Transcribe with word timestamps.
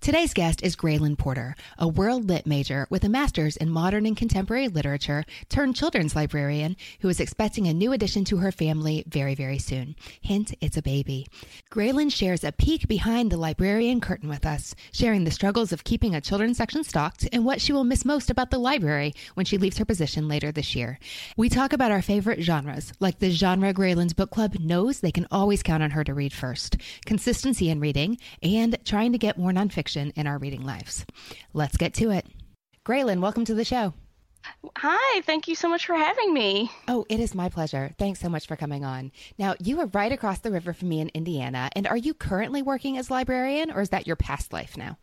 Today's 0.00 0.32
guest 0.32 0.62
is 0.62 0.76
Graylin 0.76 1.18
Porter, 1.18 1.54
a 1.76 1.86
world 1.86 2.26
lit 2.26 2.46
major 2.46 2.86
with 2.88 3.04
a 3.04 3.08
master's 3.10 3.58
in 3.58 3.68
modern 3.68 4.06
and 4.06 4.16
contemporary 4.16 4.66
literature 4.66 5.26
turned 5.50 5.76
children's 5.76 6.16
librarian 6.16 6.74
who 7.00 7.10
is 7.10 7.20
expecting 7.20 7.68
a 7.68 7.74
new 7.74 7.92
addition 7.92 8.24
to 8.24 8.38
her 8.38 8.50
family 8.50 9.04
very, 9.06 9.34
very 9.34 9.58
soon. 9.58 9.94
Hint, 10.22 10.54
it's 10.62 10.78
a 10.78 10.82
baby. 10.82 11.26
Graylin 11.70 12.10
shares 12.10 12.44
a 12.44 12.50
peek 12.50 12.88
behind 12.88 13.30
the 13.30 13.36
librarian 13.36 14.00
curtain 14.00 14.30
with 14.30 14.46
us, 14.46 14.74
sharing 14.90 15.24
the 15.24 15.30
struggles 15.30 15.70
of 15.70 15.84
keeping 15.84 16.14
a 16.14 16.20
children's 16.22 16.56
section 16.56 16.82
stocked 16.82 17.28
and 17.30 17.44
what 17.44 17.60
she 17.60 17.74
will 17.74 17.84
miss 17.84 18.06
most 18.06 18.30
about 18.30 18.50
the 18.50 18.58
library 18.58 19.12
when 19.34 19.44
she 19.44 19.58
leaves 19.58 19.76
her 19.76 19.84
position 19.84 20.26
later 20.26 20.50
this 20.50 20.74
year. 20.74 20.98
We 21.36 21.50
talk 21.50 21.74
about 21.74 21.92
our 21.92 22.00
favorite 22.00 22.40
genres, 22.40 22.94
like 23.00 23.18
the 23.18 23.30
genre 23.30 23.74
Graylin's 23.74 24.14
book 24.14 24.30
club 24.30 24.54
knows 24.60 25.00
they 25.00 25.12
can 25.12 25.26
always 25.30 25.62
count 25.62 25.82
on 25.82 25.90
her 25.90 26.04
to 26.04 26.14
read 26.14 26.32
first, 26.32 26.78
consistency 27.04 27.68
in 27.68 27.80
reading, 27.80 28.16
and 28.42 28.78
trying 28.86 29.12
to 29.12 29.18
get 29.18 29.36
more 29.36 29.52
nonfiction 29.52 29.89
in 29.96 30.26
our 30.26 30.38
reading 30.38 30.64
lives. 30.64 31.04
Let's 31.52 31.76
get 31.76 31.94
to 31.94 32.10
it. 32.10 32.26
Graylin, 32.86 33.20
welcome 33.20 33.44
to 33.46 33.54
the 33.54 33.64
show. 33.64 33.94
Hi, 34.78 35.20
thank 35.22 35.48
you 35.48 35.54
so 35.54 35.68
much 35.68 35.84
for 35.86 35.94
having 35.94 36.32
me. 36.32 36.70
Oh, 36.88 37.04
it 37.10 37.20
is 37.20 37.34
my 37.34 37.48
pleasure. 37.50 37.90
Thanks 37.98 38.20
so 38.20 38.28
much 38.30 38.46
for 38.46 38.56
coming 38.56 38.84
on. 38.84 39.12
Now, 39.38 39.54
you 39.62 39.80
are 39.80 39.86
right 39.86 40.12
across 40.12 40.38
the 40.38 40.50
river 40.50 40.72
from 40.72 40.88
me 40.88 41.00
in 41.00 41.10
Indiana, 41.10 41.68
and 41.76 41.86
are 41.86 41.96
you 41.96 42.14
currently 42.14 42.62
working 42.62 42.96
as 42.96 43.10
librarian, 43.10 43.70
or 43.70 43.82
is 43.82 43.90
that 43.90 44.06
your 44.06 44.16
past 44.16 44.52
life 44.52 44.76
now? 44.78 44.96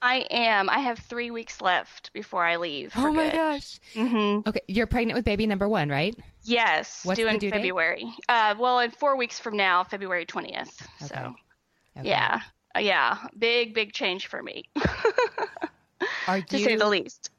I 0.00 0.26
am. 0.30 0.68
I 0.68 0.80
have 0.80 0.98
three 0.98 1.30
weeks 1.30 1.60
left 1.62 2.12
before 2.12 2.44
I 2.44 2.56
leave. 2.56 2.92
Oh 2.94 3.10
my 3.12 3.24
good. 3.24 3.32
gosh. 3.32 3.80
Mm-hmm. 3.94 4.48
Okay, 4.48 4.60
you're 4.68 4.86
pregnant 4.86 5.16
with 5.16 5.24
baby 5.24 5.46
number 5.46 5.68
one, 5.68 5.88
right? 5.88 6.14
Yes, 6.42 7.00
What's 7.04 7.18
due 7.18 7.26
in 7.26 7.38
due? 7.38 7.50
February. 7.50 8.12
Uh, 8.28 8.54
well, 8.58 8.78
in 8.80 8.90
four 8.90 9.16
weeks 9.16 9.40
from 9.40 9.56
now, 9.56 9.82
February 9.82 10.26
twentieth. 10.26 10.86
Okay. 11.02 11.14
So, 11.14 11.34
Okay. 11.98 12.08
yeah, 12.08 12.42
Uh, 12.76 12.80
yeah, 12.80 13.18
big, 13.38 13.74
big 13.74 13.92
change 13.92 14.26
for 14.26 14.42
me, 14.42 14.64
Are 16.28 16.40
to 16.40 16.58
you? 16.58 16.64
say 16.64 16.76
the 16.76 16.88
least. 16.88 17.30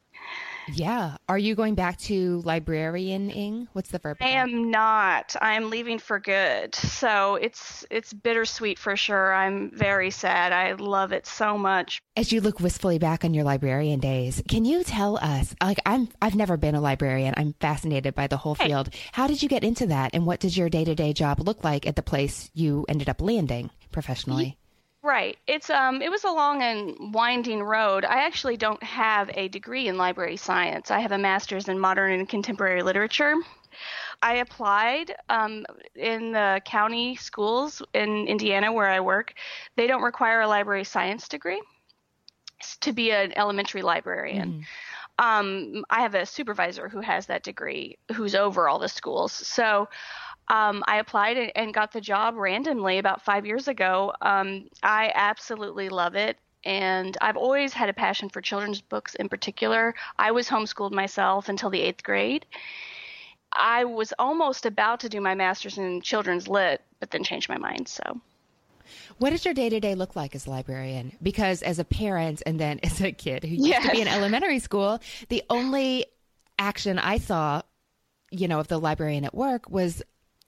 Yeah. 0.74 1.18
Are 1.30 1.38
you 1.38 1.54
going 1.54 1.76
back 1.76 2.00
to 2.00 2.42
librarianing? 2.44 3.68
What's 3.74 3.90
the 3.92 4.00
verb? 4.00 4.18
I 4.20 4.30
am 4.30 4.72
not. 4.72 5.36
I'm 5.40 5.70
leaving 5.70 6.00
for 6.00 6.20
good. 6.20 6.74
So 6.74 7.36
it's 7.36 7.86
it's 7.92 8.12
bittersweet 8.14 8.80
for 8.80 8.96
sure. 8.98 9.32
I'm 9.32 9.70
very 9.70 10.10
sad. 10.10 10.52
I 10.54 10.72
love 10.74 11.12
it 11.12 11.28
so 11.28 11.56
much. 11.56 12.00
As 12.18 12.32
you 12.32 12.42
look 12.42 12.60
wistfully 12.60 12.98
back 12.98 13.24
on 13.24 13.36
your 13.36 13.44
librarian 13.44 14.00
days, 14.00 14.42
can 14.50 14.66
you 14.66 14.84
tell 14.84 15.18
us? 15.18 15.54
Like, 15.62 15.80
I'm 15.86 16.10
I've 16.20 16.34
never 16.36 16.58
been 16.58 16.74
a 16.74 16.82
librarian. 16.82 17.36
I'm 17.38 17.54
fascinated 17.62 18.16
by 18.16 18.26
the 18.26 18.38
whole 18.38 18.56
Hey. 18.56 18.70
field. 18.70 18.90
How 19.12 19.28
did 19.28 19.44
you 19.44 19.50
get 19.50 19.64
into 19.64 19.86
that, 19.88 20.12
and 20.16 20.26
what 20.26 20.40
does 20.40 20.58
your 20.58 20.70
day 20.70 20.84
to 20.84 20.96
day 20.96 21.14
job 21.14 21.40
look 21.42 21.64
like 21.64 21.86
at 21.86 21.96
the 21.96 22.02
place 22.02 22.50
you 22.56 22.86
ended 22.90 23.08
up 23.08 23.22
landing 23.22 23.70
professionally? 23.92 24.58
Right. 25.06 25.38
It's 25.46 25.70
um 25.70 26.02
it 26.02 26.10
was 26.10 26.24
a 26.24 26.32
long 26.32 26.64
and 26.64 27.14
winding 27.14 27.62
road. 27.62 28.06
I 28.06 28.26
actually 28.26 28.58
don't 28.58 28.82
have 28.82 29.30
a 29.36 29.48
degree 29.50 29.88
in 29.88 29.98
library 29.98 30.36
science. 30.36 30.90
I 30.90 31.00
have 31.00 31.12
a 31.12 31.18
master's 31.20 31.70
in 31.70 31.78
modern 31.78 32.12
and 32.12 32.28
contemporary 32.28 32.82
literature. 32.82 33.36
I 34.24 34.38
applied 34.38 35.16
um, 35.30 35.64
in 35.96 36.32
the 36.32 36.60
county 36.66 37.18
schools 37.18 37.84
in 37.94 38.28
Indiana 38.28 38.74
where 38.74 38.90
I 38.90 39.00
work. 39.00 39.36
They 39.76 39.86
don't 39.86 40.02
require 40.02 40.42
a 40.42 40.48
library 40.48 40.86
science 40.86 41.28
degree 41.28 41.62
to 42.82 42.92
be 42.92 43.12
an 43.12 43.38
elementary 43.38 43.84
librarian. 43.84 44.66
Um, 45.20 45.86
I 45.90 46.02
have 46.02 46.16
a 46.16 46.26
supervisor 46.26 46.90
who 46.90 47.02
has 47.02 47.28
that 47.28 47.44
degree, 47.44 48.00
who's 48.14 48.34
over 48.34 48.68
all 48.68 48.80
the 48.80 48.90
schools. 48.90 49.32
So 49.32 49.88
um, 50.48 50.84
I 50.88 50.98
applied 51.00 51.38
and- 51.56 51.74
got 51.74 51.92
the 51.92 52.02
job 52.02 52.36
randomly 52.36 52.98
about 53.00 53.24
five 53.24 53.46
years 53.46 53.68
ago. 53.68 54.14
Um, 54.22 54.70
I 54.84 55.12
absolutely 55.14 55.90
love 55.90 56.16
it. 56.16 56.38
And 56.64 57.16
I've 57.22 57.38
always 57.38 57.74
had 57.74 57.90
a 57.90 57.94
passion 57.94 58.30
for 58.30 58.42
children's 58.42 58.82
books 58.82 59.14
in 59.16 59.30
particular. 59.30 59.94
I 60.18 60.32
was 60.32 60.48
homeschooled 60.50 60.92
myself 60.92 61.48
until 61.50 61.70
the 61.70 61.82
eighth 61.82 62.04
grade. 62.04 62.46
I 63.54 63.86
was 63.86 64.14
almost 64.20 64.66
about 64.66 65.00
to 65.02 65.10
do 65.10 65.22
my 65.22 65.36
master's 65.36 65.78
in 65.78 66.02
children's 66.02 66.48
lit, 66.48 66.82
but 67.00 67.12
then 67.12 67.24
changed 67.24 67.50
my 67.50 67.58
mind. 67.58 67.88
So, 67.88 68.20
What 69.18 69.30
does 69.30 69.46
your 69.46 69.54
day 69.54 69.70
to 69.70 69.80
day 69.80 69.96
look 69.96 70.16
like 70.16 70.36
as 70.36 70.46
a 70.46 70.50
librarian? 70.50 71.16
Because 71.22 71.62
as 71.62 71.80
a 71.80 71.86
parent 71.86 72.42
and 72.46 72.60
then 72.60 72.80
as 72.84 73.00
a 73.00 73.12
kid 73.12 73.44
who 73.44 73.56
used 73.56 73.82
to 73.84 73.92
be 73.92 74.02
in 74.02 74.08
elementary 74.08 74.60
school, 74.60 75.00
the 75.30 75.44
only 75.50 76.06
action 76.60 77.00
I 77.00 77.20
saw, 77.20 77.62
you 78.32 78.48
know, 78.48 78.60
of 78.60 78.68
the 78.68 78.80
librarian 78.80 79.24
at 79.24 79.34
work 79.36 79.70
was 79.70 80.02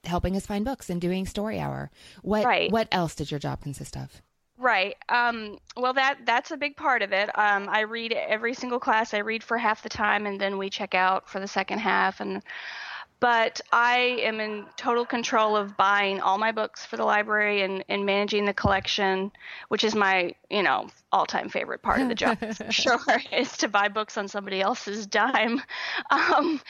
helping 0.08 0.36
us 0.36 0.46
find 0.46 0.66
books 0.66 0.90
and 0.90 1.00
doing 1.00 1.26
story 1.26 1.60
hour. 1.60 1.92
What 2.22 2.46
Right. 2.46 2.72
what 2.72 2.88
else 2.92 3.16
did 3.16 3.30
your 3.32 3.40
job 3.40 3.62
consist 3.62 3.96
of? 3.96 4.22
Right. 4.60 4.96
Um, 5.08 5.60
well, 5.76 5.94
that 5.94 6.26
that's 6.26 6.50
a 6.50 6.58
big 6.58 6.76
part 6.78 7.04
of 7.04 7.14
it. 7.14 7.30
Um, 7.38 7.70
I 7.70 7.82
read 7.82 8.12
every 8.12 8.56
single 8.56 8.80
class. 8.80 9.14
I 9.14 9.20
read 9.20 9.44
for 9.44 9.58
half 9.58 9.84
the 9.84 9.90
time, 9.90 10.26
and 10.26 10.42
then 10.42 10.58
we 10.58 10.70
check 10.72 10.96
out 10.96 11.30
for 11.30 11.40
the 11.40 11.48
second 11.48 11.78
half. 11.80 12.20
And 12.22 12.42
but 13.20 13.62
I 13.72 13.98
am 14.22 14.40
in 14.40 14.66
total 14.76 15.06
control 15.06 15.56
of 15.56 15.76
buying 15.78 16.22
all 16.22 16.38
my 16.38 16.52
books 16.52 16.86
for 16.86 16.98
the 16.98 17.04
library 17.04 17.62
and, 17.64 17.84
and 17.90 18.06
managing 18.06 18.46
the 18.46 18.54
collection, 18.54 19.32
which 19.70 19.84
is 19.84 19.94
my 19.96 20.34
you 20.50 20.64
know 20.64 20.88
all-time 21.12 21.50
favorite 21.50 21.82
part 21.84 22.02
of 22.02 22.10
the 22.10 22.16
job 22.16 22.38
sure 22.72 23.00
is 23.32 23.58
to 23.58 23.68
buy 23.68 23.88
books 23.90 24.18
on 24.18 24.28
somebody 24.28 24.62
else's 24.62 25.06
dime. 25.06 25.62
Um, 26.10 26.62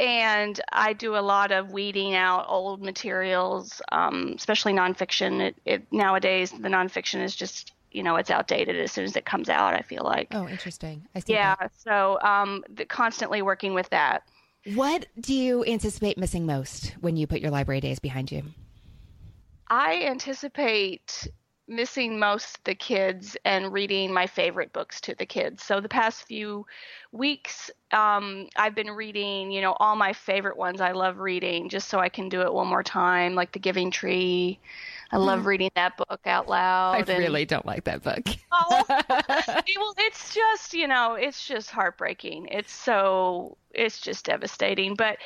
and 0.00 0.58
I 0.72 0.94
do 0.94 1.14
a 1.14 1.20
lot 1.20 1.52
of 1.52 1.72
weeding 1.72 2.14
out 2.14 2.46
old 2.48 2.80
materials, 2.80 3.82
um, 3.92 4.32
especially 4.34 4.72
nonfiction. 4.72 5.40
It, 5.40 5.56
it 5.66 5.92
nowadays 5.92 6.50
the 6.50 6.70
nonfiction 6.70 7.22
is 7.22 7.36
just 7.36 7.72
you 7.92 8.02
know 8.02 8.16
it's 8.16 8.30
outdated 8.30 8.76
as 8.76 8.92
soon 8.92 9.04
as 9.04 9.14
it 9.14 9.26
comes 9.26 9.50
out. 9.50 9.74
I 9.74 9.82
feel 9.82 10.02
like. 10.02 10.28
Oh, 10.32 10.48
interesting. 10.48 11.06
I 11.14 11.20
see. 11.20 11.34
yeah. 11.34 11.54
that. 11.60 11.72
So 11.76 12.18
um, 12.22 12.64
the, 12.74 12.86
constantly 12.86 13.42
working 13.42 13.74
with 13.74 13.90
that. 13.90 14.22
What 14.74 15.06
do 15.20 15.34
you 15.34 15.64
anticipate 15.66 16.16
missing 16.16 16.46
most 16.46 16.94
when 17.00 17.16
you 17.16 17.26
put 17.26 17.40
your 17.40 17.50
library 17.50 17.80
days 17.80 17.98
behind 17.98 18.32
you? 18.32 18.42
I 19.68 20.04
anticipate 20.04 21.28
missing 21.70 22.18
most 22.18 22.64
the 22.64 22.74
kids 22.74 23.36
and 23.44 23.72
reading 23.72 24.12
my 24.12 24.26
favorite 24.26 24.72
books 24.72 25.00
to 25.02 25.14
the 25.14 25.26
kids. 25.26 25.62
So 25.62 25.80
the 25.80 25.88
past 25.88 26.24
few 26.26 26.66
weeks, 27.12 27.70
um, 27.92 28.48
I've 28.56 28.74
been 28.74 28.90
reading, 28.90 29.52
you 29.52 29.60
know, 29.62 29.74
all 29.78 29.96
my 29.96 30.12
favorite 30.12 30.56
ones 30.58 30.80
I 30.80 30.92
love 30.92 31.18
reading 31.18 31.68
just 31.68 31.88
so 31.88 32.00
I 32.00 32.08
can 32.08 32.28
do 32.28 32.42
it 32.42 32.52
one 32.52 32.66
more 32.66 32.82
time, 32.82 33.34
like 33.36 33.52
The 33.52 33.60
Giving 33.60 33.90
Tree. 33.92 34.60
I 35.12 35.16
love 35.16 35.46
reading 35.46 35.70
that 35.74 35.96
book 35.96 36.20
out 36.26 36.48
loud. 36.48 36.92
I 36.94 36.98
and- 36.98 37.08
really 37.08 37.44
don't 37.44 37.66
like 37.66 37.84
that 37.84 38.02
book. 38.02 38.26
Oh, 38.52 38.84
well, 38.88 39.94
it's 39.98 40.34
just 40.34 40.74
you 40.74 40.88
know, 40.88 41.14
it's 41.14 41.46
just 41.46 41.70
heartbreaking. 41.70 42.48
It's 42.50 42.72
so 42.72 43.56
it's 43.70 44.00
just 44.00 44.24
devastating. 44.24 44.96
But 44.96 45.18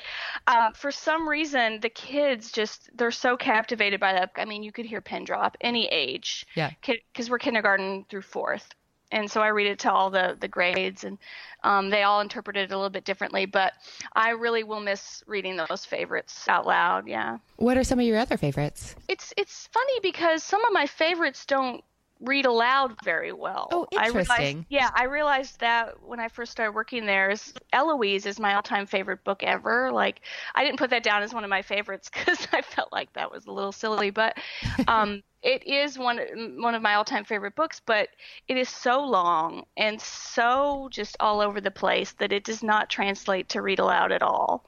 uh, 0.47 0.73
for 0.73 0.93
some 0.93 1.29
reason, 1.29 1.81
the 1.81 1.89
kids 1.89 2.53
just 2.53 2.91
they're 2.97 3.11
so 3.11 3.37
captivated 3.37 3.99
by 4.01 4.13
that. 4.13 4.33
I 4.37 4.45
mean, 4.45 4.63
you 4.63 4.73
could 4.73 4.87
hear 4.87 5.01
pin 5.01 5.25
drop 5.25 5.57
any 5.63 5.87
age. 5.87 6.47
Yeah. 6.55 6.71
Because 6.87 7.31
we're 7.31 7.39
kindergarten 7.39 8.05
through 8.09 8.23
fourth, 8.23 8.69
and 9.15 9.31
so 9.31 9.41
I 9.41 9.49
read 9.49 9.69
it 9.69 9.79
to 9.81 9.93
all 9.93 10.11
the 10.11 10.37
the 10.39 10.49
grades, 10.49 11.05
and 11.05 11.17
um, 11.63 11.89
they 11.89 12.03
all 12.03 12.21
interpret 12.21 12.57
it 12.57 12.71
a 12.71 12.77
little 12.77 12.91
bit 12.91 13.05
differently. 13.05 13.47
But 13.47 13.73
I 14.13 14.31
really 14.31 14.65
will 14.65 14.81
miss 14.81 15.23
reading 15.27 15.57
those 15.57 15.85
favorites 15.85 16.47
out 16.49 16.67
loud. 16.67 17.09
Yeah 17.09 17.39
what 17.57 17.77
are 17.77 17.85
some 17.85 17.99
of 17.99 18.05
your 18.05 18.19
other 18.19 18.37
favorites? 18.37 18.95
it's 19.09 19.33
it's 19.37 19.69
funny 19.73 20.01
because 20.03 20.43
some 20.43 20.65
of 20.65 20.73
my 20.73 20.87
favorites 20.87 21.47
don't 21.47 21.83
read 22.21 22.47
aloud 22.47 22.97
very 23.05 23.33
well. 23.33 23.69
Oh, 23.71 23.87
I 23.97 24.07
realized, 24.07 24.31
interesting. 24.31 24.67
yeah, 24.69 24.91
I 24.95 25.05
realized 25.05 25.61
that 25.61 26.03
when 26.03 26.21
I 26.21 26.29
first 26.29 26.53
started 26.53 26.73
working 26.73 27.07
there. 27.07 27.31
Is 27.31 27.53
Eloise 27.73 28.27
is 28.27 28.39
my 28.39 28.55
all-time 28.55 28.87
favorite 28.87 29.25
book 29.25 29.43
ever. 29.43 29.91
Like, 29.93 30.21
I 30.55 30.65
didn't 30.65 30.79
put 30.79 30.91
that 30.91 31.03
down 31.03 31.23
as 31.23 31.35
one 31.35 31.45
of 31.45 31.51
my 31.51 31.63
favorites 31.63 32.11
because 32.13 32.47
I 32.53 32.63
felt 32.63 32.93
like 32.93 33.13
that 33.15 33.31
was 33.31 33.47
a 33.47 33.53
little 33.53 33.73
silly, 33.73 34.11
but 34.11 34.37
um, 34.89 35.23
it 35.43 35.67
is 35.67 35.99
one 35.99 36.19
one 36.61 36.75
of 36.75 36.83
my 36.83 36.95
all-time 36.95 37.25
favorite 37.25 37.57
books. 37.57 37.81
But 37.85 38.09
it 38.49 38.57
is 38.57 38.69
so 38.69 39.05
long 39.05 39.65
and 39.77 40.01
so 40.01 40.89
just 40.91 41.17
all 41.21 41.41
over 41.41 41.61
the 41.61 41.71
place 41.71 42.13
that 42.13 42.33
it 42.33 42.45
does 42.45 42.63
not 42.63 42.91
translate 42.91 43.49
to 43.51 43.63
read 43.63 43.79
aloud 43.79 44.13
at 44.13 44.23
all 44.23 44.65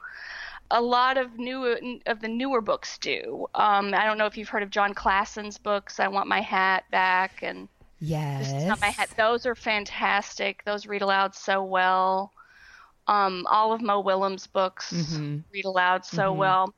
a 0.71 0.81
lot 0.81 1.19
of 1.19 1.39
new 1.39 2.01
of 2.07 2.21
the 2.21 2.29
newer 2.29 2.61
books 2.61 2.99
do. 2.99 3.47
Um, 3.55 3.95
I 3.95 4.05
don't 4.05 4.19
know 4.19 4.27
if 4.27 4.37
you've 4.37 4.49
heard 4.49 4.63
of 4.63 4.71
Jon 4.71 4.95
Klassen's 4.95 5.59
books. 5.59 6.01
I 6.01 6.09
want 6.09 6.29
my 6.29 6.41
hat 6.41 6.85
back, 6.91 7.43
and 7.43 7.69
Yes. 8.01 8.53
my 8.81 8.91
head. 8.97 9.09
Those 9.17 9.47
are 9.47 9.55
fantastic. 9.55 10.63
Those 10.65 10.87
read 10.87 11.03
aloud 11.03 11.35
so 11.35 11.63
well. 11.65 12.33
Um, 13.07 13.47
all 13.49 13.73
of 13.73 13.81
Mo 13.83 14.01
Willems' 14.01 14.47
books 14.47 14.93
Mhm. 14.93 15.45
read 15.53 15.65
aloud 15.65 16.05
so 16.05 16.33
Mhm. 16.33 16.37
well. 16.39 16.75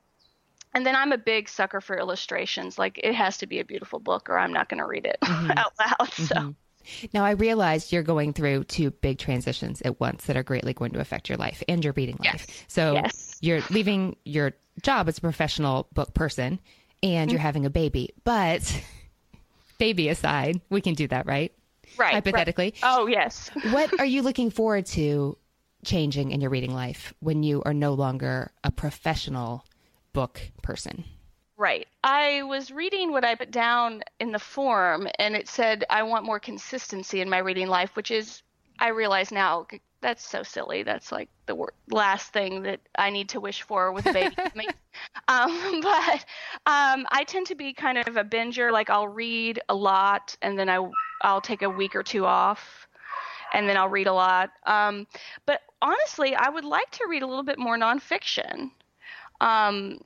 And 0.73 0.85
then 0.85 0.95
I'm 0.95 1.11
a 1.11 1.17
big 1.17 1.49
sucker 1.49 1.81
for 1.81 1.97
illustrations. 1.97 2.77
Like 2.79 2.99
it 3.03 3.15
has 3.15 3.37
to 3.39 3.47
be 3.47 3.59
a 3.59 3.65
beautiful 3.65 3.99
book, 3.99 4.29
or 4.29 4.37
I'm 4.37 4.53
not 4.53 4.69
going 4.69 4.79
to 4.79 4.87
read 4.87 5.05
it 5.05 5.17
Mhm. 5.23 5.57
out 5.57 5.73
loud. 5.79 6.13
So 6.13 6.35
Mhm. 6.35 6.55
Now, 7.13 7.25
I 7.25 7.31
realized 7.31 7.91
you're 7.91 8.03
going 8.03 8.33
through 8.33 8.65
two 8.65 8.91
big 8.91 9.17
transitions 9.17 9.81
at 9.81 9.99
once 9.99 10.25
that 10.25 10.37
are 10.37 10.43
greatly 10.43 10.73
going 10.73 10.91
to 10.91 10.99
affect 10.99 11.29
your 11.29 11.37
life 11.37 11.63
and 11.67 11.83
your 11.83 11.93
reading 11.93 12.17
life. 12.19 12.45
Yes. 12.47 12.65
So, 12.67 12.93
Yes. 12.93 13.37
you're 13.41 13.61
leaving 13.69 14.15
your 14.25 14.53
job 14.81 15.07
as 15.07 15.17
a 15.17 15.21
professional 15.21 15.87
book 15.93 16.13
person 16.13 16.59
and 17.01 17.31
you're 17.31 17.39
mm-hmm. 17.39 17.45
having 17.45 17.65
a 17.65 17.69
baby. 17.69 18.13
But, 18.23 18.81
baby 19.77 20.09
aside, 20.09 20.61
we 20.69 20.81
can 20.81 20.93
do 20.93 21.07
that, 21.07 21.25
right? 21.25 21.53
right, 21.97 22.13
Hypothetically. 22.13 22.73
Right. 22.81 22.97
Oh 22.97 23.07
yes. 23.07 23.49
what 23.71 23.99
are 23.99 24.05
you 24.05 24.21
looking 24.23 24.49
forward 24.49 24.85
to 24.87 25.37
changing 25.83 26.31
in 26.31 26.41
your 26.41 26.49
reading 26.49 26.73
life 26.73 27.13
when 27.19 27.43
you 27.43 27.63
are 27.65 27.73
no 27.73 27.93
longer 27.93 28.51
a 28.63 28.71
professional 28.71 29.65
book 30.13 30.41
person? 30.61 31.03
Right. 31.59 31.89
I 32.05 32.43
was 32.43 32.71
reading 32.71 33.11
what 33.11 33.25
I 33.25 33.35
put 33.35 33.51
down 33.51 34.01
in 34.21 34.31
the 34.31 34.39
form, 34.39 35.09
and 35.19 35.35
it 35.35 35.49
said 35.49 35.83
I 35.89 36.03
want 36.03 36.23
more 36.23 36.39
consistency 36.39 37.19
in 37.19 37.29
my 37.29 37.39
reading 37.39 37.67
life, 37.67 37.97
which 37.97 38.11
is, 38.11 38.43
I 38.79 38.87
realize 38.87 39.29
now, 39.29 39.67
that's 39.99 40.25
so 40.25 40.41
silly. 40.41 40.83
That's 40.83 41.11
like 41.11 41.27
the 41.47 41.55
wor- 41.55 41.73
last 41.89 42.31
thing 42.31 42.63
that 42.63 42.79
I 42.97 43.09
need 43.09 43.27
to 43.29 43.41
wish 43.41 43.63
for 43.63 43.91
with 43.91 44.05
a 44.07 44.13
baby. 44.13 44.35
Um, 45.27 45.81
but 45.81 46.25
um, 46.65 47.07
I 47.11 47.23
tend 47.25 47.47
to 47.47 47.55
be 47.55 47.73
kind 47.73 47.97
of 47.97 48.17
a 48.17 48.23
binger. 48.23 48.71
Like 48.71 48.89
I'll 48.89 49.07
read 49.07 49.61
a 49.69 49.75
lot, 49.75 50.35
and 50.41 50.57
then 50.57 50.69
I 50.69 50.79
I'll 51.21 51.41
take 51.41 51.61
a 51.61 51.69
week 51.69 51.95
or 51.95 52.03
two 52.03 52.25
off, 52.25 52.87
and 53.53 53.67
then 53.69 53.77
I'll 53.77 53.89
read 53.89 54.07
a 54.07 54.13
lot. 54.13 54.49
Um, 54.65 55.07
but 55.45 55.61
honestly, 55.81 56.35
I 56.35 56.49
would 56.49 56.65
like 56.65 56.89
to 56.91 57.07
read 57.07 57.21
a 57.21 57.27
little 57.27 57.43
bit 57.43 57.59
more 57.59 57.77
nonfiction. 57.77 58.71
Um, 59.41 59.99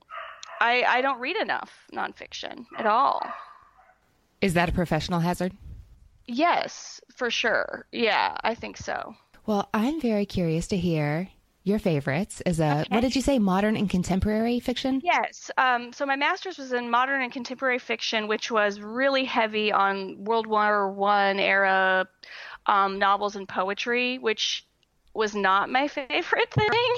I, 0.63 0.83
I 0.83 1.01
don't 1.01 1.19
read 1.19 1.35
enough 1.35 1.71
nonfiction 1.93 2.65
at 2.77 2.85
all. 2.85 3.21
Is 4.39 4.53
that 4.53 4.69
a 4.69 4.71
professional 4.71 5.19
hazard? 5.19 5.51
Yes, 6.25 7.01
for 7.13 7.29
sure. 7.29 7.85
Yeah, 7.91 8.37
I 8.45 8.55
think 8.55 8.77
so. 8.77 9.13
Well, 9.45 9.67
I'm 9.73 9.99
very 9.99 10.25
curious 10.25 10.67
to 10.67 10.77
hear 10.77 11.27
your 11.65 11.79
favorites 11.79 12.39
as 12.41 12.61
a, 12.61 12.85
what 12.89 13.01
did 13.01 13.13
you 13.13 13.21
say, 13.21 13.39
modern 13.39 13.75
and 13.75 13.89
contemporary 13.89 14.61
fiction? 14.61 15.01
Yes. 15.03 15.51
Um, 15.57 15.91
so 15.91 16.05
my 16.05 16.15
master's 16.15 16.57
was 16.57 16.71
in 16.71 16.89
modern 16.89 17.21
and 17.21 17.31
contemporary 17.31 17.79
fiction, 17.79 18.29
which 18.29 18.49
was 18.49 18.79
really 18.79 19.25
heavy 19.25 19.73
on 19.73 20.23
World 20.23 20.47
War 20.47 20.89
One 20.91 21.39
era 21.39 22.07
um, 22.67 22.99
novels 22.99 23.35
and 23.35 23.49
poetry, 23.49 24.17
which 24.17 24.65
was 25.13 25.35
not 25.35 25.69
my 25.69 25.87
favorite 25.87 26.51
thing. 26.53 26.95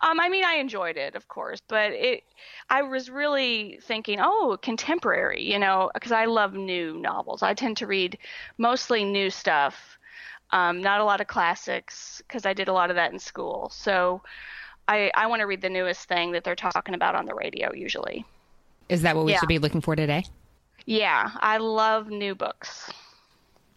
um, 0.00 0.18
I 0.20 0.28
mean, 0.28 0.44
I 0.44 0.54
enjoyed 0.54 0.96
it, 0.96 1.14
of 1.14 1.28
course, 1.28 1.60
but 1.68 1.92
it. 1.92 2.24
I 2.70 2.82
was 2.82 3.10
really 3.10 3.78
thinking, 3.82 4.18
oh, 4.20 4.58
contemporary, 4.62 5.42
you 5.42 5.58
know, 5.58 5.90
because 5.94 6.12
I 6.12 6.24
love 6.26 6.54
new 6.54 6.94
novels. 6.98 7.42
I 7.42 7.54
tend 7.54 7.76
to 7.78 7.86
read 7.86 8.18
mostly 8.58 9.04
new 9.04 9.30
stuff, 9.30 9.98
um, 10.50 10.80
not 10.80 11.00
a 11.00 11.04
lot 11.04 11.20
of 11.20 11.26
classics, 11.26 12.22
because 12.26 12.46
I 12.46 12.52
did 12.54 12.68
a 12.68 12.72
lot 12.72 12.90
of 12.90 12.96
that 12.96 13.12
in 13.12 13.18
school. 13.18 13.70
So. 13.72 14.22
I, 14.90 15.10
I 15.14 15.26
want 15.26 15.40
to 15.40 15.46
read 15.46 15.60
the 15.60 15.68
newest 15.68 16.08
thing 16.08 16.32
that 16.32 16.44
they're 16.44 16.56
talking 16.56 16.94
about 16.94 17.14
on 17.14 17.26
the 17.26 17.34
radio 17.34 17.74
usually. 17.74 18.24
Is 18.88 19.02
that 19.02 19.14
what 19.14 19.26
we 19.26 19.32
Yeah. 19.32 19.40
should 19.40 19.48
be 19.50 19.58
looking 19.58 19.82
for 19.82 19.94
today? 19.94 20.24
Yeah, 20.86 21.30
I 21.40 21.58
love 21.58 22.08
new 22.08 22.34
books 22.34 22.90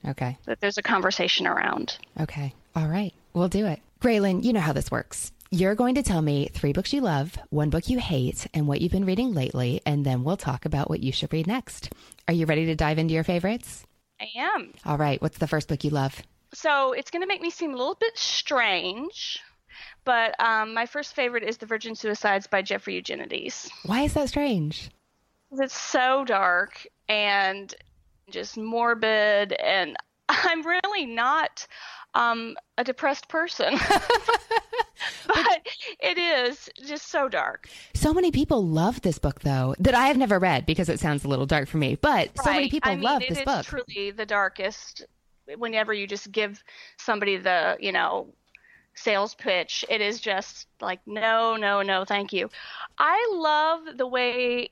Okay. 0.07 0.37
that 0.45 0.61
there's 0.61 0.77
a 0.77 0.81
conversation 0.81 1.47
around. 1.47 1.97
Okay. 2.21 2.53
All 2.77 2.87
right. 2.87 3.13
We'll 3.33 3.49
do 3.49 3.65
it. 3.65 3.79
Graylin, 4.01 4.43
you 4.43 4.53
know 4.53 4.59
how 4.59 4.73
this 4.73 4.91
works. 4.91 5.31
You're 5.51 5.75
going 5.75 5.95
to 5.95 6.03
tell 6.03 6.21
me 6.21 6.49
three 6.53 6.71
books 6.71 6.93
you 6.93 7.01
love, 7.01 7.37
one 7.49 7.69
book 7.69 7.89
you 7.89 7.99
hate, 7.99 8.47
and 8.53 8.67
what 8.67 8.79
you've 8.79 8.91
been 8.91 9.05
reading 9.05 9.33
lately, 9.33 9.81
and 9.85 10.05
then 10.05 10.23
we'll 10.23 10.37
talk 10.37 10.65
about 10.65 10.89
what 10.89 11.01
you 11.01 11.11
should 11.11 11.33
read 11.33 11.45
next. 11.45 11.91
Are 12.27 12.33
you 12.33 12.45
ready 12.45 12.65
to 12.67 12.75
dive 12.75 12.97
into 12.97 13.13
your 13.13 13.25
favorites? 13.25 13.85
I 14.21 14.29
am. 14.37 14.73
All 14.85 14.97
right. 14.97 15.21
What's 15.21 15.39
the 15.39 15.47
first 15.47 15.67
book 15.67 15.83
you 15.83 15.89
love? 15.89 16.21
So 16.53 16.93
it's 16.93 17.11
going 17.11 17.21
to 17.21 17.27
make 17.27 17.41
me 17.41 17.49
seem 17.49 17.73
a 17.73 17.77
little 17.77 17.97
bit 17.99 18.17
strange, 18.17 19.41
but 20.05 20.39
um, 20.41 20.73
my 20.73 20.85
first 20.85 21.15
favorite 21.15 21.43
is 21.43 21.57
The 21.57 21.65
Virgin 21.65 21.95
Suicides 21.95 22.47
by 22.47 22.61
Jeffrey 22.61 22.95
Eugenides. 22.95 23.69
Why 23.85 24.01
is 24.01 24.13
that 24.13 24.29
strange? 24.29 24.89
It's 25.51 25.77
so 25.77 26.23
dark 26.25 26.85
and 27.09 27.73
just 28.29 28.57
morbid, 28.57 29.53
and 29.53 29.97
I'm 30.29 30.61
really 30.65 31.05
not 31.05 31.67
um, 32.13 32.55
a 32.77 32.83
depressed 32.83 33.27
person. 33.29 33.77
but 35.27 35.67
it 35.99 36.17
is 36.17 36.69
just 36.83 37.09
so 37.09 37.29
dark. 37.29 37.67
So 37.93 38.13
many 38.13 38.31
people 38.31 38.65
love 38.65 39.01
this 39.01 39.19
book, 39.19 39.41
though, 39.41 39.75
that 39.79 39.95
I 39.95 40.07
have 40.07 40.17
never 40.17 40.39
read 40.39 40.65
because 40.65 40.89
it 40.89 40.99
sounds 40.99 41.23
a 41.23 41.27
little 41.27 41.45
dark 41.45 41.67
for 41.67 41.77
me. 41.77 41.95
But 41.95 42.31
so 42.43 42.51
many 42.51 42.69
people 42.69 42.91
I 42.91 42.95
mean, 42.95 43.03
love 43.03 43.21
it 43.21 43.29
this 43.29 43.39
is 43.39 43.45
book. 43.45 43.65
truly 43.65 44.11
the 44.11 44.25
darkest. 44.25 45.05
Whenever 45.57 45.93
you 45.93 46.07
just 46.07 46.31
give 46.31 46.63
somebody 46.97 47.37
the, 47.37 47.77
you 47.79 47.91
know, 47.91 48.33
sales 48.93 49.35
pitch, 49.35 49.83
it 49.89 50.01
is 50.01 50.19
just 50.19 50.67
like, 50.79 50.99
no, 51.05 51.55
no, 51.55 51.81
no, 51.81 52.05
thank 52.05 52.31
you. 52.31 52.49
I 52.97 53.31
love 53.33 53.97
the 53.97 54.07
way 54.07 54.71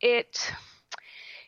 it. 0.00 0.52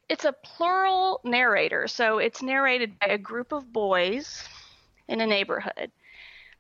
It's 0.09 0.25
a 0.25 0.32
plural 0.32 1.21
narrator, 1.23 1.87
so 1.87 2.17
it's 2.17 2.41
narrated 2.43 2.99
by 2.99 3.09
a 3.09 3.19
group 3.19 3.53
of 3.53 3.71
boys 3.71 4.43
in 5.08 5.20
a 5.20 5.26
neighborhood 5.26 5.90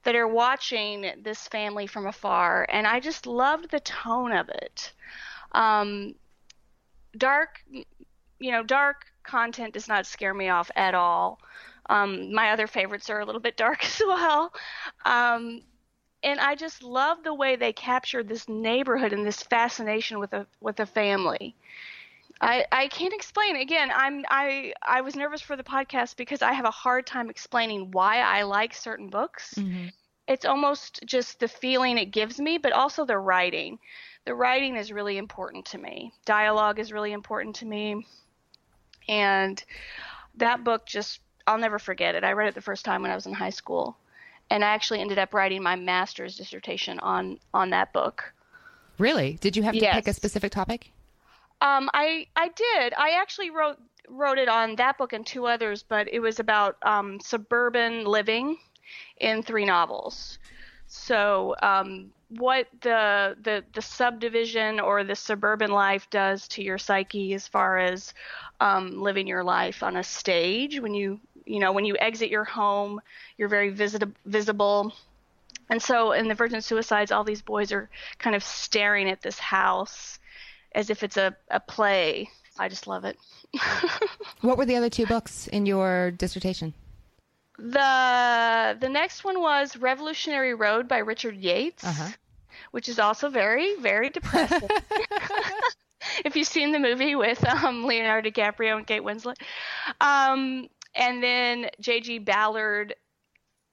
that 0.04 0.14
are 0.14 0.28
watching 0.28 1.12
this 1.22 1.48
family 1.48 1.86
from 1.86 2.06
afar, 2.06 2.66
and 2.68 2.86
I 2.86 3.00
just 3.00 3.26
loved 3.26 3.70
the 3.70 3.80
tone 3.80 4.32
of 4.32 4.48
it. 4.48 4.92
Um, 5.52 6.14
dark 7.16 7.60
you 8.38 8.52
know, 8.52 8.62
dark 8.62 9.06
content 9.24 9.74
does 9.74 9.88
not 9.88 10.06
scare 10.06 10.34
me 10.34 10.48
off 10.48 10.70
at 10.76 10.94
all. 10.94 11.40
Um, 11.90 12.32
my 12.32 12.50
other 12.50 12.66
favorites 12.66 13.10
are 13.10 13.20
a 13.20 13.24
little 13.24 13.40
bit 13.40 13.56
dark 13.56 13.84
as 13.84 14.02
well. 14.04 14.52
Um, 15.04 15.62
and 16.22 16.40
I 16.40 16.54
just 16.56 16.82
love 16.82 17.22
the 17.22 17.34
way 17.34 17.56
they 17.56 17.72
captured 17.72 18.28
this 18.28 18.48
neighborhood 18.48 19.12
and 19.12 19.24
this 19.24 19.42
fascination 19.42 20.18
with 20.18 20.32
a 20.32 20.46
with 20.60 20.80
a 20.80 20.86
family. 20.86 21.54
I, 22.40 22.64
I 22.70 22.88
can't 22.88 23.12
explain. 23.14 23.56
Again, 23.56 23.90
I'm 23.92 24.24
I 24.28 24.72
I 24.82 25.00
was 25.00 25.16
nervous 25.16 25.40
for 25.40 25.56
the 25.56 25.64
podcast 25.64 26.16
because 26.16 26.42
I 26.42 26.52
have 26.52 26.64
a 26.64 26.70
hard 26.70 27.06
time 27.06 27.30
explaining 27.30 27.90
why 27.90 28.18
I 28.18 28.42
like 28.42 28.74
certain 28.74 29.08
books. 29.08 29.54
Mhm. 29.56 29.92
It's 30.28 30.44
almost 30.44 31.00
just 31.04 31.40
the 31.40 31.48
feeling 31.48 31.98
it 31.98 32.06
gives 32.06 32.38
me, 32.38 32.58
but 32.58 32.72
also 32.72 33.04
the 33.04 33.18
writing. 33.18 33.78
The 34.24 34.34
writing 34.34 34.76
is 34.76 34.92
really 34.92 35.16
important 35.16 35.64
to 35.66 35.78
me. 35.78 36.12
Dialogue 36.26 36.78
is 36.78 36.92
really 36.92 37.12
important 37.12 37.56
to 37.56 37.66
me. 37.66 38.06
And 39.08 39.62
that 40.36 40.62
book 40.62 40.86
just 40.86 41.20
I'll 41.46 41.58
never 41.58 41.78
forget 41.78 42.14
it. 42.14 42.24
I 42.24 42.32
read 42.32 42.48
it 42.48 42.54
the 42.54 42.60
first 42.60 42.84
time 42.84 43.02
when 43.02 43.10
I 43.10 43.14
was 43.14 43.26
in 43.26 43.32
high 43.32 43.50
school. 43.50 43.96
And 44.50 44.64
I 44.64 44.68
actually 44.68 45.00
ended 45.00 45.18
up 45.18 45.34
writing 45.34 45.62
my 45.62 45.76
master's 45.76 46.36
dissertation 46.36 47.00
on 47.00 47.40
on 47.52 47.70
that 47.70 47.92
book. 47.92 48.32
Really? 48.98 49.38
Did 49.40 49.56
you 49.56 49.62
have 49.64 49.74
to 49.74 49.80
pick 49.80 50.06
a 50.08 50.12
specific 50.12 50.52
topic? 50.52 50.92
Um, 51.60 51.90
I 51.94 52.26
I 52.36 52.48
did. 52.48 52.94
I 52.96 53.10
actually 53.20 53.50
wrote 53.50 53.78
wrote 54.08 54.38
it 54.38 54.48
on 54.48 54.76
that 54.76 54.96
book 54.98 55.12
and 55.12 55.26
two 55.26 55.46
others, 55.46 55.82
but 55.82 56.08
it 56.12 56.20
was 56.20 56.38
about 56.40 56.76
um, 56.82 57.20
suburban 57.20 58.04
living 58.04 58.58
in 59.18 59.42
three 59.42 59.64
novels. 59.66 60.38
So 60.86 61.54
um, 61.62 62.12
what 62.30 62.68
the 62.82 63.36
the 63.42 63.64
the 63.74 63.82
subdivision 63.82 64.80
or 64.80 65.04
the 65.04 65.16
suburban 65.16 65.70
life 65.72 66.08
does 66.10 66.48
to 66.48 66.62
your 66.62 66.78
psyche 66.78 67.34
as 67.34 67.48
far 67.48 67.78
as 67.78 68.14
um, 68.60 69.00
living 69.00 69.26
your 69.26 69.44
life 69.44 69.82
on 69.82 69.96
a 69.96 70.04
stage 70.04 70.80
when 70.80 70.94
you 70.94 71.20
you 71.46 71.60
know 71.60 71.72
when 71.72 71.84
you 71.84 71.96
exit 71.98 72.30
your 72.30 72.44
home 72.44 73.00
you're 73.38 73.48
very 73.48 73.70
visi- 73.70 73.98
visible 74.26 74.92
and 75.70 75.82
so 75.82 76.12
in 76.12 76.28
the 76.28 76.34
virgin 76.34 76.60
suicides 76.60 77.12
all 77.12 77.24
these 77.24 77.42
boys 77.42 77.72
are 77.72 77.88
kind 78.18 78.36
of 78.36 78.42
staring 78.44 79.08
at 79.08 79.22
this 79.22 79.38
house 79.38 80.18
as 80.78 80.88
if 80.90 81.02
it's 81.02 81.16
a, 81.16 81.36
a 81.50 81.58
play. 81.60 82.30
I 82.58 82.68
just 82.68 82.86
love 82.86 83.04
it. 83.04 83.18
What 84.40 84.56
were 84.56 84.64
the 84.66 84.76
other 84.76 84.88
two 84.90 85.04
books 85.06 85.48
in 85.48 85.66
your 85.66 86.12
dissertation? 86.12 86.72
the 87.58 88.76
the 88.80 88.88
next 88.88 89.24
one 89.24 89.40
was 89.40 89.76
Revolutionary 89.76 90.54
Road 90.54 90.86
by 90.86 90.98
Richard 90.98 91.34
Yates, 91.36 91.82
Uh-huh. 91.84 92.08
which 92.70 92.88
is 92.88 92.98
also 93.00 93.28
very 93.30 93.74
very 93.80 94.10
depressing. 94.10 94.68
if 96.24 96.36
you've 96.36 96.46
seen 96.46 96.70
the 96.70 96.78
movie 96.78 97.16
with 97.16 97.44
um, 97.44 97.84
Leonardo 97.84 98.30
DiCaprio 98.30 98.76
and 98.76 98.86
Kate 98.86 99.02
Winslet, 99.02 99.36
um, 100.00 100.68
and 100.94 101.20
then 101.22 101.68
J.G. 101.80 102.20
Ballard 102.20 102.94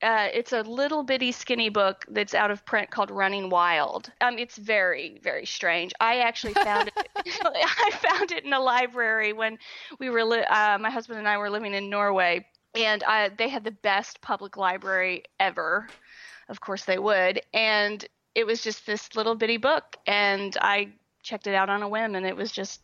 Uh, 0.06 0.30
it's 0.32 0.54
a 0.54 0.62
little 0.62 1.02
bitty 1.02 1.32
skinny 1.32 1.68
book 1.68 2.06
that's 2.10 2.36
out 2.36 2.52
of 2.52 2.64
print 2.64 2.92
called 2.92 3.10
Running 3.10 3.50
Wild. 3.50 4.12
Um, 4.22 4.38
it's 4.38 4.56
very 4.56 5.20
very 5.24 5.48
strange. 5.48 5.94
I 6.00 6.20
actually 6.20 6.54
found 6.70 6.92
it. 6.96 7.10
I 7.44 7.92
found 7.92 8.32
it 8.32 8.46
in 8.46 8.54
a 8.54 8.60
library 8.60 9.34
when 9.34 9.58
we 10.00 10.12
were 10.12 10.24
li- 10.24 10.44
uh, 10.44 10.78
my 10.78 10.92
husband 10.92 11.18
and 11.18 11.28
I 11.28 11.40
were 11.40 11.50
living 11.50 11.74
in 11.74 11.90
Norway, 11.90 12.46
and 12.76 13.04
I, 13.04 13.30
they 13.30 13.50
had 13.50 13.64
the 13.64 13.72
best 13.72 14.22
public 14.22 14.58
library 14.58 15.24
ever. 15.40 15.88
Of 16.50 16.62
course 16.62 16.86
they 16.86 17.00
would, 17.00 17.42
and 17.52 18.06
it 18.36 18.46
was 18.46 18.62
just 18.62 18.86
this 18.86 19.16
little 19.16 19.34
bitty 19.34 19.58
book, 19.58 19.98
and 20.06 20.56
I 20.62 20.90
checked 21.24 21.48
it 21.48 21.56
out 21.56 21.72
on 21.72 21.82
a 21.82 21.90
whim, 21.90 22.14
and 22.14 22.28
it 22.28 22.36
was 22.36 22.52
just 22.52 22.82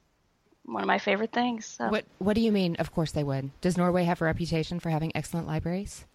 one 0.66 0.82
of 0.82 0.88
my 0.88 0.98
favorite 0.98 1.34
things. 1.34 1.68
So. 1.68 1.88
What 1.90 2.06
What 2.18 2.34
do 2.34 2.42
you 2.42 2.52
mean? 2.52 2.78
Of 2.78 2.92
course 2.92 3.12
they 3.12 3.24
would. 3.24 3.52
Does 3.62 3.78
Norway 3.78 4.06
have 4.06 4.24
a 4.24 4.26
reputation 4.26 4.80
for 4.80 4.90
having 4.90 5.12
excellent 5.16 5.46
libraries? 5.46 6.06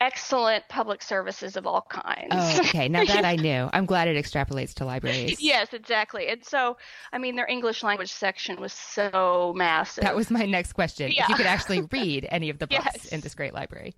Excellent 0.00 0.66
public 0.68 1.02
services 1.02 1.56
of 1.56 1.66
all 1.66 1.82
kinds. 1.90 2.28
Oh, 2.30 2.58
okay. 2.60 2.88
Now 2.88 3.04
that 3.04 3.24
I 3.24 3.36
knew, 3.36 3.68
I'm 3.72 3.84
glad 3.84 4.08
it 4.08 4.16
extrapolates 4.22 4.72
to 4.74 4.84
libraries. 4.86 5.40
yes, 5.40 5.74
exactly. 5.74 6.26
And 6.28 6.42
so, 6.44 6.78
I 7.12 7.18
mean, 7.18 7.36
their 7.36 7.46
English 7.46 7.82
language 7.82 8.10
section 8.10 8.60
was 8.60 8.72
so 8.72 9.52
massive. 9.54 10.02
That 10.04 10.16
was 10.16 10.30
my 10.30 10.46
next 10.46 10.72
question. 10.72 11.10
Yeah. 11.12 11.24
If 11.24 11.28
you 11.28 11.34
could 11.34 11.46
actually 11.46 11.82
read 11.92 12.26
any 12.30 12.48
of 12.48 12.58
the 12.58 12.66
books 12.66 12.86
Yes. 12.94 13.06
in 13.06 13.20
this 13.20 13.34
great 13.34 13.52
library. 13.52 13.94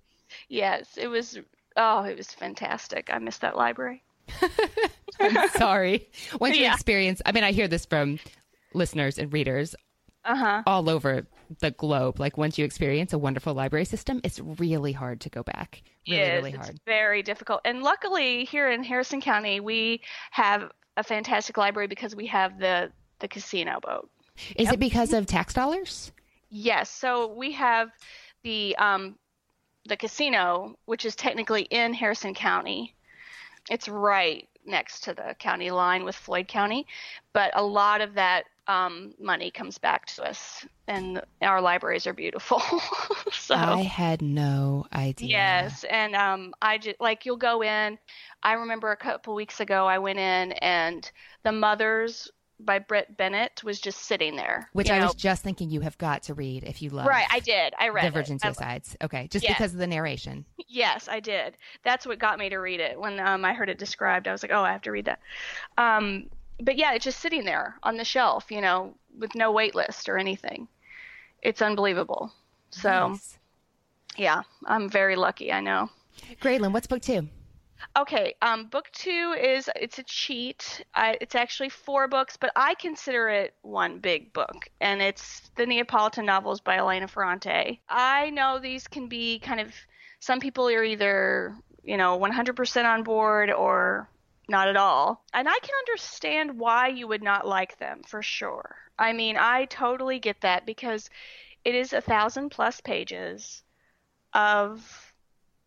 yes, 0.49 0.97
it 0.97 1.07
was. 1.07 1.39
Oh, 1.77 2.03
it 2.03 2.17
was 2.17 2.27
fantastic. 2.27 3.09
I 3.11 3.17
missed 3.19 3.41
that 3.41 3.55
library. 3.55 4.03
I'm 5.19 5.49
sorry. 5.49 6.09
Once 6.39 6.55
you 6.57 6.63
Yeah. 6.63 6.73
experience, 6.73 7.21
I 7.25 7.31
mean, 7.31 7.43
I 7.43 7.51
hear 7.51 7.67
this 7.67 7.85
from 7.85 8.19
listeners 8.73 9.17
and 9.17 9.31
readers 9.31 9.73
Uh 10.25 10.35
huh. 10.35 10.63
all 10.67 10.89
over 10.89 11.25
the 11.59 11.71
globe. 11.71 12.19
Like 12.19 12.37
once 12.37 12.57
you 12.57 12.65
experience 12.65 13.13
a 13.13 13.17
wonderful 13.17 13.53
library 13.53 13.85
system, 13.85 14.21
it's 14.23 14.39
really 14.39 14.91
hard 14.91 15.21
to 15.21 15.29
go 15.29 15.43
back. 15.43 15.81
Really, 16.07 16.21
is. 16.21 16.43
really 16.43 16.51
It's 16.53 16.71
very 16.85 17.23
difficult. 17.23 17.61
And 17.65 17.81
luckily, 17.81 18.45
here 18.45 18.69
in 18.69 18.83
Harrison 18.83 19.21
County, 19.21 19.59
we 19.59 20.01
have 20.31 20.71
a 20.97 21.03
fantastic 21.03 21.57
library 21.57 21.87
because 21.87 22.15
we 22.15 22.27
have 22.27 22.59
the 22.59 22.91
the 23.19 23.27
casino 23.27 23.79
boat. 23.81 24.09
Is 24.55 24.71
it 24.71 24.79
because 24.79 25.13
of 25.13 25.25
tax 25.25 25.53
dollars? 25.53 26.11
Yes. 26.49 26.89
So 26.89 27.27
we 27.33 27.51
have 27.53 27.89
the 28.43 28.75
um, 28.77 29.15
the 29.85 29.97
casino, 29.97 30.77
which 30.85 31.05
is 31.05 31.15
technically 31.15 31.63
in 31.63 31.93
Harrison 31.93 32.33
County. 32.33 32.95
It's 33.69 33.87
right 33.87 34.47
next 34.65 35.03
to 35.05 35.13
the 35.13 35.35
county 35.39 35.71
line 35.71 36.03
with 36.03 36.15
Floyd 36.15 36.47
County, 36.47 36.85
but 37.33 37.51
a 37.55 37.63
lot 37.63 38.01
of 38.01 38.13
that 38.15 38.45
um, 38.67 39.13
money 39.19 39.51
comes 39.51 39.77
back 39.77 40.05
to 40.07 40.23
us, 40.23 40.65
and 40.87 41.21
our 41.41 41.61
libraries 41.61 42.07
are 42.07 42.13
beautiful. 42.13 42.61
so 43.31 43.55
I 43.55 43.81
had 43.81 44.21
no 44.21 44.85
idea. 44.93 45.29
Yes, 45.29 45.83
and 45.89 46.15
um, 46.15 46.53
I 46.61 46.77
just 46.77 46.99
like 47.01 47.25
you'll 47.25 47.37
go 47.37 47.61
in. 47.63 47.97
I 48.41 48.53
remember 48.53 48.91
a 48.91 48.97
couple 48.97 49.35
weeks 49.35 49.59
ago 49.59 49.85
I 49.85 49.99
went 49.99 50.19
in 50.19 50.51
and 50.53 51.09
the 51.43 51.51
Mothers 51.51 52.29
by 52.59 52.79
Brit 52.79 53.17
Bennett 53.17 53.61
was 53.63 53.79
just 53.81 53.99
sitting 54.05 54.35
there. 54.35 54.69
Which 54.73 54.89
I 54.89 54.99
know. 54.99 55.05
was 55.07 55.15
just 55.15 55.43
thinking 55.43 55.69
you 55.69 55.81
have 55.81 55.97
got 55.97 56.23
to 56.23 56.33
read 56.33 56.63
if 56.63 56.81
you 56.81 56.89
love 56.89 57.07
right. 57.07 57.27
I 57.31 57.39
did. 57.39 57.73
I 57.77 57.89
read 57.89 58.03
the 58.03 58.07
it. 58.07 58.13
Virgin 58.13 58.39
I- 58.41 58.47
Suicides. 58.47 58.95
Okay, 59.03 59.27
just 59.27 59.43
Yes. 59.43 59.57
because 59.57 59.73
of 59.73 59.79
the 59.79 59.87
narration. 59.87 60.45
yes, 60.67 61.07
I 61.09 61.19
did. 61.19 61.57
That's 61.83 62.05
what 62.05 62.19
got 62.19 62.39
me 62.39 62.49
to 62.49 62.57
read 62.57 62.79
it. 62.79 62.99
When 62.99 63.19
um, 63.19 63.43
I 63.43 63.53
heard 63.53 63.69
it 63.69 63.77
described, 63.77 64.27
I 64.27 64.31
was 64.31 64.43
like, 64.43 64.51
oh, 64.53 64.61
I 64.63 64.71
have 64.71 64.83
to 64.83 64.91
read 64.91 65.05
that. 65.05 65.19
Um, 65.77 66.29
but 66.61 66.77
yeah, 66.77 66.93
it's 66.93 67.05
just 67.05 67.19
sitting 67.19 67.45
there 67.45 67.75
on 67.83 67.97
the 67.97 68.05
shelf, 68.05 68.51
you 68.51 68.61
know, 68.61 68.95
with 69.17 69.35
no 69.35 69.51
wait 69.51 69.75
list 69.75 70.09
or 70.09 70.17
anything. 70.17 70.67
It's 71.41 71.61
unbelievable. 71.61 72.33
So 72.71 73.09
Nice. 73.09 73.37
yeah, 74.17 74.43
I'm 74.65 74.89
very 74.89 75.15
lucky. 75.15 75.51
I 75.51 75.59
know. 75.59 75.89
Graylin, 76.41 76.71
what's 76.71 76.87
book 76.87 77.01
two? 77.01 77.27
Okay, 77.97 78.33
um, 78.41 78.67
book 78.67 78.89
two 78.93 79.35
is 79.37 79.69
it's 79.75 79.99
a 79.99 80.03
cheat. 80.03 80.83
I, 80.95 81.17
it's 81.19 81.35
actually 81.35 81.69
four 81.69 82.07
books, 82.07 82.37
but 82.37 82.51
I 82.55 82.75
consider 82.75 83.27
it 83.27 83.55
one 83.61 83.99
big 83.99 84.31
book, 84.31 84.69
and 84.79 85.01
it's 85.01 85.51
the 85.57 85.65
Neapolitan 85.65 86.25
novels 86.25 86.61
by 86.61 86.77
Elena 86.77 87.07
Ferrante. 87.09 87.81
I 87.89 88.29
know 88.29 88.57
these 88.59 88.87
can 88.87 89.07
be 89.07 89.39
kind 89.39 89.59
of 89.59 89.73
some 90.19 90.39
people 90.39 90.69
are 90.69 90.83
either 90.83 91.55
you 91.83 91.97
know 91.97 92.17
100% 92.17 92.85
on 92.85 93.03
board 93.03 93.51
or 93.51 94.09
not 94.49 94.67
at 94.67 94.77
all, 94.77 95.23
and 95.33 95.47
I 95.47 95.57
can 95.61 95.75
understand 95.79 96.59
why 96.59 96.87
you 96.87 97.07
would 97.07 97.23
not 97.23 97.47
like 97.47 97.77
them 97.77 98.01
for 98.05 98.21
sure. 98.21 98.75
I 98.99 99.13
mean, 99.13 99.37
I 99.37 99.65
totally 99.65 100.19
get 100.19 100.41
that 100.41 100.65
because 100.65 101.09
it 101.63 101.75
is 101.75 101.93
a 101.93 102.01
thousand 102.01 102.49
plus 102.49 102.81
pages 102.81 103.63
of 104.33 105.13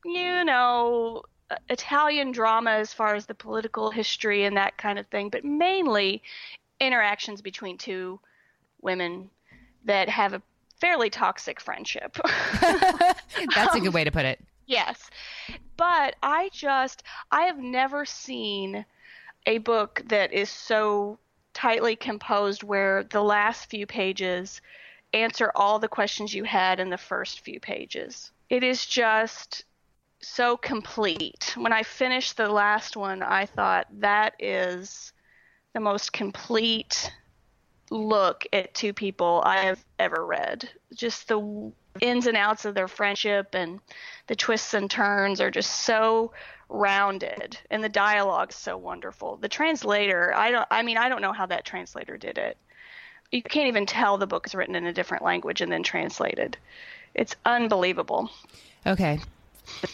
you 0.04 0.44
know 0.44 1.22
Italian 1.68 2.32
drama 2.32 2.72
as 2.72 2.92
far 2.92 3.14
as 3.14 3.26
the 3.26 3.34
political 3.34 3.90
history 3.90 4.44
and 4.44 4.56
that 4.56 4.76
kind 4.76 4.98
of 4.98 5.06
thing, 5.06 5.30
but 5.30 5.44
mainly 5.44 6.22
interactions 6.80 7.40
between 7.40 7.78
two 7.78 8.20
women 8.82 9.30
that 9.84 10.08
have 10.08 10.34
a 10.34 10.42
fairly 10.80 11.08
toxic 11.08 11.60
friendship. 11.60 12.16
That's 12.60 13.74
a 13.74 13.80
good 13.80 13.94
way 13.94 14.04
to 14.04 14.10
put 14.10 14.24
it. 14.24 14.40
Yes. 14.66 15.10
But 15.76 16.16
I 16.22 16.50
just, 16.52 17.02
I 17.30 17.42
have 17.42 17.58
never 17.58 18.04
seen 18.04 18.84
a 19.46 19.58
book 19.58 20.02
that 20.06 20.32
is 20.32 20.50
so 20.50 21.18
tightly 21.54 21.96
composed 21.96 22.62
where 22.62 23.04
the 23.04 23.22
last 23.22 23.70
few 23.70 23.86
pages 23.86 24.60
answer 25.14 25.50
all 25.54 25.78
the 25.78 25.88
questions 25.88 26.34
you 26.34 26.44
had 26.44 26.80
in 26.80 26.90
the 26.90 26.98
first 26.98 27.40
few 27.40 27.60
pages. 27.60 28.30
It 28.50 28.62
is 28.62 28.84
just 28.84 29.64
so 30.20 30.56
complete. 30.56 31.54
When 31.56 31.72
I 31.72 31.82
finished 31.82 32.36
the 32.36 32.50
last 32.50 32.96
one, 32.96 33.22
I 33.22 33.46
thought 33.46 33.86
that 34.00 34.34
is 34.38 35.12
the 35.72 35.80
most 35.80 36.12
complete 36.12 37.12
look 37.90 38.46
at 38.52 38.74
two 38.74 38.92
people 38.92 39.42
I 39.44 39.58
have 39.58 39.84
ever 39.98 40.24
read. 40.24 40.68
Just 40.94 41.28
the 41.28 41.72
ins 42.00 42.26
and 42.26 42.36
outs 42.36 42.64
of 42.64 42.74
their 42.74 42.88
friendship 42.88 43.54
and 43.54 43.80
the 44.26 44.36
twists 44.36 44.74
and 44.74 44.90
turns 44.90 45.40
are 45.40 45.50
just 45.50 45.82
so 45.84 46.32
rounded 46.68 47.58
and 47.70 47.82
the 47.82 47.88
dialogue's 47.88 48.56
so 48.56 48.76
wonderful. 48.76 49.36
The 49.36 49.48
translator, 49.48 50.34
I 50.34 50.50
don't 50.50 50.66
I 50.70 50.82
mean 50.82 50.98
I 50.98 51.08
don't 51.08 51.22
know 51.22 51.32
how 51.32 51.46
that 51.46 51.64
translator 51.64 52.16
did 52.16 52.38
it. 52.38 52.56
You 53.32 53.42
can't 53.42 53.68
even 53.68 53.86
tell 53.86 54.18
the 54.18 54.26
book 54.26 54.46
is 54.46 54.54
written 54.54 54.74
in 54.76 54.86
a 54.86 54.92
different 54.92 55.24
language 55.24 55.60
and 55.60 55.70
then 55.70 55.82
translated. 55.82 56.56
It's 57.14 57.34
unbelievable. 57.44 58.30
Okay. 58.86 59.18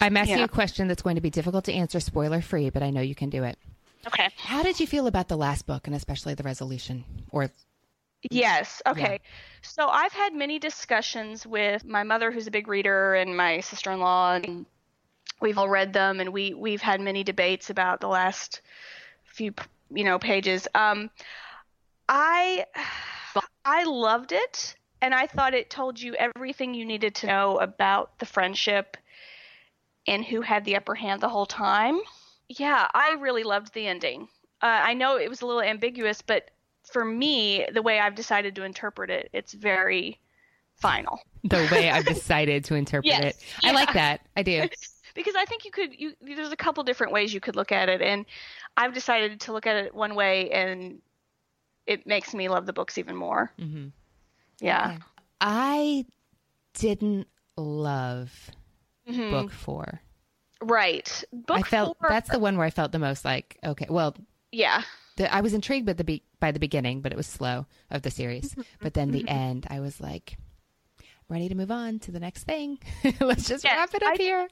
I'm 0.01 0.17
asking 0.17 0.39
Yeah. 0.39 0.45
a 0.45 0.49
question 0.49 0.89
that's 0.89 1.03
going 1.03 1.15
to 1.15 1.23
be 1.23 1.31
difficult 1.31 1.65
to 1.67 1.73
answer, 1.73 1.99
spoiler 2.01 2.43
free, 2.43 2.69
but 2.69 2.83
I 2.83 2.91
know 2.91 3.01
you 3.01 3.15
can 3.15 3.31
do 3.31 3.45
it. 3.45 3.59
Okay. 4.07 4.29
How 4.37 4.63
did 4.63 4.81
you 4.81 4.87
feel 4.87 5.07
about 5.07 5.29
the 5.29 5.37
last 5.37 5.67
book 5.67 5.87
and 5.87 5.95
especially 5.97 6.35
the 6.35 6.43
resolution? 6.43 7.05
Or 7.31 7.51
Yes. 8.31 8.81
Okay. 8.87 9.21
So 9.63 9.89
I've 9.89 10.13
had 10.13 10.35
many 10.35 10.59
discussions 10.59 11.47
with 11.47 11.85
my 11.85 12.03
mother, 12.03 12.31
who's 12.31 12.47
a 12.47 12.51
big 12.51 12.69
reader, 12.69 13.15
and 13.15 13.37
my 13.37 13.61
sister-in-law, 13.61 14.35
and 14.35 14.67
we've 15.41 15.59
all 15.59 15.69
read 15.69 15.93
them, 15.93 16.21
and 16.21 16.33
we 16.33 16.55
we've 16.55 16.83
had 16.83 17.01
many 17.01 17.25
debates 17.25 17.71
about 17.71 18.01
the 18.01 18.09
last 18.09 18.61
few, 19.25 19.55
you 19.91 20.05
know, 20.05 20.19
pages. 20.19 20.69
Um, 20.75 21.11
I 22.09 22.67
I 23.65 23.85
loved 23.85 24.33
it, 24.33 24.77
and 25.01 25.15
I 25.15 25.27
thought 25.27 25.55
it 25.55 25.71
told 25.71 26.01
you 26.01 26.15
everything 26.15 26.75
you 26.75 26.85
needed 26.85 27.15
to 27.17 27.27
know 27.27 27.59
about 27.59 28.19
the 28.19 28.27
friendship 28.27 28.97
and 30.07 30.25
who 30.25 30.43
had 30.43 30.65
the 30.65 30.77
upper 30.77 30.95
hand 30.95 31.21
the 31.21 31.29
whole 31.29 31.47
time. 31.47 32.01
Yeah, 32.49 32.89
I 32.93 33.17
really 33.19 33.45
loved 33.45 33.73
the 33.73 33.87
ending. 33.87 34.29
Uh, 34.61 34.81
I 34.83 34.95
know 34.95 35.17
it 35.17 35.29
was 35.29 35.43
a 35.43 35.47
little 35.47 35.63
ambiguous, 35.63 36.23
but 36.23 36.51
for 36.91 37.05
me, 37.05 37.67
the 37.73 37.83
way 37.83 37.99
I've 37.99 38.15
decided 38.15 38.55
to 38.57 38.65
interpret 38.65 39.11
it, 39.11 39.31
it's 39.33 39.53
very 39.53 40.19
final. 40.77 41.21
the 41.45 41.69
way 41.73 41.91
I've 41.91 42.05
decided 42.17 42.65
to 42.67 42.75
interpret 42.75 43.07
Yes. 43.07 43.37
it. 43.37 43.45
I 43.65 43.73
like 43.73 43.93
that. 43.95 44.21
I 44.37 44.43
do. 44.43 44.69
Because 45.15 45.35
I 45.37 45.45
think 45.45 45.67
you 45.67 45.71
could, 45.71 45.91
you 46.01 46.15
there's 46.23 46.53
a 46.53 46.57
couple 46.57 46.83
different 46.85 47.13
ways 47.13 47.35
you 47.35 47.41
could 47.41 47.55
look 47.55 47.71
at 47.71 47.91
it, 47.91 48.01
and 48.01 48.25
I've 48.79 48.95
decided 48.95 49.41
to 49.41 49.53
look 49.53 49.67
at 49.67 49.77
it 49.77 49.95
one 49.95 50.15
way, 50.15 50.51
and 50.51 51.03
it 51.87 52.07
makes 52.07 52.33
me 52.33 52.49
love 52.49 52.65
the 52.65 52.73
books 52.73 52.97
even 52.97 53.15
more. 53.15 53.53
hmm 53.59 53.89
Yeah. 54.59 54.97
I 55.39 56.07
didn't 56.73 57.29
love 57.59 58.51
Mhm. 59.07 59.31
book 59.31 59.51
four. 59.53 60.01
Right. 60.63 61.23
Book 61.31 61.59
I 61.59 61.63
felt 61.63 61.99
four, 62.01 62.09
that's 62.09 62.31
the 62.31 62.39
one 62.39 62.57
where 62.57 62.65
I 62.67 62.71
felt 62.71 62.91
the 62.93 62.99
most 62.99 63.23
like, 63.23 63.59
okay, 63.63 63.87
well, 63.91 64.17
yeah. 64.51 64.83
the, 65.17 65.31
I 65.35 65.43
was 65.43 65.53
intrigued 65.53 65.85
by 65.85 65.93
the 65.93 66.05
be- 66.05 66.23
by 66.43 66.51
the 66.53 66.61
beginning, 66.61 67.01
but 67.01 67.13
it 67.13 67.17
was 67.17 67.27
slow 67.27 67.67
of 67.91 68.03
the 68.03 68.11
series. 68.11 68.55
But 68.83 68.93
then 68.95 69.13
the 69.13 69.27
end, 69.45 69.67
I 69.71 69.81
was 69.81 70.01
like, 70.01 70.37
ready 71.29 71.49
to 71.49 71.55
move 71.55 71.71
on 71.71 72.01
to 72.01 72.11
the 72.11 72.21
next 72.21 72.45
thing. 72.45 72.79
Let's 73.21 73.49
just 73.49 73.65
Yes, 73.65 73.77
wrap 73.79 73.95
it 73.95 74.03
up 74.03 74.15
I- 74.21 74.23
here. 74.23 74.49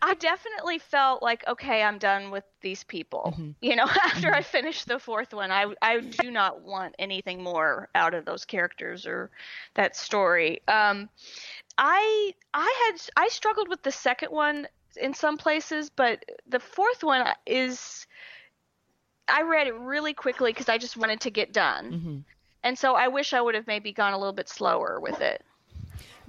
I 0.00 0.14
definitely 0.14 0.78
felt 0.78 1.24
like 1.24 1.42
okay, 1.48 1.82
I'm 1.82 1.98
done 1.98 2.30
with 2.30 2.44
these 2.60 2.84
people. 2.84 3.34
Mhm. 3.36 3.54
You 3.60 3.74
know, 3.74 3.86
after 4.04 4.32
I 4.32 4.42
finished 4.42 4.86
the 4.86 4.98
fourth 5.00 5.32
one, 5.34 5.50
I 5.50 5.64
I 5.82 5.98
do 5.98 6.30
not 6.30 6.60
want 6.62 6.94
anything 7.00 7.42
more 7.42 7.88
out 7.96 8.14
of 8.14 8.24
those 8.24 8.44
characters 8.44 9.06
or 9.06 9.30
that 9.74 9.96
story. 9.96 10.60
Um, 10.68 11.08
I 11.78 12.32
I 12.54 12.70
had 12.86 13.24
I 13.24 13.26
struggled 13.28 13.68
with 13.68 13.82
the 13.82 13.90
second 13.90 14.30
one 14.30 14.68
in 14.96 15.14
some 15.14 15.36
places, 15.36 15.90
but 15.90 16.24
the 16.48 16.60
fourth 16.60 17.02
one 17.02 17.26
is 17.46 18.06
I 19.28 19.42
read 19.42 19.66
it 19.66 19.74
really 19.74 20.14
quickly 20.14 20.52
because 20.52 20.68
I 20.68 20.78
just 20.78 20.96
wanted 20.96 21.20
to 21.22 21.30
get 21.30 21.52
done. 21.52 21.92
Mm-hmm. 21.92 22.16
And 22.64 22.78
so 22.78 22.94
I 22.94 23.08
wish 23.08 23.32
I 23.32 23.40
would 23.40 23.54
have 23.54 23.66
maybe 23.66 23.92
gone 23.92 24.12
a 24.12 24.18
little 24.18 24.32
bit 24.32 24.48
slower 24.48 24.98
with 25.00 25.20
it. 25.20 25.44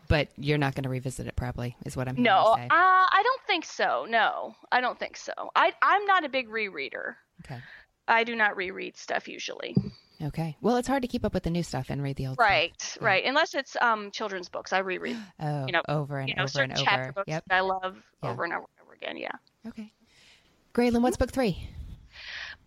But 0.07 0.27
you're 0.37 0.57
not 0.57 0.73
going 0.75 0.83
to 0.83 0.89
revisit 0.89 1.27
it, 1.27 1.35
probably, 1.35 1.75
is 1.85 1.95
what 1.95 2.07
I'm 2.07 2.15
No, 2.21 2.37
uh. 2.55 2.67
I 2.71 3.21
don't 3.23 3.41
think 3.47 3.63
so. 3.65 4.05
No, 4.09 4.55
I 4.71 4.81
don't 4.81 4.97
think 4.97 5.17
so. 5.17 5.33
I, 5.55 5.71
I'm 5.81 6.05
not 6.05 6.25
a 6.25 6.29
big 6.29 6.49
rereader. 6.49 7.15
okay. 7.45 7.59
I 8.07 8.23
do 8.23 8.35
not 8.35 8.57
reread 8.57 8.97
stuff 8.97 9.27
usually. 9.27 9.75
Okay. 10.21 10.57
Well, 10.61 10.77
it's 10.77 10.87
hard 10.87 11.03
to 11.03 11.07
keep 11.07 11.23
up 11.23 11.33
with 11.35 11.43
the 11.43 11.51
new 11.51 11.61
stuff 11.61 11.87
and 11.91 12.01
read 12.01 12.15
the 12.15 12.25
old 12.27 12.37
stuff. 12.37 12.47
Right, 12.49 12.97
right. 12.99 13.23
Unless 13.23 13.53
it's 13.53 13.77
um 13.81 14.09
children's 14.11 14.49
books, 14.49 14.73
I 14.73 14.79
reread. 14.79 15.15
Oh, 15.39 15.65
You 15.67 15.71
know, 15.73 15.83
over 15.87 16.17
and 16.17 16.27
You 16.27 16.35
know, 16.35 16.43
over 16.43 16.49
certain 16.51 16.71
and 16.71 16.79
chapter 16.83 17.03
over. 17.03 17.11
books 17.13 17.27
Yep. 17.27 17.43
that 17.47 17.55
I 17.55 17.61
love 17.61 17.97
Yeah. 18.23 18.31
over 18.31 18.43
and 18.45 18.53
over 18.53 18.65
and 18.79 18.85
over 18.87 18.93
again. 18.95 19.15
Yeah. 19.15 19.31
Okay. 19.67 19.91
Graylin, 20.73 21.01
what's 21.03 21.17
book 21.17 21.31
three? 21.31 21.69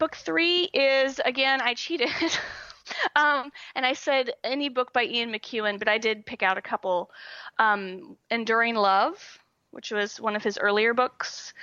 Book 0.03 0.17
three 0.17 0.65
is 0.75 1.21
again 1.25 1.61
I 1.61 1.75
cheated. 1.75 2.11
um, 3.15 3.53
and 3.77 3.87
I 3.87 3.93
said 3.93 4.33
any 4.43 4.69
book 4.69 4.93
by 4.93 5.05
Ian 5.05 5.31
McEwan, 5.31 5.79
but 5.79 5.87
I 5.87 5.99
did 5.99 6.27
pick 6.27 6.43
out 6.43 6.59
a 6.59 6.61
couple. 6.61 7.13
Um, 7.61 8.17
Enduring 8.29 8.75
Love, 8.75 9.39
which 9.71 9.93
was 9.93 10.21
one 10.21 10.35
of 10.35 10.43
his 10.43 10.59
earlier 10.59 10.93
books, 10.93 11.55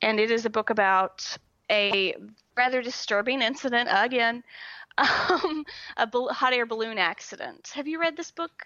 and 0.00 0.20
it 0.20 0.30
is 0.30 0.46
a 0.46 0.50
book 0.50 0.70
about 0.70 1.36
a 1.72 2.14
rather 2.56 2.82
disturbing 2.82 3.42
incident 3.42 3.88
again, 3.90 4.44
um, 4.98 5.64
a 5.96 6.06
bal- 6.06 6.32
hot 6.32 6.52
air 6.52 6.66
balloon 6.66 6.98
accident. 6.98 7.72
Have 7.74 7.88
you 7.88 7.98
read 7.98 8.16
this 8.16 8.30
book? 8.30 8.62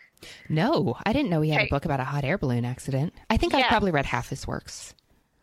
No, 0.50 0.94
I 1.06 1.14
didn't 1.14 1.30
know 1.30 1.40
he 1.40 1.52
had 1.52 1.60
Okay. 1.60 1.68
a 1.68 1.70
book 1.70 1.86
about 1.86 2.00
a 2.00 2.04
hot 2.04 2.24
air 2.24 2.36
balloon 2.36 2.66
accident. 2.66 3.14
I 3.30 3.38
think 3.38 3.54
I've 3.54 3.68
probably 3.68 3.92
read 3.92 4.04
half 4.04 4.28
his 4.28 4.46
works. 4.46 4.92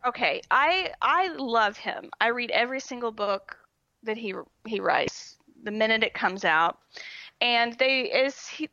Okay, 0.06 0.42
I 0.48 0.92
I 1.02 1.34
love 1.34 1.76
him. 1.76 2.10
I 2.20 2.28
read 2.28 2.52
every 2.52 2.78
single 2.78 3.10
book 3.10 3.58
that 4.04 4.16
he 4.16 4.34
he 4.66 4.80
writes 4.80 5.36
the 5.62 5.70
minute 5.70 6.02
it 6.02 6.14
comes 6.14 6.44
out, 6.44 6.78
and 7.40 7.72
they 7.78 8.10
as 8.10 8.46
he 8.46 8.70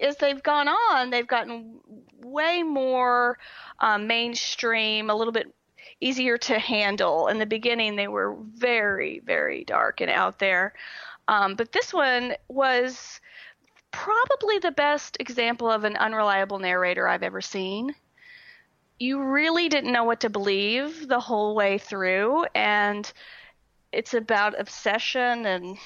as 0.00 0.16
they've 0.16 0.42
gone 0.42 0.68
on, 0.68 1.10
they've 1.10 1.26
gotten 1.26 1.80
way 2.22 2.62
more 2.62 3.38
um, 3.80 4.06
mainstream, 4.06 5.08
a 5.08 5.14
little 5.14 5.32
bit 5.32 5.54
easier 6.00 6.36
to 6.36 6.58
handle. 6.58 7.28
In 7.28 7.38
the 7.38 7.46
beginning, 7.46 7.96
they 7.96 8.08
were 8.08 8.36
very 8.54 9.20
very 9.20 9.64
dark 9.64 10.00
and 10.00 10.10
out 10.10 10.38
there, 10.38 10.74
um, 11.28 11.54
but 11.54 11.72
this 11.72 11.92
one 11.92 12.34
was 12.48 13.20
probably 13.90 14.58
the 14.58 14.72
best 14.72 15.16
example 15.20 15.70
of 15.70 15.84
an 15.84 15.96
unreliable 15.96 16.58
narrator 16.58 17.08
I've 17.08 17.22
ever 17.22 17.40
seen. 17.40 17.94
You 18.98 19.22
really 19.22 19.68
didn't 19.68 19.92
know 19.92 20.04
what 20.04 20.20
to 20.20 20.30
believe 20.30 21.08
the 21.08 21.20
whole 21.20 21.54
way 21.54 21.78
through 21.78 22.44
and 22.54 23.10
it's 23.96 24.12
about 24.12 24.60
obsession 24.60 25.46
and 25.46 25.78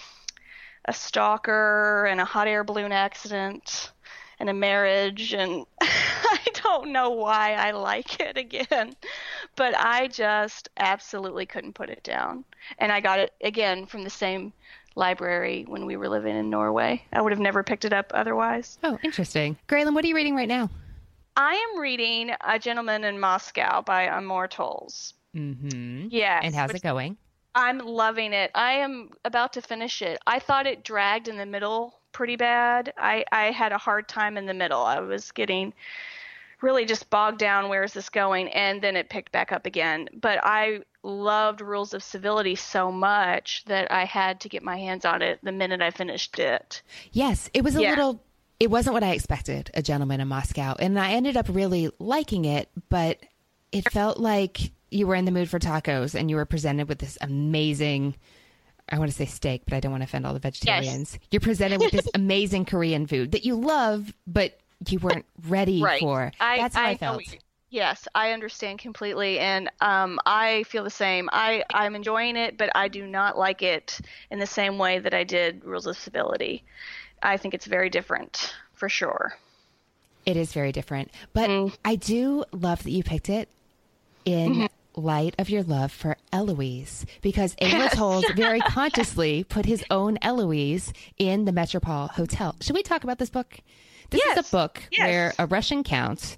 a 0.87 0.93
stalker 0.93 2.07
and 2.07 2.21
a 2.21 2.25
hot 2.25 2.49
air 2.49 2.65
balloon 2.65 2.91
accident 2.91 3.93
and 4.41 4.51
a 4.51 4.55
marriage 4.55 5.33
and 5.33 5.65
I 5.81 6.41
don't 6.55 6.91
know 6.91 7.11
why 7.11 7.53
I 7.53 7.71
like 7.71 8.19
it 8.21 8.37
again 8.37 8.97
but 9.55 9.75
I 9.79 10.09
just 10.09 10.69
absolutely 10.77 11.47
couldn't 11.47 11.75
put 11.75 11.89
it 11.89 12.03
down 12.03 12.45
and 12.79 12.91
I 12.91 13.01
got 13.01 13.21
it 13.21 13.33
again 13.43 13.87
from 13.87 14.03
the 14.03 14.11
same 14.11 14.53
library 14.97 15.65
when 15.69 15.87
we 15.87 15.97
were 15.97 16.09
living 16.09 16.35
in 16.35 16.51
Norway 16.51 17.05
I 17.13 17.23
would 17.23 17.33
have 17.33 17.39
never 17.39 17.63
picked 17.63 17.85
it 17.85 17.93
up 17.93 18.11
otherwise 18.13 18.79
Oh, 18.83 18.99
interesting. 19.05 19.57
Graylin, 19.69 19.95
what 19.95 20.05
are 20.05 20.09
you 20.09 20.17
reading 20.17 20.35
right 20.35 20.49
now? 20.49 20.69
I 21.37 21.55
am 21.55 21.81
reading 21.81 22.33
A 22.41 22.59
Gentleman 22.59 23.05
in 23.05 23.21
Moscow 23.21 23.83
by 23.83 24.09
Amor 24.09 24.49
Towles. 24.49 25.15
Mm-hmm. 25.35 26.09
Yes. 26.11 26.43
And 26.45 26.55
how's 26.55 26.69
which 26.69 26.79
it 26.79 26.83
going? 26.83 27.17
I'm 27.55 27.79
loving 27.79 28.33
it. 28.33 28.51
I 28.55 28.75
am 28.75 29.11
about 29.25 29.53
to 29.55 29.63
finish 29.63 30.03
it. 30.03 30.21
I 30.27 30.39
thought 30.39 30.67
it 30.67 30.85
dragged 30.85 31.29
in 31.29 31.37
the 31.37 31.47
middle 31.47 31.99
pretty 32.13 32.37
bad. 32.37 32.93
I, 32.97 33.25
I 33.33 33.51
had 33.51 33.73
a 33.73 33.79
hard 33.79 34.09
time 34.09 34.37
in 34.37 34.47
the 34.47 34.55
middle. 34.55 34.83
I 34.83 35.01
was 35.01 35.31
getting 35.33 35.73
really 36.61 36.85
just 36.85 37.09
bogged 37.11 37.39
down. 37.39 37.69
Where 37.69 37.83
is 37.83 37.93
this 37.93 38.09
going? 38.09 38.49
And 38.49 38.83
then 38.83 38.97
it 38.97 39.09
picked 39.09 39.33
back 39.33 39.53
up 39.53 39.67
again. 39.67 40.09
But 40.21 40.41
I 40.43 40.81
loved 41.03 41.61
Rules 41.61 41.95
of 41.95 42.03
Civility 42.03 42.55
so 42.55 42.93
much 42.93 43.65
that 43.67 43.91
I 43.91 44.05
had 44.05 44.41
to 44.41 44.49
get 44.49 44.63
my 44.63 44.77
hands 44.77 45.05
on 45.05 45.23
it 45.23 45.39
the 45.43 45.53
minute 45.53 45.81
I 45.81 45.91
finished 45.91 46.39
it. 46.39 46.83
Yes, 47.13 47.49
it 47.55 47.65
was 47.65 47.77
a 47.77 47.83
Yeah. 47.83 47.91
little. 47.91 48.23
It 48.59 48.71
wasn't 48.71 48.93
what 48.93 49.03
I 49.03 49.13
expected. 49.13 49.71
A 49.73 49.81
gentleman 49.81 50.21
in 50.21 50.29
Moscow, 50.29 50.77
and 50.79 51.01
I 51.01 51.13
ended 51.13 51.37
up 51.37 51.47
really 51.49 51.91
liking 51.99 52.45
it, 52.45 52.69
but 52.91 53.19
it 53.73 53.91
felt 53.91 54.19
like 54.19 54.73
you 54.91 55.07
were 55.07 55.15
in 55.15 55.25
the 55.25 55.31
mood 55.31 55.49
for 55.49 55.59
tacos, 55.59 56.15
and 56.15 56.29
you 56.31 56.37
were 56.37 56.45
presented 56.45 56.89
with 56.89 56.99
this 56.99 57.17
amazing. 57.21 58.15
I 58.93 58.99
want 58.99 59.11
to 59.11 59.17
say 59.17 59.27
steak, 59.27 59.63
but 59.67 59.75
I 59.75 59.81
don't 59.81 59.93
want 59.93 60.03
to 60.03 60.05
offend 60.07 60.27
all 60.27 60.35
the 60.35 60.41
vegetarians. 60.41 61.17
You're 61.31 61.41
presented 61.41 61.81
with 61.81 61.93
this 61.93 62.09
amazing 62.15 62.65
Korean 62.65 63.07
food 63.07 63.33
that 63.33 63.45
you 63.45 63.55
love, 63.55 64.13
but 64.27 64.59
you 64.89 64.99
weren't 64.99 65.27
ready 65.47 65.81
Right. 65.83 66.01
for. 66.01 66.33
I, 66.41 66.57
That's 66.57 66.75
how 66.75 66.83
I, 66.83 66.93
know 66.93 66.97
felt. 66.99 67.23
Yes, 67.73 68.09
I 68.17 68.33
understand 68.33 68.81
completely, 68.81 69.39
and 69.39 69.71
um, 69.81 70.19
I 70.27 70.65
feel 70.65 70.83
the 70.83 70.91
same. 70.91 71.29
I 71.33 71.63
I'm 71.73 71.95
enjoying 71.95 72.35
it, 72.37 72.59
but 72.59 72.71
I 72.75 72.89
do 72.89 73.07
not 73.07 73.39
like 73.39 73.63
it 73.63 74.01
in 74.29 74.41
the 74.41 74.47
same 74.47 74.77
way 74.77 74.99
that 74.99 75.15
I 75.15 75.23
did 75.23 75.65
Rules 75.65 75.87
of 75.87 75.97
Civility. 75.97 76.65
I 77.23 77.37
think 77.37 77.55
it's 77.55 77.67
very 77.67 77.89
different 77.91 78.55
for 78.73 78.89
sure. 78.89 79.35
It 80.27 80.37
is 80.37 80.53
very 80.53 80.73
different. 80.73 81.13
But 81.33 81.49
Mm. 81.49 81.77
I 81.85 81.95
do 81.95 82.45
love 82.51 82.83
that 82.83 82.91
you 82.91 83.05
picked 83.05 83.29
it 83.29 83.49
in 84.25 84.51
Mm-hmm. 84.53 84.67
Light 84.97 85.35
of 85.39 85.49
your 85.51 85.63
love 85.63 85.93
for 85.93 86.17
Eloise 86.33 87.07
because 87.23 87.55
Amor 87.61 87.89
Towles 87.91 88.25
very 88.35 88.61
consciously 88.61 89.45
put 89.45 89.65
his 89.67 89.85
own 89.91 90.19
Eloise 90.23 90.93
in 91.19 91.45
the 91.45 91.53
Metropole 91.53 92.09
Hotel. 92.09 92.57
Should 92.61 92.75
we 92.75 92.83
talk 92.83 93.05
about 93.05 93.19
this 93.19 93.31
book? 93.31 93.61
This 94.11 94.23
is 94.25 94.49
a 94.49 94.51
book 94.51 94.83
Yes. 94.91 95.07
where 95.07 95.33
a 95.39 95.47
Russian 95.47 95.85
count 95.85 96.37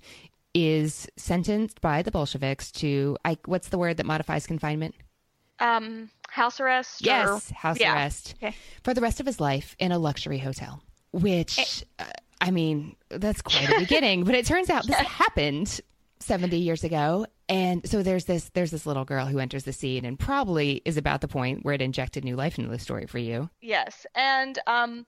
is 0.54 1.08
sentenced 1.16 1.80
by 1.80 2.02
the 2.02 2.10
Bolsheviks 2.10 2.70
to 2.72 3.16
I, 3.24 3.38
what's 3.46 3.68
the 3.68 3.78
word 3.78 3.96
that 3.96 4.04
modifies 4.06 4.46
confinement? 4.46 4.94
Um, 5.58 6.10
house 6.28 6.60
arrest. 6.60 7.04
Yes, 7.06 7.50
or- 7.50 7.54
house 7.54 7.80
yeah. 7.80 7.94
arrest 7.94 8.34
Okay. 8.42 8.54
for 8.84 8.92
the 8.92 9.00
rest 9.00 9.20
of 9.20 9.26
his 9.26 9.40
life 9.40 9.74
in 9.78 9.92
a 9.92 9.98
luxury 9.98 10.38
hotel. 10.38 10.82
Which, 11.12 11.84
uh, 11.98 12.04
I 12.40 12.50
mean, 12.50 12.96
that's 13.08 13.40
quite 13.42 13.70
a 13.70 13.78
beginning. 13.78 14.24
But 14.24 14.34
it 14.34 14.44
turns 14.44 14.68
out 14.68 14.86
this 14.86 14.96
happened 14.96 15.80
seventy 16.22 16.58
years 16.58 16.84
ago, 16.84 17.26
and 17.48 17.88
so 17.88 18.02
there's 18.02 18.24
this 18.24 18.50
there's 18.54 18.70
this 18.70 18.86
little 18.86 19.04
girl 19.04 19.26
who 19.26 19.38
enters 19.38 19.64
the 19.64 19.72
scene 19.72 20.04
and 20.04 20.18
probably 20.18 20.82
is 20.84 20.96
about 20.96 21.20
the 21.20 21.28
point 21.28 21.64
where 21.64 21.74
it 21.74 21.82
injected 21.82 22.24
new 22.24 22.36
life 22.36 22.58
into 22.58 22.70
the 22.70 22.78
story 22.78 23.06
for 23.06 23.18
you. 23.18 23.50
Yes, 23.60 24.06
and 24.14 24.58
um, 24.66 25.06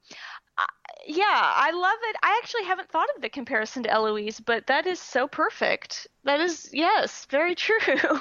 I, 0.59 0.67
yeah, 1.07 1.25
I 1.29 1.71
love 1.71 1.99
it. 2.11 2.17
I 2.23 2.41
actually 2.43 2.65
haven't 2.65 2.91
thought 2.91 3.09
of 3.17 3.23
the 3.23 3.29
comparison 3.29 3.83
to 3.85 3.91
Eloise, 3.91 4.41
but 4.41 4.67
that 4.67 4.87
is 4.87 5.01
so 5.01 5.27
perfect. 5.27 6.07
That 6.25 6.41
is 6.41 6.71
yes, 6.73 7.27
very 7.31 7.55
true. 7.55 8.21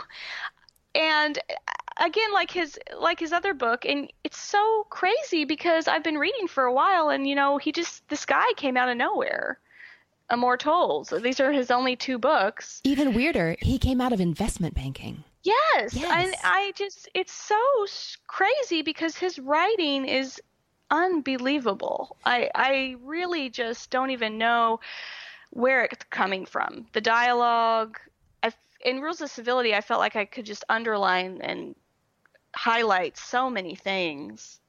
and 0.96 1.38
uh, 1.38 2.06
again, 2.06 2.32
like 2.34 2.52
his 2.52 2.80
like 3.00 3.20
his 3.20 3.34
other 3.34 3.54
book, 3.54 3.86
and 3.86 4.12
it's 4.24 4.38
so 4.38 4.86
crazy 4.90 5.46
because 5.46 5.88
I've 5.88 6.04
been 6.04 6.18
reading 6.18 6.48
for 6.48 6.64
a 6.64 6.74
while, 6.74 7.10
and 7.10 7.28
you 7.28 7.36
know, 7.36 7.58
he 7.58 7.72
just 7.72 8.08
this 8.10 8.26
guy 8.26 8.46
came 8.56 8.78
out 8.78 8.90
of 8.90 8.98
nowhere. 8.98 9.60
Amor 10.34 10.58
Towles. 10.58 11.10
These 11.22 11.40
are 11.40 11.52
his 11.52 11.70
only 11.72 11.96
two 11.96 12.18
books. 12.18 12.82
Even 12.84 13.14
weirder, 13.14 13.56
he 13.62 13.78
came 13.78 14.02
out 14.02 14.12
of 14.14 14.20
investment 14.20 14.74
banking. 14.74 15.24
Yes, 15.44 15.94
Yes. 15.94 16.12
and 16.12 16.36
I 16.44 16.72
just 16.76 17.08
it's 17.14 17.32
so 17.34 17.56
crazy 18.28 18.82
because 18.82 19.16
his 19.16 19.38
writing 19.40 20.06
is 20.06 20.42
unbelievable. 20.90 22.18
I 22.26 22.50
I 22.56 22.96
really 23.04 23.50
just 23.50 23.90
don't 23.90 24.10
even 24.12 24.38
know 24.38 24.80
where 25.52 25.84
it's 25.84 26.04
coming 26.10 26.46
from. 26.46 26.88
The 26.94 27.02
dialogue, 27.02 28.00
I 28.42 28.52
in 28.86 29.02
Rules 29.02 29.22
of 29.22 29.30
Civility, 29.30 29.76
I 29.76 29.82
felt 29.82 30.00
like 30.00 30.16
I 30.16 30.26
could 30.26 30.46
just 30.46 30.64
underline 30.70 31.42
and 31.42 31.76
highlight 32.56 33.18
so 33.18 33.50
many 33.50 33.76
things. 33.76 34.60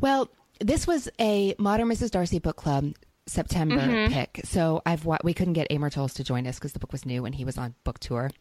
Well, 0.00 0.30
this 0.60 0.86
was 0.86 1.08
a 1.18 1.54
Modern 1.58 1.88
Mrs. 1.88 2.10
Darcy 2.10 2.38
book 2.38 2.56
club 2.56 2.94
September 3.26 3.76
Mm-hmm. 3.76 4.12
pick. 4.12 4.40
So 4.44 4.82
I've 4.86 5.04
wa- 5.04 5.18
we 5.24 5.34
couldn't 5.34 5.52
get 5.54 5.66
Amor 5.70 5.90
Towles 5.90 6.14
to 6.14 6.24
join 6.24 6.46
us 6.46 6.56
because 6.58 6.72
the 6.72 6.78
book 6.78 6.92
was 6.92 7.06
new 7.06 7.24
and 7.24 7.34
he 7.34 7.44
was 7.44 7.58
on 7.58 7.74
book 7.84 7.98
tour. 8.00 8.30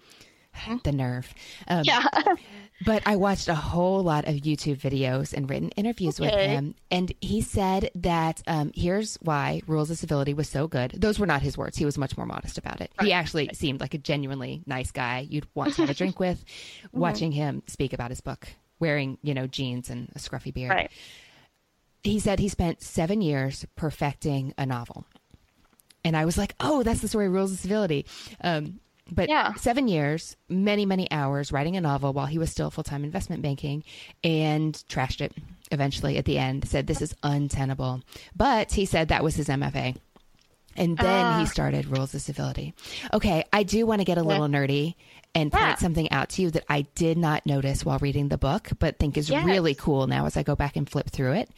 The 0.84 0.92
nerve. 0.92 1.34
Um, 1.68 1.84
Yeah. 1.86 2.04
But 2.86 3.04
I 3.06 3.18
watched 3.18 3.50
a 3.50 3.56
whole 3.56 4.02
lot 4.04 4.26
of 4.26 4.36
YouTube 4.36 4.78
videos 4.78 5.34
and 5.34 5.50
written 5.50 5.68
interviews 5.72 6.18
with 6.18 6.32
him. 6.32 6.76
And 6.89 7.13
he 7.20 7.42
said 7.42 7.92
that 7.96 8.42
um, 8.48 8.72
here's 8.74 9.18
why 9.18 9.62
Rules 9.68 9.92
of 9.92 9.98
Civility 9.98 10.34
was 10.34 10.48
so 10.48 10.65
good. 10.70 10.92
Those 10.98 11.20
were 11.20 11.26
not 11.26 11.42
his 11.42 11.58
words. 11.58 11.76
He 11.78 11.84
was 11.84 11.98
much 11.98 12.15
more 12.15 12.26
modest 12.26 12.58
about 12.58 12.80
it. 12.80 12.89
He 13.02 13.12
actually 13.12 13.50
seemed 13.54 13.82
like 13.82 13.94
a 13.96 13.98
genuinely 13.98 14.63
nice 14.65 14.92
guy 14.92 15.28
you'd 15.30 15.46
want 15.56 15.74
to 15.74 15.82
have 15.82 15.89
a 15.89 15.94
drink 16.02 16.22
with, 16.22 16.44
Mm-hmm. 16.86 17.00
watching 17.00 17.32
him 17.34 17.63
speak 17.68 17.92
about 17.92 18.12
his 18.12 18.22
book, 18.22 18.48
wearing, 18.80 19.18
you 19.24 19.34
know, 19.34 19.46
jeans 19.46 19.89
and 19.89 20.08
a 20.15 20.20
scruffy 20.20 20.54
beard. 20.54 20.70
right. 20.72 20.92
He 22.04 22.20
said 22.20 22.40
he 22.40 22.48
spent 22.50 22.82
seven 22.82 23.22
years 23.22 23.66
perfecting 23.76 24.54
a 24.58 24.66
novel. 24.66 25.06
And 26.04 26.16
I 26.16 26.26
was 26.26 26.38
like, 26.38 26.56
oh, 26.60 26.82
that's 26.84 27.02
the 27.02 27.08
story 27.10 27.26
of 27.28 27.34
Rules 27.34 27.52
of 27.52 27.60
Civility. 27.60 28.06
Um, 28.42 28.80
But 29.12 29.28
Yeah. 29.28 29.56
seven 29.56 29.88
years, 29.88 30.38
many, 30.50 30.86
many 30.86 31.10
hours 31.12 31.52
writing 31.52 31.76
a 31.76 31.82
novel 31.82 32.14
while 32.14 32.28
he 32.28 32.38
was 32.38 32.52
still 32.52 32.70
full 32.70 32.84
time 32.84 33.04
investment 33.04 33.42
banking 33.42 33.84
and 34.24 34.76
trashed 34.88 35.20
it 35.20 35.34
eventually 35.72 36.18
at 36.18 36.26
the 36.26 36.38
end, 36.38 36.68
said 36.68 36.86
this 36.86 37.02
is 37.02 37.16
untenable. 37.24 38.02
But 38.36 38.74
he 38.74 38.86
said 38.86 39.08
that 39.08 39.24
was 39.24 39.36
his 39.36 39.48
MFA. 39.50 39.96
And 40.76 40.98
then 40.98 41.26
Ah. 41.26 41.40
he 41.40 41.46
started 41.46 41.88
Rules 41.88 42.14
of 42.14 42.22
Civility. 42.22 42.74
Okay, 43.14 43.44
I 43.52 43.64
do 43.64 43.86
want 43.86 44.00
to 44.02 44.06
get 44.06 44.18
a 44.18 44.24
little 44.24 44.48
nerdy 44.48 44.96
and 45.36 45.52
Yeah. 45.54 45.66
point 45.68 45.80
something 45.80 46.12
out 46.12 46.30
to 46.30 46.42
you 46.42 46.52
that 46.52 46.64
I 46.70 46.84
did 46.96 47.18
not 47.18 47.46
notice 47.46 47.84
while 47.86 48.00
reading 48.00 48.30
the 48.30 48.38
book, 48.38 48.70
but 48.80 48.98
think 49.00 49.18
is 49.18 49.30
Yes. 49.30 49.46
really 49.46 49.76
cool 49.76 50.08
now 50.08 50.26
as 50.26 50.38
I 50.38 50.44
go 50.44 50.56
back 50.56 50.76
and 50.76 50.90
flip 50.90 51.10
through 51.10 51.34
it. 51.34 51.50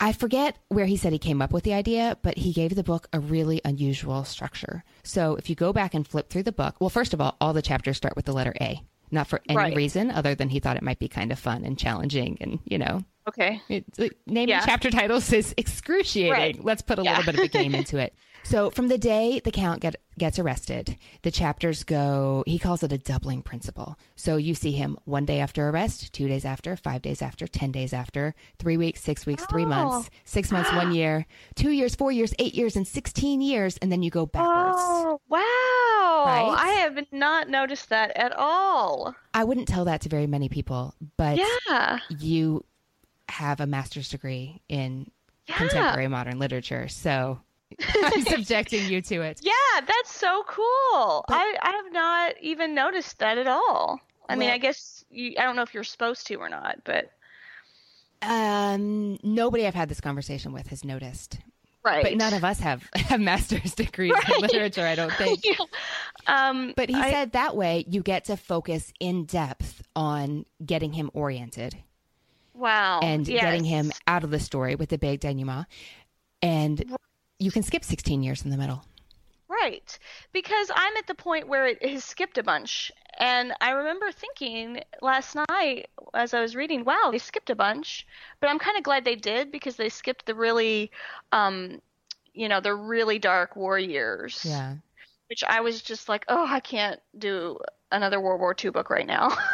I 0.00 0.12
forget 0.12 0.56
where 0.68 0.86
he 0.86 0.96
said 0.96 1.12
he 1.12 1.18
came 1.20 1.40
up 1.40 1.52
with 1.52 1.62
the 1.62 1.72
idea, 1.72 2.18
but 2.22 2.36
he 2.38 2.52
gave 2.52 2.74
the 2.74 2.82
book 2.82 3.06
a 3.12 3.20
really 3.20 3.60
unusual 3.64 4.24
structure. 4.24 4.82
So 5.04 5.36
if 5.36 5.48
you 5.48 5.54
go 5.54 5.72
back 5.72 5.94
and 5.94 6.06
flip 6.06 6.28
through 6.30 6.42
the 6.42 6.52
book, 6.52 6.74
well, 6.80 6.90
first 6.90 7.14
of 7.14 7.20
all, 7.20 7.36
all 7.40 7.52
the 7.52 7.62
chapters 7.62 7.96
start 7.96 8.16
with 8.16 8.24
the 8.24 8.32
letter 8.32 8.52
A, 8.60 8.82
not 9.12 9.28
for 9.28 9.40
any 9.48 9.56
Right. 9.56 9.76
reason 9.76 10.10
other 10.10 10.34
than 10.34 10.48
he 10.48 10.58
thought 10.58 10.76
it 10.76 10.82
might 10.82 10.98
be 10.98 11.06
kind 11.08 11.30
of 11.30 11.38
fun 11.38 11.64
and 11.64 11.78
challenging 11.78 12.36
and, 12.40 12.58
you 12.64 12.76
know, 12.76 13.04
Okay. 13.28 13.60
it's 13.68 13.98
like, 13.98 14.16
naming 14.26 14.50
Yeah. 14.50 14.64
chapter 14.64 14.90
titles 14.90 15.32
is 15.32 15.54
excruciating. 15.56 16.32
Right. 16.32 16.64
Let's 16.64 16.82
put 16.82 16.98
a 16.98 17.02
Yeah. 17.02 17.18
little 17.18 17.32
bit 17.32 17.40
of 17.40 17.44
a 17.44 17.48
game 17.48 17.74
into 17.74 17.98
it. 17.98 18.14
So 18.46 18.68
from 18.68 18.88
the 18.88 18.98
day 18.98 19.40
the 19.42 19.50
count 19.50 19.80
get, 19.80 19.96
gets 20.18 20.38
arrested, 20.38 20.98
the 21.22 21.30
chapters 21.30 21.82
go, 21.82 22.44
he 22.46 22.58
calls 22.58 22.82
it 22.82 22.92
a 22.92 22.98
doubling 22.98 23.40
principle. 23.40 23.98
So 24.16 24.36
you 24.36 24.54
see 24.54 24.72
him 24.72 24.98
one 25.06 25.24
day 25.24 25.40
after 25.40 25.66
arrest, 25.70 26.12
two 26.12 26.28
days 26.28 26.44
after, 26.44 26.76
five 26.76 27.00
days 27.00 27.22
after, 27.22 27.46
10 27.46 27.72
days 27.72 27.94
after, 27.94 28.34
three 28.58 28.76
weeks, 28.76 29.00
six 29.00 29.24
weeks, 29.24 29.46
three 29.46 29.64
oh. 29.64 29.68
months, 29.68 30.10
six 30.26 30.50
months, 30.52 30.70
one 30.74 30.92
year, 30.94 31.24
two 31.54 31.70
years, 31.70 31.94
four 31.94 32.12
years, 32.12 32.34
eight 32.38 32.54
years, 32.54 32.76
and 32.76 32.86
16 32.86 33.40
years. 33.40 33.78
And 33.78 33.90
then 33.90 34.02
you 34.02 34.10
go 34.10 34.26
backwards. 34.26 34.76
Oh, 34.78 35.20
wow. 35.30 35.40
Right? 36.26 36.54
I 36.58 36.68
have 36.80 36.98
not 37.12 37.48
noticed 37.48 37.88
that 37.88 38.14
at 38.14 38.34
all. 38.36 39.14
I 39.32 39.44
wouldn't 39.44 39.68
tell 39.68 39.86
that 39.86 40.02
to 40.02 40.10
very 40.10 40.26
many 40.26 40.50
people, 40.50 40.94
but 41.16 41.38
Yeah. 41.70 42.00
you 42.10 42.62
have 43.28 43.60
a 43.60 43.66
master's 43.66 44.08
degree 44.08 44.60
in 44.68 45.10
Yeah. 45.48 45.56
contemporary 45.58 46.08
modern 46.08 46.38
literature. 46.38 46.88
So 46.88 47.40
I'm 48.02 48.22
subjecting 48.22 48.86
you 48.90 49.00
to 49.02 49.22
it. 49.22 49.40
Yeah, 49.42 49.80
that's 49.86 50.12
so 50.12 50.44
cool. 50.46 51.24
I, 51.28 51.56
I 51.60 51.70
have 51.82 51.92
not 51.92 52.34
even 52.40 52.74
noticed 52.74 53.18
that 53.18 53.38
at 53.38 53.46
all. 53.46 54.00
I 54.28 54.36
mean, 54.36 54.50
I 54.50 54.58
guess 54.58 55.04
you, 55.10 55.34
I 55.38 55.42
don't 55.42 55.54
know 55.56 55.62
if 55.62 55.74
you're 55.74 55.84
supposed 55.84 56.26
to 56.28 56.36
or 56.36 56.48
not, 56.48 56.78
but 56.84 57.10
Um, 58.22 59.18
nobody 59.22 59.66
I've 59.66 59.74
had 59.74 59.88
this 59.88 60.00
conversation 60.00 60.52
with 60.52 60.68
has 60.68 60.82
noticed, 60.84 61.38
right. 61.84 62.02
but 62.02 62.16
none 62.16 62.32
of 62.32 62.42
us 62.44 62.58
have, 62.60 62.88
have 62.94 63.20
master's 63.20 63.74
degrees 63.76 64.14
in 64.34 64.40
literature, 64.40 64.86
I 64.86 64.94
don't 64.94 65.12
think. 65.14 65.40
Yeah. 65.44 65.56
Um, 66.26 66.72
But 66.76 66.88
he 66.88 66.94
I- 66.96 67.10
said 67.10 67.32
that 67.32 67.54
way 67.56 67.84
you 67.88 68.02
get 68.02 68.24
to 68.26 68.36
focus 68.36 68.92
in 68.98 69.26
depth 69.26 69.82
on 69.94 70.46
getting 70.64 70.94
him 70.94 71.10
oriented 71.12 71.76
wow, 72.54 73.00
and 73.00 73.26
getting 73.26 73.64
him 73.64 73.92
out 74.06 74.24
of 74.24 74.30
the 74.30 74.40
story 74.40 74.74
with 74.74 74.88
the 74.88 74.98
big 74.98 75.20
denouement. 75.20 75.66
And 76.42 76.96
you 77.38 77.50
can 77.50 77.62
skip 77.62 77.84
16 77.84 78.22
years 78.22 78.44
in 78.44 78.50
the 78.50 78.56
middle. 78.56 78.84
Right. 79.48 79.98
Because 80.32 80.70
I'm 80.74 80.96
at 80.96 81.06
the 81.06 81.14
point 81.14 81.48
where 81.48 81.66
it 81.66 81.84
has 81.84 82.04
skipped 82.04 82.38
a 82.38 82.42
bunch. 82.42 82.90
And 83.18 83.52
I 83.60 83.70
remember 83.70 84.10
thinking 84.10 84.80
last 85.00 85.36
night 85.48 85.88
as 86.12 86.34
I 86.34 86.40
was 86.40 86.56
reading, 86.56 86.84
wow, 86.84 87.10
they 87.12 87.18
skipped 87.18 87.50
a 87.50 87.54
bunch. 87.54 88.06
But 88.40 88.50
I'm 88.50 88.58
kind 88.58 88.76
of 88.76 88.82
glad 88.82 89.04
they 89.04 89.14
did 89.14 89.52
because 89.52 89.76
they 89.76 89.88
skipped 89.88 90.26
the 90.26 90.34
really, 90.34 90.90
um, 91.32 91.80
you 92.32 92.48
know, 92.48 92.60
the 92.60 92.74
really 92.74 93.18
dark 93.18 93.54
war 93.56 93.78
years. 93.78 94.44
Yeah. 94.44 94.74
Which 95.28 95.44
I 95.44 95.60
was 95.60 95.82
just 95.82 96.08
like, 96.08 96.24
oh, 96.28 96.46
I 96.46 96.60
can't 96.60 97.00
do 97.16 97.58
another 97.94 98.20
World 98.20 98.40
War 98.40 98.54
II 98.62 98.70
book 98.70 98.90
right 98.90 99.06
now. 99.06 99.36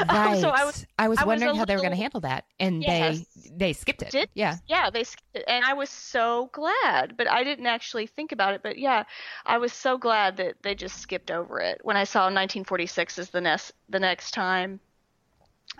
Um, 0.00 0.08
Right. 0.08 0.40
so 0.40 0.48
I 0.48 0.64
was, 0.64 0.86
I 0.98 1.08
was 1.08 1.22
wondering 1.22 1.54
a 1.54 1.56
how 1.58 1.66
they 1.66 1.74
were 1.74 1.82
going 1.82 1.92
to 1.92 1.98
handle 1.98 2.20
that. 2.20 2.46
And 2.58 2.82
Yes. 2.82 3.26
they 3.44 3.50
they 3.54 3.72
skipped 3.74 4.00
it. 4.00 4.10
Did? 4.10 4.30
Yeah. 4.32 4.56
yeah, 4.66 4.88
they 4.88 5.04
skipped 5.04 5.28
it. 5.36 5.44
And 5.46 5.62
I 5.66 5.74
was 5.74 5.90
so 5.90 6.48
glad, 6.54 7.14
but 7.18 7.28
I 7.30 7.44
didn't 7.44 7.66
actually 7.66 8.06
think 8.06 8.32
about 8.32 8.54
it. 8.54 8.62
But 8.62 8.78
yeah, 8.78 9.04
I 9.44 9.58
was 9.58 9.70
so 9.70 9.98
glad 9.98 10.38
that 10.38 10.54
they 10.62 10.74
just 10.74 10.96
skipped 10.98 11.30
over 11.30 11.60
it. 11.60 11.80
When 11.84 11.98
I 11.98 12.04
saw 12.04 12.20
1946 12.22 13.18
as 13.18 13.28
the 13.30 13.42
next 13.42 13.72
the 13.90 14.00
next 14.00 14.30
time, 14.30 14.80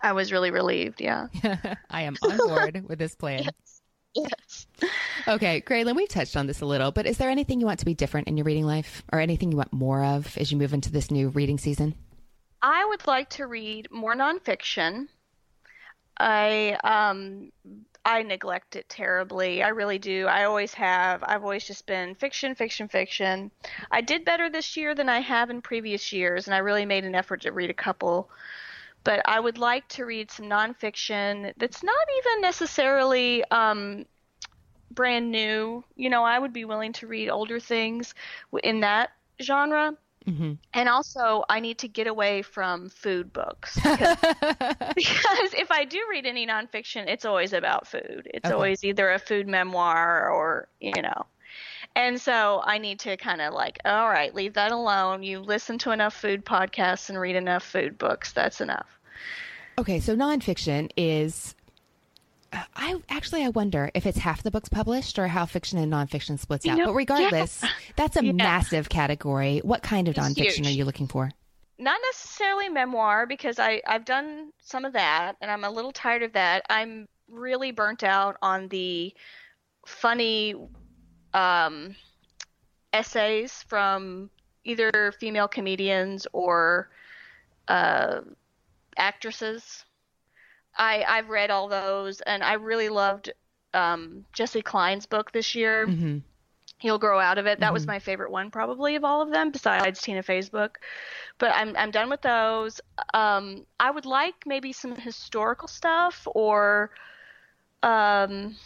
I 0.02 0.12
was 0.12 0.30
really 0.30 0.50
relieved. 0.50 1.00
Yeah. 1.00 1.28
I 1.90 2.02
am 2.02 2.16
on 2.22 2.36
board 2.36 2.84
with 2.86 2.98
this 2.98 3.14
plan. 3.22 3.48
Yes. 4.14 4.66
Okay, 5.26 5.62
Graylin, 5.62 5.96
we've 5.96 6.08
touched 6.08 6.36
on 6.36 6.46
this 6.46 6.60
a 6.60 6.66
little, 6.66 6.92
but 6.92 7.06
is 7.06 7.16
there 7.16 7.30
anything 7.30 7.60
you 7.60 7.66
want 7.66 7.78
to 7.78 7.86
be 7.86 7.94
different 7.94 8.28
in 8.28 8.36
your 8.36 8.44
reading 8.44 8.66
life 8.66 9.02
or 9.10 9.20
anything 9.20 9.50
you 9.50 9.56
want 9.56 9.72
more 9.72 10.04
of 10.04 10.36
as 10.36 10.52
you 10.52 10.58
move 10.58 10.74
into 10.74 10.92
this 10.92 11.10
new 11.10 11.30
reading 11.30 11.56
season? 11.56 11.94
I 12.62 12.84
would 12.84 13.06
like 13.06 13.28
to 13.30 13.46
read 13.46 13.90
more 13.90 14.14
nonfiction. 14.14 15.08
I 16.18 16.78
um 16.84 17.52
I 18.04 18.22
neglect 18.22 18.76
it 18.76 18.88
terribly. 18.88 19.62
I 19.62 19.68
really 19.68 19.98
do. 19.98 20.26
I 20.26 20.44
always 20.44 20.74
have. 20.74 21.22
I've 21.24 21.42
always 21.42 21.64
just 21.64 21.86
been 21.86 22.14
fiction, 22.14 22.54
fiction, 22.54 22.88
fiction. 22.88 23.50
I 23.90 24.00
did 24.00 24.24
better 24.24 24.50
this 24.50 24.76
year 24.76 24.94
than 24.94 25.08
I 25.08 25.20
have 25.20 25.50
in 25.50 25.62
previous 25.62 26.12
years, 26.12 26.46
and 26.46 26.54
I 26.54 26.58
really 26.58 26.84
made 26.84 27.04
an 27.04 27.14
effort 27.14 27.42
to 27.42 27.52
read 27.52 27.70
a 27.70 27.74
couple. 27.74 28.28
But 29.04 29.22
I 29.26 29.40
would 29.40 29.58
like 29.58 29.88
to 29.88 30.04
read 30.04 30.30
some 30.30 30.46
nonfiction 30.46 31.52
that's 31.56 31.82
not 31.82 32.06
even 32.18 32.42
necessarily 32.42 33.44
um, 33.50 34.06
brand 34.90 35.30
new. 35.30 35.84
You 35.96 36.10
know, 36.10 36.24
I 36.24 36.38
would 36.38 36.52
be 36.52 36.64
willing 36.64 36.92
to 36.94 37.06
read 37.06 37.28
older 37.28 37.60
things 37.60 38.14
in 38.62 38.80
that 38.80 39.10
genre. 39.40 39.96
Hmm 40.26 40.52
And 40.74 40.88
also, 40.88 41.44
I 41.48 41.60
need 41.60 41.78
to 41.78 41.88
get 41.88 42.06
away 42.06 42.42
from 42.42 42.88
food 42.88 43.32
books 43.32 43.80
because, 43.82 44.16
because 44.94 45.54
if 45.54 45.70
I 45.70 45.84
do 45.84 45.98
read 46.10 46.26
any 46.26 46.46
nonfiction, 46.46 47.08
it's 47.08 47.24
always 47.24 47.52
about 47.52 47.86
food. 47.86 48.28
It's 48.32 48.50
Okay. 48.50 48.54
always 48.54 48.84
either 48.84 49.10
a 49.10 49.18
food 49.18 49.46
memoir 49.48 50.30
or, 50.30 50.68
you 50.80 51.02
know. 51.02 51.26
And 51.96 52.20
so 52.20 52.62
I 52.64 52.78
need 52.78 53.00
to 53.00 53.16
kind 53.16 53.40
of 53.40 53.52
like, 53.54 53.78
all 53.84 54.08
right, 54.08 54.34
leave 54.34 54.54
that 54.54 54.72
alone. 54.72 55.22
You 55.22 55.40
listen 55.40 55.78
to 55.78 55.90
enough 55.92 56.14
food 56.14 56.44
podcasts 56.44 57.08
and 57.10 57.20
read 57.20 57.36
enough 57.36 57.64
food 57.64 57.98
books. 57.98 58.32
That's 58.32 58.60
enough. 58.60 58.86
okay, 59.78 60.00
so 60.00 60.16
nonfiction 60.16 60.90
is. 60.96 61.54
I 62.76 63.00
actually 63.08 63.44
I 63.44 63.48
wonder 63.50 63.90
if 63.94 64.04
it's 64.06 64.18
half 64.18 64.42
the 64.42 64.50
books 64.50 64.68
published 64.68 65.18
or 65.18 65.28
how 65.28 65.46
fiction 65.46 65.78
and 65.78 65.92
nonfiction 65.92 66.38
splits 66.38 66.64
You 66.66 66.72
out. 66.72 66.78
know, 66.78 66.86
but 66.86 66.94
regardless, 66.94 67.64
that's 67.96 68.16
a 68.16 68.24
Yeah. 68.24 68.32
massive 68.32 68.88
category. 68.88 69.60
What 69.60 69.82
kind 69.82 70.08
of 70.08 70.16
It's 70.16 70.26
nonfiction 70.26 70.56
huge. 70.64 70.66
are 70.66 70.70
you 70.70 70.84
looking 70.84 71.06
for? 71.08 71.30
Not 71.78 71.98
necessarily 72.06 72.68
memoir 72.68 73.26
because 73.26 73.58
I, 73.58 73.80
I've 73.86 74.04
done 74.04 74.50
some 74.62 74.84
of 74.84 74.92
that 74.92 75.34
and 75.40 75.50
I'm 75.50 75.64
a 75.64 75.70
little 75.70 75.92
tired 75.92 76.22
of 76.22 76.32
that. 76.34 76.64
I'm 76.68 77.08
really 77.28 77.70
burnt 77.72 78.02
out 78.04 78.36
on 78.42 78.68
the 78.68 79.14
funny 79.86 80.54
um, 81.34 81.96
essays 82.92 83.64
from 83.68 84.30
either 84.64 85.12
female 85.18 85.48
comedians 85.48 86.26
or 86.32 86.90
uh, 87.68 88.20
actresses. 88.96 89.84
I, 90.76 91.04
I've 91.08 91.28
read 91.28 91.50
all 91.50 91.68
those 91.68 92.20
and 92.22 92.42
I 92.42 92.54
really 92.54 92.88
loved 92.88 93.32
um, 93.74 94.24
Jessi 94.36 94.62
Klein's 94.62 95.06
book 95.06 95.32
this 95.32 95.54
year. 95.54 95.92
hmm 95.92 96.18
He'll 96.78 96.98
grow 96.98 97.20
out 97.20 97.38
of 97.38 97.46
it. 97.46 97.60
That 97.60 97.72
was 97.72 97.86
Mhm. 97.86 97.88
my 97.88 97.98
favorite 98.00 98.30
one, 98.32 98.50
probably 98.50 98.96
of 98.96 99.04
all 99.04 99.22
of 99.22 99.30
them, 99.30 99.50
besides 99.50 100.00
Tina 100.02 100.22
Fey's 100.22 100.48
book. 100.50 100.78
But 101.38 101.52
I'm 101.54 101.76
I'm 101.76 101.90
done 101.90 102.10
with 102.10 102.22
those. 102.22 102.80
Um, 103.14 103.66
I 103.80 103.90
would 103.90 104.06
like 104.06 104.34
maybe 104.46 104.72
some 104.72 104.94
historical 104.96 105.68
stuff 105.68 106.26
or, 106.34 106.90
um, 107.82 108.56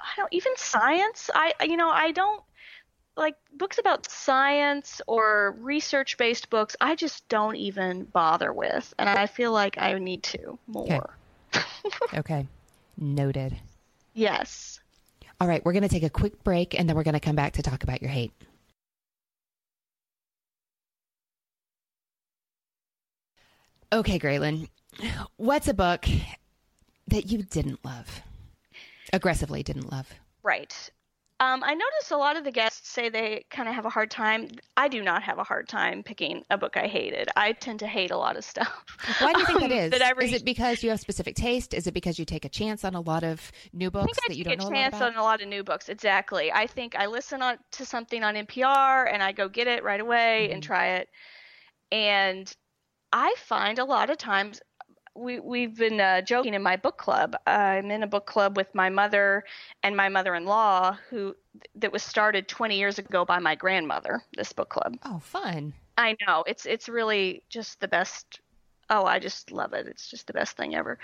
I 0.00 0.12
don't 0.16 0.32
even 0.32 0.52
science. 0.56 1.30
I 1.34 1.52
you 1.62 1.76
know 1.76 1.90
I 1.90 2.12
don't 2.12 2.42
like 3.16 3.36
books 3.52 3.78
about 3.78 4.10
science 4.10 5.00
or 5.06 5.56
research 5.60 6.16
based 6.18 6.50
books. 6.50 6.76
I 6.80 6.94
just 6.96 7.28
don't 7.28 7.56
even 7.56 8.04
bother 8.04 8.52
with, 8.52 8.92
and 8.98 9.08
I 9.08 9.26
feel 9.26 9.52
like 9.52 9.78
I 9.78 9.98
need 9.98 10.22
to 10.24 10.58
more. 10.66 11.10
Okay, 11.10 11.25
noted. 12.98 13.56
Yes. 14.14 14.80
All 15.40 15.48
right, 15.48 15.64
we're 15.64 15.72
going 15.72 15.82
to 15.82 15.88
take 15.88 16.02
a 16.02 16.10
quick 16.10 16.42
break 16.42 16.78
and 16.78 16.88
then 16.88 16.96
we're 16.96 17.02
going 17.02 17.14
to 17.14 17.20
come 17.20 17.36
back 17.36 17.52
to 17.54 17.62
talk 17.62 17.82
about 17.82 18.00
your 18.00 18.10
hate. 18.10 18.32
Okay, 23.92 24.18
Graylin, 24.18 24.68
what's 25.36 25.68
a 25.68 25.74
book 25.74 26.06
that 27.08 27.30
you 27.30 27.42
didn't 27.42 27.84
love? 27.84 28.22
Aggressively 29.12 29.62
didn't 29.62 29.92
love. 29.92 30.12
Right. 30.42 30.90
Um, 31.38 31.62
I 31.62 31.74
notice 31.74 32.10
a 32.12 32.16
lot 32.16 32.38
of 32.38 32.44
the 32.44 32.50
guests 32.50 32.88
say 32.88 33.10
they 33.10 33.44
kind 33.50 33.68
of 33.68 33.74
have 33.74 33.84
a 33.84 33.90
hard 33.90 34.10
time. 34.10 34.48
I 34.78 34.88
do 34.88 35.02
not 35.02 35.22
have 35.22 35.38
a 35.38 35.44
hard 35.44 35.68
time 35.68 36.02
picking 36.02 36.44
a 36.48 36.56
book 36.56 36.78
I 36.78 36.86
hated. 36.86 37.28
I 37.36 37.52
tend 37.52 37.80
to 37.80 37.86
hate 37.86 38.10
a 38.10 38.16
lot 38.16 38.36
of 38.38 38.44
stuff. 38.44 38.84
Why 39.20 39.34
do 39.34 39.40
you 39.40 39.46
think 39.46 39.60
that 39.60 39.70
Um, 39.70 39.76
is? 39.78 39.90
that 39.90 40.00
I 40.00 40.12
Is 40.22 40.32
it 40.32 40.46
because 40.46 40.82
you 40.82 40.88
have 40.88 40.98
specific 40.98 41.34
taste? 41.36 41.74
Is 41.74 41.86
it 41.86 41.92
because 41.92 42.18
you 42.18 42.24
take 42.24 42.46
a 42.46 42.48
chance 42.48 42.84
on 42.86 42.94
a 42.94 43.02
lot 43.02 43.22
of 43.22 43.52
new 43.74 43.90
books 43.90 44.18
that 44.26 44.34
you 44.34 44.44
don't 44.44 44.54
a 44.54 44.56
know 44.56 44.62
a 44.64 44.68
lot 44.68 44.74
chance 44.74 44.94
on 45.02 45.16
a 45.16 45.22
lot 45.22 45.42
of 45.42 45.48
new 45.48 45.62
books. 45.62 45.90
Exactly. 45.90 46.50
I 46.50 46.66
think 46.66 46.96
I 46.96 47.04
listen 47.04 47.42
on, 47.42 47.58
to 47.72 47.84
something 47.84 48.24
on 48.24 48.34
NPR 48.34 49.12
and 49.12 49.22
I 49.22 49.32
go 49.32 49.46
get 49.48 49.66
it 49.66 49.84
right 49.84 50.00
away 50.00 50.50
and 50.52 50.62
Mhm. 50.62 50.66
try 50.66 50.86
it. 50.96 51.08
and 51.92 52.50
I 53.12 53.34
find 53.38 53.78
a 53.78 53.84
lot 53.84 54.10
of 54.10 54.18
times 54.18 54.60
we 55.16 55.40
we've 55.40 55.76
been 55.76 56.00
uh, 56.00 56.20
joking 56.22 56.54
in 56.54 56.62
my 56.62 56.76
book 56.76 56.98
club. 56.98 57.36
I'm 57.46 57.90
in 57.90 58.02
a 58.02 58.06
book 58.06 58.26
club 58.26 58.56
with 58.56 58.74
my 58.74 58.90
mother 58.90 59.44
and 59.82 59.96
my 59.96 60.08
mother-in-law, 60.08 60.98
who 61.10 61.34
that 61.76 61.92
was 61.92 62.02
started 62.02 62.48
20 62.48 62.78
years 62.78 62.98
ago 62.98 63.24
by 63.24 63.38
my 63.38 63.54
grandmother. 63.54 64.22
This 64.36 64.52
book 64.52 64.68
club. 64.68 64.96
Oh, 65.04 65.18
fun! 65.18 65.72
I 65.96 66.16
know 66.26 66.44
it's 66.46 66.66
it's 66.66 66.88
really 66.88 67.42
just 67.48 67.80
the 67.80 67.88
best. 67.88 68.40
Oh, 68.90 69.04
I 69.04 69.18
just 69.18 69.50
love 69.50 69.72
it. 69.72 69.86
It's 69.86 70.08
just 70.08 70.26
the 70.26 70.32
best 70.32 70.56
thing 70.56 70.74
ever. 70.74 70.98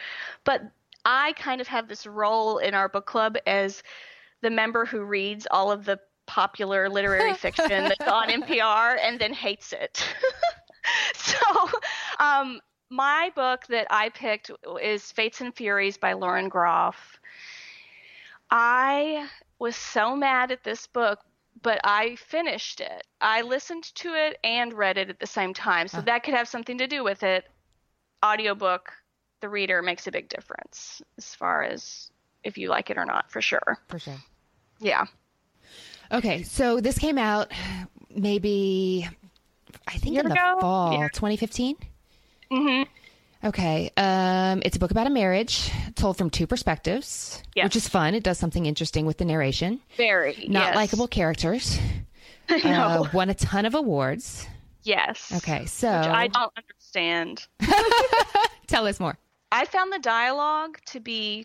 But 0.44 0.62
I 1.04 1.32
kind 1.32 1.60
of 1.60 1.66
have 1.68 1.88
this 1.88 2.06
role 2.06 2.58
in 2.58 2.74
our 2.74 2.88
book 2.88 3.06
club 3.06 3.36
as 3.46 3.82
the 4.40 4.50
member 4.50 4.84
who 4.84 5.02
reads 5.02 5.46
all 5.50 5.72
of 5.72 5.84
the 5.84 5.98
popular 6.26 6.88
literary 6.88 7.34
fiction 7.38 7.84
that's 7.84 8.06
on 8.06 8.28
NPR 8.28 8.96
and 9.02 9.18
then 9.18 9.32
hates 9.32 9.72
it. 9.72 10.04
so, 11.14 11.38
um, 12.20 12.60
my 12.92 13.32
book 13.34 13.66
that 13.68 13.86
I 13.90 14.10
picked 14.10 14.50
is 14.80 15.10
Fates 15.10 15.40
and 15.40 15.54
Furies 15.54 15.96
by 15.96 16.12
Lauren 16.12 16.48
Groff. 16.50 17.18
I 18.50 19.26
was 19.58 19.74
so 19.74 20.14
mad 20.14 20.52
at 20.52 20.62
this 20.62 20.86
book, 20.86 21.20
but 21.62 21.80
I 21.84 22.16
finished 22.16 22.82
it. 22.82 23.06
I 23.20 23.42
listened 23.42 23.84
to 23.96 24.14
it 24.14 24.38
and 24.44 24.74
read 24.74 24.98
it 24.98 25.08
at 25.08 25.18
the 25.18 25.26
same 25.26 25.54
time. 25.54 25.88
So 25.88 26.02
that 26.02 26.22
could 26.22 26.34
have 26.34 26.48
something 26.48 26.76
to 26.78 26.86
do 26.86 27.02
with 27.02 27.22
it. 27.22 27.44
Audiobook, 28.24 28.92
the 29.40 29.48
reader 29.48 29.80
makes 29.80 30.06
a 30.06 30.12
big 30.12 30.28
difference 30.28 31.00
as 31.16 31.34
far 31.34 31.62
as 31.62 32.10
if 32.44 32.58
you 32.58 32.68
like 32.68 32.90
it 32.90 32.98
or 32.98 33.06
not, 33.06 33.30
for 33.30 33.40
sure. 33.40 33.78
For 33.88 33.98
sure. 33.98 34.18
Yeah. 34.80 35.06
Okay, 36.12 36.42
so 36.42 36.78
this 36.78 36.98
came 36.98 37.16
out 37.16 37.50
maybe 38.14 39.08
I 39.88 39.92
think 39.92 40.14
Year 40.14 40.24
in 40.24 40.28
the 40.28 40.34
ago? 40.34 40.60
fall, 40.60 40.92
Yeah. 40.92 41.08
2015. 41.08 41.76
Hmm 42.52 42.82
Okay, 43.44 43.90
um, 43.96 44.62
it's 44.64 44.76
a 44.76 44.78
book 44.78 44.92
about 44.92 45.08
a 45.08 45.10
marriage 45.10 45.68
told 45.96 46.16
from 46.16 46.30
two 46.30 46.46
perspectives, 46.46 47.42
Yes. 47.56 47.64
which 47.64 47.74
is 47.76 47.88
fun. 47.88 48.14
It 48.14 48.22
does 48.22 48.38
something 48.38 48.66
interesting 48.66 49.04
with 49.04 49.18
the 49.18 49.24
narration. 49.24 49.80
Very. 49.96 50.46
Not 50.48 50.66
yes. 50.68 50.76
likable 50.76 51.08
characters. 51.08 51.76
I 52.48 52.58
know. 52.58 53.04
Uh, 53.04 53.08
won 53.12 53.30
a 53.30 53.34
ton 53.34 53.66
of 53.66 53.74
awards. 53.74 54.46
yes. 54.84 55.32
Okay, 55.38 55.66
so 55.66 55.88
Which 55.88 56.06
I 56.08 56.28
don't 56.28 56.52
understand. 56.56 57.46
tell 58.68 58.86
us 58.86 59.00
more. 59.00 59.18
I 59.50 59.64
found 59.64 59.92
the 59.92 59.98
dialogue 59.98 60.78
to 60.86 61.00
be 61.00 61.44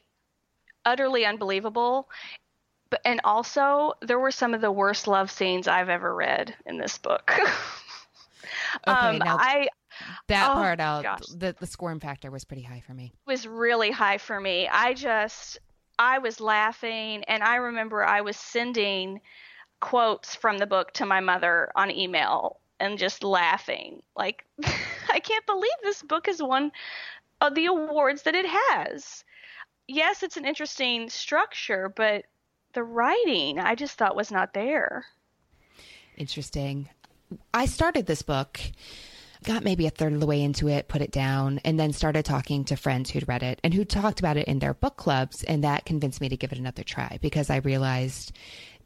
utterly 0.85 1.25
unbelievable. 1.25 2.09
But 2.91 3.01
and 3.05 3.21
also 3.23 3.93
there 4.03 4.19
were 4.19 4.31
some 4.31 4.53
of 4.53 4.61
the 4.61 4.71
worst 4.71 5.07
love 5.07 5.31
scenes 5.31 5.67
I've 5.67 5.89
ever 5.89 6.13
read 6.13 6.53
in 6.67 6.77
this 6.77 6.99
book. 6.99 7.31
um, 8.85 9.17
now- 9.17 9.37
I 9.39 9.67
That 10.27 10.51
Oh, 10.51 10.53
part 10.55 10.79
out, 10.79 11.03
gosh. 11.03 11.19
the, 11.35 11.55
the 11.59 11.67
squirm 11.67 11.99
factor 11.99 12.31
was 12.31 12.43
pretty 12.43 12.63
high 12.63 12.81
for 12.85 12.93
me. 12.93 13.13
It 13.27 13.29
was 13.31 13.47
really 13.47 13.91
high 13.91 14.17
for 14.17 14.39
me. 14.39 14.67
I 14.67 14.93
just 14.93 15.57
I 15.99 16.19
was 16.19 16.39
laughing 16.39 17.23
and 17.25 17.43
I 17.43 17.55
remember 17.55 18.03
I 18.03 18.21
was 18.21 18.37
sending 18.37 19.21
quotes 19.79 20.35
from 20.35 20.57
the 20.57 20.67
book 20.67 20.91
to 20.93 21.05
my 21.05 21.19
mother 21.19 21.71
on 21.75 21.91
email 21.91 22.59
and 22.79 22.97
just 22.97 23.23
laughing. 23.23 24.01
Like 24.15 24.45
I 25.11 25.19
can't 25.19 25.45
believe 25.45 25.71
this 25.83 26.01
book 26.03 26.27
has 26.27 26.41
won 26.41 26.71
uh, 27.41 27.49
the 27.49 27.65
awards 27.67 28.23
that 28.23 28.35
it 28.35 28.45
has. 28.45 29.23
Yes, 29.87 30.21
it's 30.23 30.37
an 30.37 30.45
interesting 30.45 31.09
structure, 31.09 31.91
but 31.95 32.25
the 32.73 32.83
writing 32.83 33.57
I 33.59 33.73
just 33.75 33.97
thought 33.97 34.15
was 34.15 34.31
not 34.31 34.53
there. 34.53 35.05
Interesting. 36.17 36.89
I 37.53 37.65
started 37.65 38.05
this 38.05 38.21
book, 38.21 38.59
got 39.43 39.63
maybe 39.63 39.87
a 39.87 39.91
third 39.91 40.13
of 40.13 40.19
the 40.19 40.25
way 40.25 40.41
into 40.41 40.67
it, 40.67 40.87
put 40.87 41.01
it 41.01 41.11
down, 41.11 41.59
and 41.63 41.79
then 41.79 41.93
started 41.93 42.25
talking 42.25 42.65
to 42.65 42.75
friends 42.75 43.09
who'd 43.09 43.27
read 43.27 43.43
it 43.43 43.59
and 43.63 43.73
who 43.73 43.85
talked 43.85 44.19
about 44.19 44.37
it 44.37 44.47
in 44.47 44.59
their 44.59 44.73
book 44.73 44.97
clubs. 44.97 45.43
And 45.43 45.63
that 45.63 45.85
convinced 45.85 46.21
me 46.21 46.29
to 46.29 46.37
give 46.37 46.51
it 46.51 46.59
another 46.59 46.83
try 46.83 47.17
because 47.21 47.49
I 47.49 47.57
realized 47.57 48.31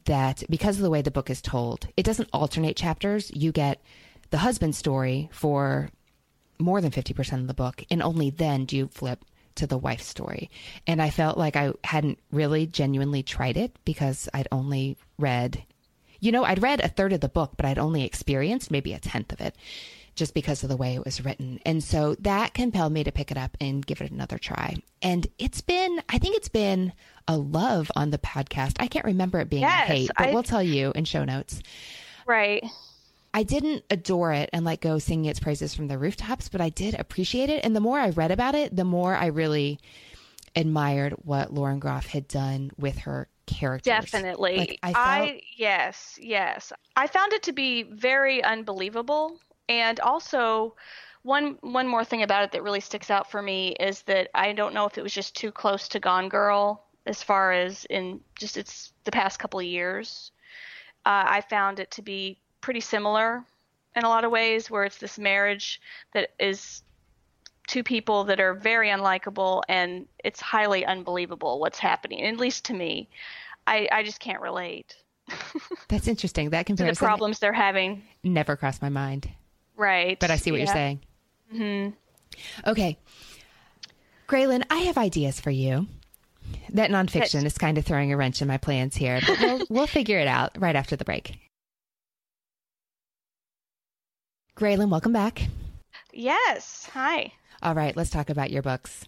that 0.05 0.43
because 0.49 0.77
of 0.77 0.83
the 0.83 0.89
way 0.89 1.01
the 1.01 1.11
book 1.11 1.29
is 1.29 1.41
told, 1.41 1.87
it 1.95 2.03
doesn't 2.03 2.29
alternate 2.33 2.75
chapters. 2.75 3.31
You 3.33 3.51
get 3.51 3.81
the 4.29 4.37
husband's 4.37 4.77
story 4.77 5.29
for 5.31 5.89
more 6.59 6.81
than 6.81 6.91
50% 6.91 7.39
of 7.39 7.47
the 7.47 7.53
book, 7.53 7.83
and 7.89 8.01
only 8.01 8.29
then 8.29 8.65
do 8.65 8.77
you 8.77 8.87
flip 8.87 9.25
to 9.55 9.67
the 9.67 9.77
wife's 9.77 10.07
story. 10.07 10.49
And 10.87 11.01
I 11.01 11.09
felt 11.09 11.37
like 11.37 11.55
I 11.55 11.73
hadn't 11.83 12.19
really 12.31 12.65
genuinely 12.65 13.23
tried 13.23 13.57
it 13.57 13.75
because 13.83 14.29
I'd 14.33 14.47
only 14.51 14.97
read, 15.17 15.63
you 16.19 16.31
know, 16.31 16.43
I'd 16.43 16.61
read 16.61 16.79
a 16.79 16.87
third 16.87 17.13
of 17.13 17.21
the 17.21 17.29
book, 17.29 17.53
but 17.57 17.65
I'd 17.65 17.79
only 17.79 18.03
experienced 18.03 18.71
maybe 18.71 18.93
a 18.93 18.99
tenth 18.99 19.33
of 19.33 19.41
it 19.41 19.55
just 20.15 20.33
because 20.33 20.63
of 20.63 20.69
the 20.69 20.77
way 20.77 20.95
it 20.95 21.05
was 21.05 21.23
written. 21.23 21.59
And 21.65 21.83
so 21.83 22.15
that 22.19 22.53
compelled 22.53 22.93
me 22.93 23.03
to 23.03 23.11
pick 23.11 23.31
it 23.31 23.37
up 23.37 23.55
and 23.61 23.85
give 23.85 24.01
it 24.01 24.11
another 24.11 24.37
try. 24.37 24.75
And 25.01 25.27
it's 25.39 25.61
been, 25.61 26.01
I 26.09 26.17
think 26.17 26.35
it's 26.35 26.49
been 26.49 26.93
a 27.27 27.37
love 27.37 27.91
on 27.95 28.09
the 28.11 28.17
podcast. 28.17 28.75
I 28.79 28.87
can't 28.87 29.05
remember 29.05 29.39
it 29.39 29.49
being 29.49 29.61
Yes, 29.61 29.89
a 29.89 29.93
hate, 29.93 30.11
but 30.17 30.27
I- 30.29 30.33
we'll 30.33 30.43
tell 30.43 30.63
you 30.63 30.91
in 30.95 31.05
show 31.05 31.23
notes. 31.23 31.61
Right. 32.25 32.63
I 33.33 33.43
didn't 33.43 33.83
adore 33.89 34.33
it 34.33 34.49
and 34.51 34.65
like 34.65 34.81
go 34.81 34.99
singing 34.99 35.25
its 35.29 35.39
praises 35.39 35.73
from 35.73 35.87
the 35.87 35.97
rooftops, 35.97 36.49
but 36.49 36.59
I 36.59 36.69
did 36.69 36.99
appreciate 36.99 37.49
it. 37.49 37.63
And 37.63 37.73
the 37.75 37.79
more 37.79 37.97
I 37.97 38.09
read 38.09 38.31
about 38.31 38.55
it, 38.55 38.75
the 38.75 38.83
more 38.83 39.15
I 39.15 39.27
really 39.27 39.79
admired 40.55 41.13
what 41.23 41.53
Lauren 41.53 41.79
Groff 41.79 42.07
had 42.07 42.27
done 42.27 42.71
with 42.77 42.97
her 42.99 43.29
characters. 43.45 43.85
Definitely. 43.85 44.57
Like, 44.57 44.79
I 44.83 44.91
I, 44.95 45.41
yes, 45.55 46.19
yes. 46.21 46.73
I 46.97 47.07
found 47.07 47.31
it 47.31 47.43
to 47.43 47.53
be 47.53 47.83
very 47.83 48.43
unbelievable 48.43 49.39
and 49.69 49.99
also 49.99 50.75
one 51.23 51.57
one 51.61 51.87
more 51.87 52.03
thing 52.03 52.23
about 52.23 52.43
it 52.43 52.51
that 52.51 52.63
really 52.63 52.79
sticks 52.79 53.11
out 53.11 53.29
for 53.29 53.41
me 53.41 53.69
is 53.79 54.01
that 54.03 54.29
I 54.33 54.53
don't 54.53 54.73
know 54.73 54.85
if 54.85 54.97
it 54.97 55.03
was 55.03 55.13
just 55.13 55.35
too 55.35 55.51
close 55.51 55.87
to 55.89 55.99
Gone 55.99 56.29
Girl 56.29 56.83
as 57.05 57.21
far 57.21 57.51
as 57.51 57.85
in 57.85 58.21
just 58.37 58.57
it's 58.57 58.93
the 59.03 59.11
past 59.11 59.39
couple 59.39 59.59
of 59.59 59.65
years. 59.65 60.31
Uh, 61.05 61.25
I 61.25 61.41
found 61.41 61.79
it 61.79 61.91
to 61.91 62.01
be 62.01 62.39
pretty 62.61 62.79
similar 62.79 63.43
in 63.95 64.03
a 64.03 64.09
lot 64.09 64.23
of 64.23 64.31
ways 64.31 64.69
where 64.69 64.83
it's 64.83 64.97
this 64.97 65.17
marriage 65.17 65.81
that 66.13 66.29
is 66.39 66.83
two 67.67 67.83
people 67.83 68.23
that 68.25 68.39
are 68.39 68.53
very 68.53 68.89
unlikable 68.89 69.61
and 69.67 70.07
it's 70.23 70.41
highly 70.41 70.85
unbelievable 70.85 71.59
what's 71.59 71.79
happening 71.79 72.23
at 72.23 72.37
least 72.37 72.65
to 72.65 72.73
me 72.73 73.07
i, 73.67 73.87
I 73.91 74.03
just 74.03 74.19
can't 74.19 74.41
relate 74.41 74.95
That's 75.87 76.07
interesting. 76.07 76.49
That 76.49 76.65
to 76.67 76.75
the 76.75 76.93
problems 76.95 77.39
they're 77.39 77.53
having 77.53 78.03
never 78.23 78.55
crossed 78.55 78.81
my 78.81 78.89
mind, 78.89 79.29
right 79.81 80.19
but 80.19 80.31
I 80.31 80.35
see 80.37 80.51
what 80.51 80.59
you're 80.59 80.67
saying. 80.67 80.99
Mm-hmm. 81.53 82.69
Okay. 82.69 82.97
Graylin, 84.27 84.63
I 84.69 84.77
have 84.87 84.97
ideas 84.97 85.39
for 85.41 85.49
you. 85.51 85.87
That 86.69 86.89
nonfiction 86.89 87.45
is 87.45 87.57
kind 87.57 87.77
of 87.77 87.85
throwing 87.85 88.11
a 88.13 88.17
wrench 88.17 88.41
in 88.41 88.47
my 88.47 88.57
plans 88.57 88.95
here, 88.95 89.19
but 89.27 89.39
we'll, 89.39 89.61
we'll 89.69 89.87
figure 89.87 90.19
it 90.19 90.27
out 90.27 90.55
right 90.59 90.75
after 90.75 90.95
the 90.95 91.03
break. 91.05 91.37
Graylin, 94.57 94.89
welcome 94.89 95.11
back. 95.13 95.41
yes 96.13 96.87
hi 96.93 97.31
All 97.63 97.73
right, 97.75 97.95
let's 97.97 98.09
talk 98.09 98.29
about 98.29 98.51
your 98.51 98.61
books. 98.61 99.05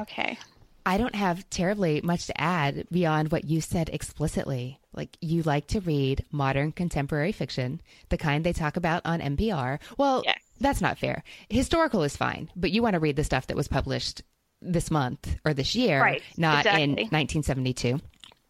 okay 0.00 0.38
I 0.86 0.98
don't 0.98 1.14
have 1.16 1.48
terribly 1.50 2.00
much 2.02 2.26
to 2.26 2.40
add 2.40 2.86
beyond 2.92 3.32
what 3.32 3.44
you 3.44 3.60
said 3.60 3.90
explicitly. 3.92 4.78
Like, 4.94 5.18
you 5.20 5.42
like 5.42 5.66
to 5.68 5.80
read 5.80 6.24
modern 6.30 6.70
contemporary 6.72 7.32
fiction, 7.32 7.80
the 8.08 8.16
kind 8.16 8.44
they 8.44 8.52
talk 8.52 8.76
about 8.76 9.02
on 9.04 9.20
NPR. 9.20 9.80
Well, 9.98 10.22
Yes. 10.24 10.38
that's 10.60 10.80
not 10.80 10.96
fair. 10.98 11.22
Historical 11.50 12.02
is 12.04 12.16
fine, 12.16 12.48
but 12.56 12.70
you 12.70 12.82
want 12.82 12.94
to 12.94 13.00
read 13.00 13.16
the 13.16 13.24
stuff 13.24 13.48
that 13.48 13.56
was 13.56 13.68
published 13.68 14.22
this 14.62 14.90
month 14.90 15.36
or 15.44 15.52
this 15.52 15.74
year, 15.74 16.00
Right, 16.00 16.22
not 16.38 16.64
in 16.66 16.92
1972. 17.10 18.00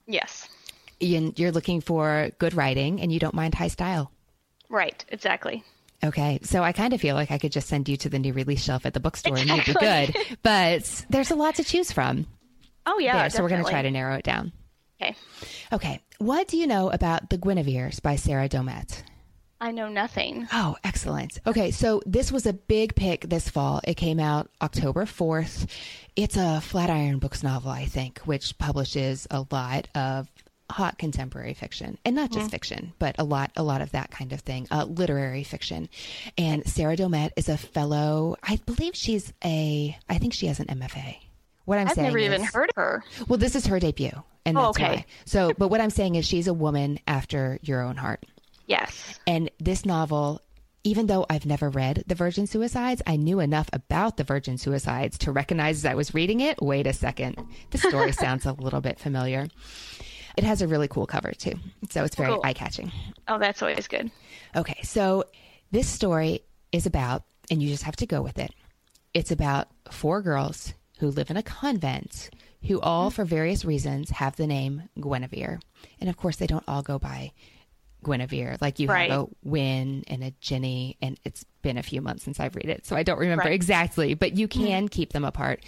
yes 0.07 0.47
You're 1.01 1.51
looking 1.53 1.81
for 1.81 2.31
good 2.39 2.55
writing 2.55 3.01
and 3.01 3.11
you 3.13 3.19
don't 3.19 3.35
mind 3.35 3.55
high 3.55 3.69
style. 3.69 4.13
right 4.69 5.05
exactly 5.09 5.65
Okay, 6.05 6.39
so 6.43 6.63
I 6.63 6.73
kind 6.73 6.93
of 6.93 7.01
feel 7.01 7.15
like 7.15 7.31
I 7.31 7.39
could 7.39 7.53
just 7.53 7.69
send 7.69 7.89
you 7.89 7.97
to 7.99 8.09
the 8.09 8.19
new 8.19 8.33
release 8.33 8.63
shelf 8.63 8.85
at 8.87 8.93
the 8.95 9.01
bookstore 9.01 9.37
and 9.37 9.49
you'd 9.49 9.65
be 9.65 9.73
good. 9.73 10.15
But 10.43 11.05
there's 11.11 11.31
a 11.31 11.35
lot 11.37 11.55
to 11.57 11.65
choose 11.65 11.91
from. 11.93 12.27
oh 12.87 12.99
yeah 12.99 13.19
there, 13.21 13.31
so 13.31 13.43
we're 13.43 13.49
going 13.49 13.65
to 13.65 13.71
try 13.71 13.83
to 13.83 13.91
narrow 13.91 14.17
it 14.17 14.25
down. 14.25 14.53
okay 15.01 15.17
Okay, 15.73 16.01
what 16.19 16.49
do 16.49 16.57
you 16.57 16.67
know 16.67 16.91
about 16.91 17.31
The 17.31 17.39
Guineveres 17.39 18.01
by 18.03 18.17
Sarah 18.17 18.49
Domet? 18.49 19.03
i 19.59 19.71
know 19.71 19.89
nothing 19.89 20.47
Oh, 20.53 20.77
excellent. 20.85 21.39
Okay, 21.47 21.71
so 21.71 22.03
this 22.05 22.31
was 22.31 22.45
a 22.45 22.53
big 22.53 22.95
pick 22.95 23.23
this 23.23 23.49
fall. 23.49 23.81
It 23.85 23.95
came 23.95 24.21
out 24.21 24.51
October 24.61 25.07
4th. 25.07 25.67
It's 26.15 26.37
a 26.37 26.61
Flatiron 26.61 27.19
Books 27.19 27.43
novel, 27.43 27.71
I 27.71 27.87
think, 27.87 28.19
which 28.21 28.59
publishes 28.59 29.27
a 29.31 29.47
lot 29.51 29.89
of 29.95 30.29
hot 30.71 30.99
contemporary 30.99 31.55
fiction 31.55 31.97
and 32.05 32.17
not 32.17 32.31
just 32.33 32.51
fiction 32.51 32.93
but 32.99 33.15
a 33.19 33.25
lot 33.25 33.53
a 33.57 33.63
lot 33.63 33.81
of 33.81 33.93
that 33.93 34.11
kind 34.11 34.33
of 34.33 34.41
thing 34.41 34.67
uh, 34.71 34.85
literary 34.85 35.45
fiction. 35.45 35.89
And 36.37 36.67
sarah 36.67 36.97
domet 36.97 37.31
is 37.37 37.49
a 37.49 37.57
fellow 37.57 38.37
i 38.43 38.57
believe 38.67 38.95
she's 38.97 39.33
a 39.45 39.97
i 40.09 40.19
think 40.19 40.35
she 40.35 40.47
has 40.49 40.59
an 40.59 40.67
mfa 40.67 41.17
what 41.67 41.79
i'm 41.79 41.87
saying. 41.87 41.89
i've 41.89 41.95
saying 41.95 42.07
never 42.09 42.19
even 42.19 42.43
is- 42.43 42.53
heard 42.55 42.69
of 42.71 42.77
her. 42.77 43.05
Well 43.29 43.39
this 43.39 43.55
is 43.55 43.67
her 43.67 43.79
debut 43.79 44.11
and 44.45 44.59
Oh, 44.59 44.69
okay. 44.71 44.83
why. 44.89 45.05
So 45.25 45.53
but 45.57 45.69
what 45.69 45.81
i'm 45.81 45.91
saying 45.91 46.17
is 46.17 46.27
she's 46.27 46.49
a 46.49 46.55
woman 46.55 46.99
after 47.07 47.59
your 47.63 47.83
own 47.83 47.97
heart. 47.97 48.25
Yes. 48.67 49.21
And 49.27 49.51
this 49.61 49.85
novel 49.87 50.41
even 50.83 51.09
though 51.09 51.27
I've 51.29 51.47
never 51.47 51.69
read 51.69 52.05
The 52.07 52.15
Virgin 52.15 52.47
Suicides, 52.47 53.03
I 53.09 53.17
knew 53.17 53.41
enough 53.41 53.69
about 53.73 54.17
The 54.17 54.23
Virgin 54.23 54.57
Suicides 54.57 55.19
to 55.19 55.33
recognize 55.33 55.79
as 55.79 55.85
I 55.85 55.95
was 55.97 56.15
reading 56.15 56.39
it. 56.39 56.63
Wait 56.63 56.87
a 56.87 56.93
second, 56.93 57.45
the 57.73 57.79
story 57.79 58.13
sounds 58.25 58.47
a 58.47 58.53
little 58.53 58.81
bit 58.81 59.01
familiar. 59.01 59.49
It 60.37 60.45
has 60.45 60.63
a 60.63 60.69
really 60.69 60.89
cool 60.89 61.07
cover 61.07 61.33
too. 61.33 61.55
So 61.91 62.05
it's 62.05 62.17
very 62.17 62.33
Cool. 62.33 62.41
eye 62.45 62.53
catching. 62.53 62.93
Oh, 63.29 63.39
that's 63.39 63.63
always 63.63 63.89
good. 63.89 64.11
Okay, 64.55 64.81
so 64.83 65.25
this 65.71 65.89
story 65.89 66.43
is 66.73 66.87
about, 66.87 67.25
and 67.51 67.63
you 67.63 67.69
just 67.71 67.85
have 67.85 67.97
to 67.97 68.07
go 68.07 68.23
with 68.23 68.39
it. 68.39 68.53
It's 69.15 69.31
about 69.31 69.69
four 69.91 70.21
girls 70.21 70.75
who 70.99 71.09
live 71.11 71.31
in 71.31 71.37
a 71.37 71.43
convent 71.43 72.31
who 72.67 72.81
all, 72.81 73.11
for 73.11 73.25
various 73.25 73.65
reasons, 73.65 74.11
have 74.11 74.37
the 74.37 74.47
name 74.47 74.89
Guinevere. 75.01 75.61
And 76.01 76.11
of 76.11 76.17
course, 76.17 76.37
they 76.37 76.47
don't 76.47 76.65
all 76.67 76.83
go 76.83 76.99
by 76.99 77.33
Guinevere. 78.05 78.57
Like 78.61 78.79
you 78.79 78.89
Right. 78.89 79.11
have 79.11 79.23
a 79.23 79.27
Win 79.45 80.05
and 80.09 80.25
a 80.25 80.33
Jenny, 80.41 80.97
and 81.01 81.19
it's 81.25 81.45
been 81.63 81.79
a 81.79 81.83
few 81.83 82.01
months 82.01 82.25
since 82.25 82.41
I've 82.41 82.57
read 82.57 82.69
it, 82.69 82.87
so 82.87 82.97
I 82.97 83.03
don't 83.03 83.19
remember 83.19 83.45
Right. 83.45 83.53
exactly, 83.53 84.15
but 84.15 84.37
you 84.37 84.49
mm-hmm. 84.49 84.65
can 84.65 84.89
keep 84.89 85.13
them 85.13 85.25
apart. 85.25 85.65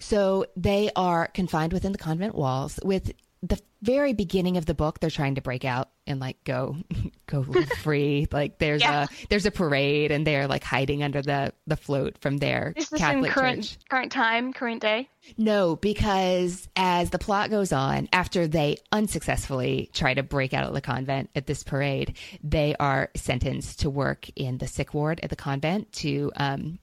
So 0.00 0.46
they 0.56 0.90
are 0.96 1.28
confined 1.28 1.72
within 1.72 1.92
the 1.92 1.98
convent 1.98 2.34
walls. 2.34 2.78
With 2.84 3.12
the 3.46 3.60
very 3.82 4.14
beginning 4.14 4.56
of 4.56 4.64
the 4.64 4.72
book, 4.72 5.00
they're 5.00 5.10
trying 5.10 5.34
to 5.34 5.42
break 5.42 5.64
out 5.64 5.90
and 6.06 6.18
like 6.18 6.42
go 6.44 6.76
go 7.26 7.42
free. 7.82 8.26
Like 8.32 8.58
there's 8.58 8.80
Yeah. 8.80 9.04
a 9.04 9.26
there's 9.28 9.44
a 9.44 9.50
parade, 9.50 10.10
and 10.10 10.26
they're 10.26 10.46
like 10.48 10.64
hiding 10.64 11.02
under 11.02 11.20
the 11.20 11.52
the 11.66 11.76
float 11.76 12.16
from 12.18 12.38
their 12.38 12.72
Is 12.76 12.88
this 12.88 13.00
Catholic 13.00 13.26
in 13.26 13.32
current 13.32 13.62
church. 13.64 13.78
current 13.90 14.12
time, 14.12 14.52
current 14.54 14.80
day? 14.80 15.08
No, 15.36 15.76
because 15.76 16.68
as 16.76 17.10
the 17.10 17.18
plot 17.18 17.50
goes 17.50 17.72
on, 17.72 18.08
after 18.12 18.46
they 18.46 18.76
unsuccessfully 18.92 19.90
try 19.92 20.14
to 20.14 20.22
break 20.22 20.54
out 20.54 20.64
of 20.66 20.72
the 20.74 20.80
convent 20.80 21.30
at 21.34 21.46
this 21.46 21.62
parade, 21.62 22.16
they 22.42 22.74
are 22.80 23.10
sentenced 23.14 23.80
to 23.80 23.90
work 23.90 24.28
in 24.36 24.58
the 24.58 24.66
sick 24.66 24.94
ward 24.94 25.20
at 25.22 25.30
the 25.30 25.36
convent 25.36 25.92
to 25.92 26.32
um, 26.36 26.78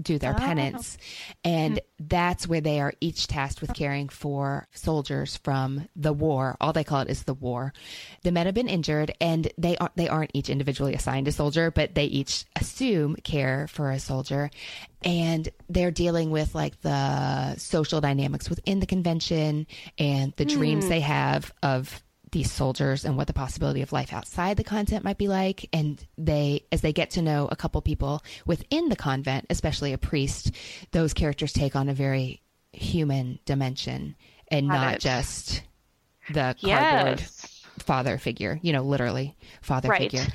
do 0.00 0.18
their 0.18 0.34
oh. 0.34 0.38
penance. 0.38 0.98
And 1.44 1.74
hmm. 1.74 2.06
that's 2.06 2.46
where 2.46 2.60
they 2.60 2.80
are 2.80 2.92
each 3.00 3.26
tasked 3.26 3.60
with 3.60 3.74
caring 3.74 4.08
for 4.08 4.66
soldiers 4.72 5.36
from 5.38 5.88
the 5.94 6.12
war. 6.12 6.56
All 6.60 6.72
they 6.72 6.84
call 6.84 7.00
it 7.00 7.10
is 7.10 7.24
the 7.24 7.34
war. 7.34 7.72
The 8.22 8.32
men 8.32 8.46
have 8.46 8.54
been 8.54 8.68
injured 8.68 9.14
and 9.20 9.50
they 9.56 9.76
aren't, 9.76 9.96
they 9.96 10.08
aren't 10.08 10.32
each 10.34 10.50
individually 10.50 10.94
assigned 10.94 11.28
a 11.28 11.32
soldier, 11.32 11.70
but 11.70 11.94
they 11.94 12.04
each 12.04 12.44
assume 12.56 13.16
care 13.16 13.66
for 13.68 13.90
a 13.90 14.00
soldier. 14.00 14.50
And 15.04 15.48
they're 15.68 15.90
dealing 15.90 16.30
with 16.30 16.54
like 16.54 16.80
the 16.80 17.56
social 17.56 18.00
dynamics 18.00 18.48
within 18.48 18.80
the 18.80 18.86
convention 18.86 19.66
and 19.98 20.32
the 20.36 20.44
dreams 20.44 20.84
hmm. 20.84 20.90
they 20.90 21.00
have 21.00 21.52
of 21.62 22.02
these 22.34 22.52
soldiers 22.52 23.04
and 23.06 23.16
what 23.16 23.26
the 23.26 23.32
possibility 23.32 23.80
of 23.80 23.92
life 23.92 24.12
outside 24.12 24.58
the 24.58 24.64
convent 24.64 25.02
might 25.04 25.16
be 25.16 25.28
like 25.28 25.66
and 25.72 26.06
they 26.18 26.64
as 26.70 26.82
they 26.82 26.92
get 26.92 27.08
to 27.10 27.22
know 27.22 27.48
a 27.50 27.56
couple 27.56 27.80
people 27.80 28.22
within 28.44 28.88
the 28.90 28.96
convent 28.96 29.46
especially 29.48 29.92
a 29.94 29.98
priest 29.98 30.50
those 30.90 31.14
characters 31.14 31.52
take 31.54 31.74
on 31.74 31.88
a 31.88 31.94
very 31.94 32.42
human 32.72 33.38
dimension 33.46 34.14
and 34.48 34.68
Got 34.68 34.74
not 34.74 34.94
it. 34.96 35.00
just 35.00 35.62
the 36.28 36.54
cardboard 36.62 37.20
Yes. 37.20 37.66
father 37.78 38.18
figure 38.18 38.58
you 38.62 38.72
know 38.72 38.82
literally 38.82 39.36
father 39.62 39.88
Right. 39.88 40.10
figure 40.10 40.26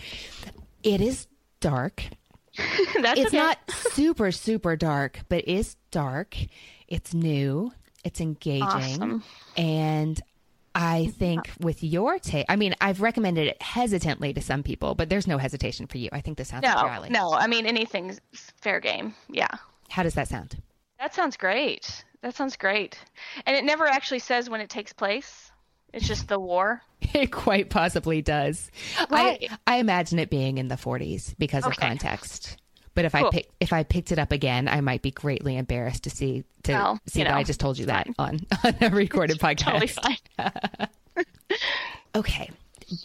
it 0.84 1.02
is 1.02 1.28
dark 1.60 2.04
that's 3.02 3.20
it's 3.20 3.28
okay. 3.28 3.38
not 3.38 3.58
super 3.70 4.32
super 4.32 4.76
dark 4.76 5.20
but 5.30 5.40
it 5.44 5.48
is 5.52 5.76
dark 5.92 6.36
it's 6.88 7.14
new 7.14 7.72
it's 8.04 8.22
engaging 8.22 8.68
Awesome. 8.68 9.24
and 9.58 10.22
i 10.80 11.08
think 11.18 11.50
with 11.60 11.84
your 11.84 12.18
take 12.20 12.46
i 12.50 12.56
mean 12.56 12.74
i've 12.82 13.02
recommended 13.02 13.48
it 13.48 13.62
hesitantly 13.62 14.34
to 14.34 14.42
some 14.42 14.64
people 14.64 14.96
but 14.96 15.10
there's 15.10 15.28
no 15.28 15.38
hesitation 15.38 15.86
for 15.88 15.98
you 15.98 16.10
i 16.12 16.22
think 16.22 16.38
this 16.38 16.48
sounds 16.48 16.64
No, 16.64 16.70
alley 16.70 17.10
no. 17.10 17.34
I 17.34 17.48
mean, 17.48 17.66
anything's 17.66 18.20
fair 18.62 18.80
game. 18.80 19.14
Yeah. 19.30 19.50
how 19.90 20.04
does 20.04 20.14
that 20.16 20.28
sound 20.28 20.58
That 21.00 21.14
sounds 21.14 21.38
great. 21.38 22.04
That 22.22 22.36
sounds 22.36 22.58
great. 22.58 23.00
And 23.46 23.56
it 23.56 23.64
never 23.64 23.88
actually 23.88 24.20
says 24.20 24.50
when 24.50 24.60
it 24.60 24.70
takes 24.70 24.92
place. 24.92 25.52
It's 25.94 26.06
just 26.06 26.28
the 26.28 26.38
war. 26.40 26.82
it 27.02 27.32
quite 27.32 27.70
possibly 27.70 28.22
does 28.22 28.70
Right. 29.10 29.48
I, 29.66 29.76
I 29.76 29.78
imagine 29.80 30.20
it 30.20 30.30
being 30.30 30.58
in 30.58 30.68
the 30.68 30.76
40s 30.76 31.36
because 31.38 31.66
of 31.66 31.76
context 31.78 32.58
but 33.00 33.06
if 33.06 33.16
I 33.16 33.30
pick 33.30 33.50
if 33.62 33.72
I 33.72 33.84
picked 33.84 34.12
it 34.12 34.20
up 34.20 34.34
again, 34.34 34.68
I 34.68 34.82
might 34.82 35.02
be 35.02 35.10
greatly 35.10 35.56
embarrassed 35.56 36.04
to 36.04 36.10
see 36.10 36.44
to 36.64 36.74
Well, 36.74 37.00
see 37.06 37.24
that 37.24 37.34
I 37.34 37.44
just 37.44 37.62
told 37.62 37.78
you 37.78 37.86
that 37.86 38.08
on 38.20 38.42
on 38.66 38.76
a 38.82 38.90
recorded 38.90 39.40
podcast. 39.40 39.64
Totally 39.64 39.88
fine. 39.88 40.18
Okay. 42.16 42.50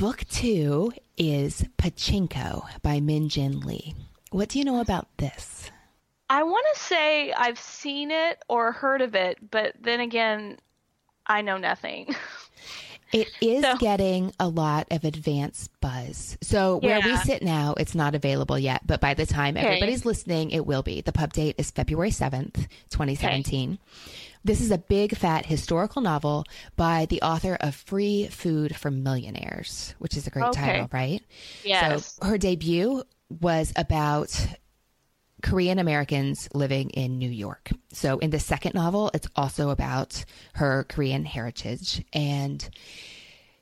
Book 0.01 0.25
two 0.31 0.93
is 1.17 1.65
Pachinko 1.79 2.65
by 2.83 2.99
Min 2.99 3.29
Jin 3.29 3.61
Lee. 3.61 3.95
What 4.31 4.49
do 4.49 4.59
you 4.59 4.65
know 4.65 4.81
about 4.81 5.07
this? 5.19 5.71
I 6.29 6.43
want 6.43 6.67
to 6.75 6.81
say 6.81 7.33
I've 7.33 7.59
seen 7.59 8.11
it 8.11 8.43
or 8.49 8.73
heard 8.73 9.01
of 9.03 9.15
it, 9.15 9.39
but 9.51 9.75
then 9.81 10.01
again, 10.01 10.59
I 11.27 11.43
know 11.43 11.59
nothing. 11.59 12.17
It 13.15 13.29
is 13.41 13.63
So- 13.63 13.77
getting 13.77 14.33
a 14.41 14.49
lot 14.49 14.89
of 14.91 15.05
advance 15.05 15.69
buzz. 15.81 16.37
So 16.43 16.79
where 16.79 17.01
we 17.01 17.17
sit 17.19 17.43
now, 17.43 17.75
it's 17.79 17.95
not 17.95 18.15
available 18.15 18.59
yet, 18.59 18.85
but 18.87 19.01
by 19.01 19.15
the 19.15 19.25
time 19.25 19.57
everybody's 19.57 20.05
listening, 20.05 20.51
it 20.51 20.67
will 20.67 20.83
be. 20.83 21.01
The 21.01 21.13
pub 21.13 21.33
date 21.33 21.55
is 21.57 21.71
February 21.71 22.11
7th, 22.11 22.67
2017. 22.91 23.79
This 24.43 24.61
is 24.61 24.71
a 24.71 24.79
big 24.79 25.17
fat 25.17 25.47
historical 25.47 26.03
novel 26.03 26.45
by 26.77 27.07
the 27.07 27.23
author 27.23 27.57
of 27.61 27.75
Free 27.75 28.27
Food 28.27 28.77
for 28.77 28.91
Millionaires, 28.91 29.95
which 29.99 30.17
is 30.17 30.27
a 30.27 30.31
great 30.31 30.47
Okay. 30.47 30.61
title, 30.61 30.89
right? 30.93 31.23
Yes. 31.65 32.17
So 32.21 32.27
her 32.27 32.37
debut 32.37 33.05
was 33.41 33.73
about 33.77 34.37
Korean 35.45 35.79
Americans 35.79 36.49
living 36.55 36.89
in 36.91 37.19
New 37.19 37.29
York. 37.29 37.71
So 37.93 38.19
in 38.19 38.31
the 38.31 38.41
second 38.41 38.75
novel, 38.75 39.11
it's 39.13 39.29
also 39.37 39.69
about 39.69 40.25
her 40.55 40.85
Korean 40.89 41.27
heritage. 41.27 42.03
And 42.15 42.67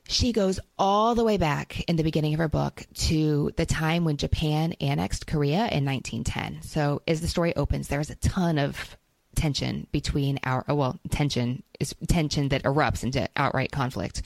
she 0.07 0.31
goes 0.31 0.61
all 0.79 1.13
the 1.13 1.25
way 1.25 1.35
back 1.35 1.81
in 1.89 1.97
the 1.97 2.03
beginning 2.03 2.33
of 2.33 2.39
her 2.39 2.47
book 2.47 2.85
to 2.93 3.51
the 3.57 3.65
time 3.65 4.05
when 4.05 4.15
Japan 4.15 4.73
annexed 4.79 5.27
Korea 5.27 5.67
in 5.67 5.83
1910. 5.83 6.61
So 6.61 7.01
as 7.05 7.19
the 7.19 7.27
story 7.27 7.53
opens, 7.53 7.89
there's 7.89 8.09
a 8.09 8.15
ton 8.15 8.59
of 8.59 8.97
tension 9.35 9.87
between 9.91 10.39
our 10.43 10.63
oh, 10.67 10.75
well 10.75 10.99
tension 11.09 11.63
is 11.79 11.95
tension 12.07 12.49
that 12.49 12.63
erupts 12.63 13.03
into 13.03 13.27
outright 13.35 13.71
conflict 13.71 14.21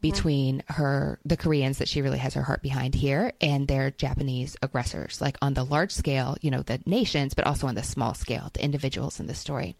between 0.00 0.62
her 0.68 1.18
the 1.24 1.36
Koreans 1.36 1.78
that 1.78 1.88
she 1.88 2.02
really 2.02 2.18
has 2.18 2.34
her 2.34 2.42
heart 2.42 2.62
behind 2.62 2.94
here 2.94 3.32
and 3.40 3.68
their 3.68 3.90
Japanese 3.90 4.56
aggressors 4.62 5.20
like 5.20 5.36
on 5.42 5.54
the 5.54 5.64
large 5.64 5.92
scale 5.92 6.36
you 6.40 6.50
know 6.50 6.62
the 6.62 6.80
nations 6.86 7.34
but 7.34 7.46
also 7.46 7.66
on 7.66 7.74
the 7.74 7.82
small 7.82 8.14
scale 8.14 8.50
the 8.52 8.64
individuals 8.64 9.20
in 9.20 9.26
the 9.26 9.34
story. 9.34 9.76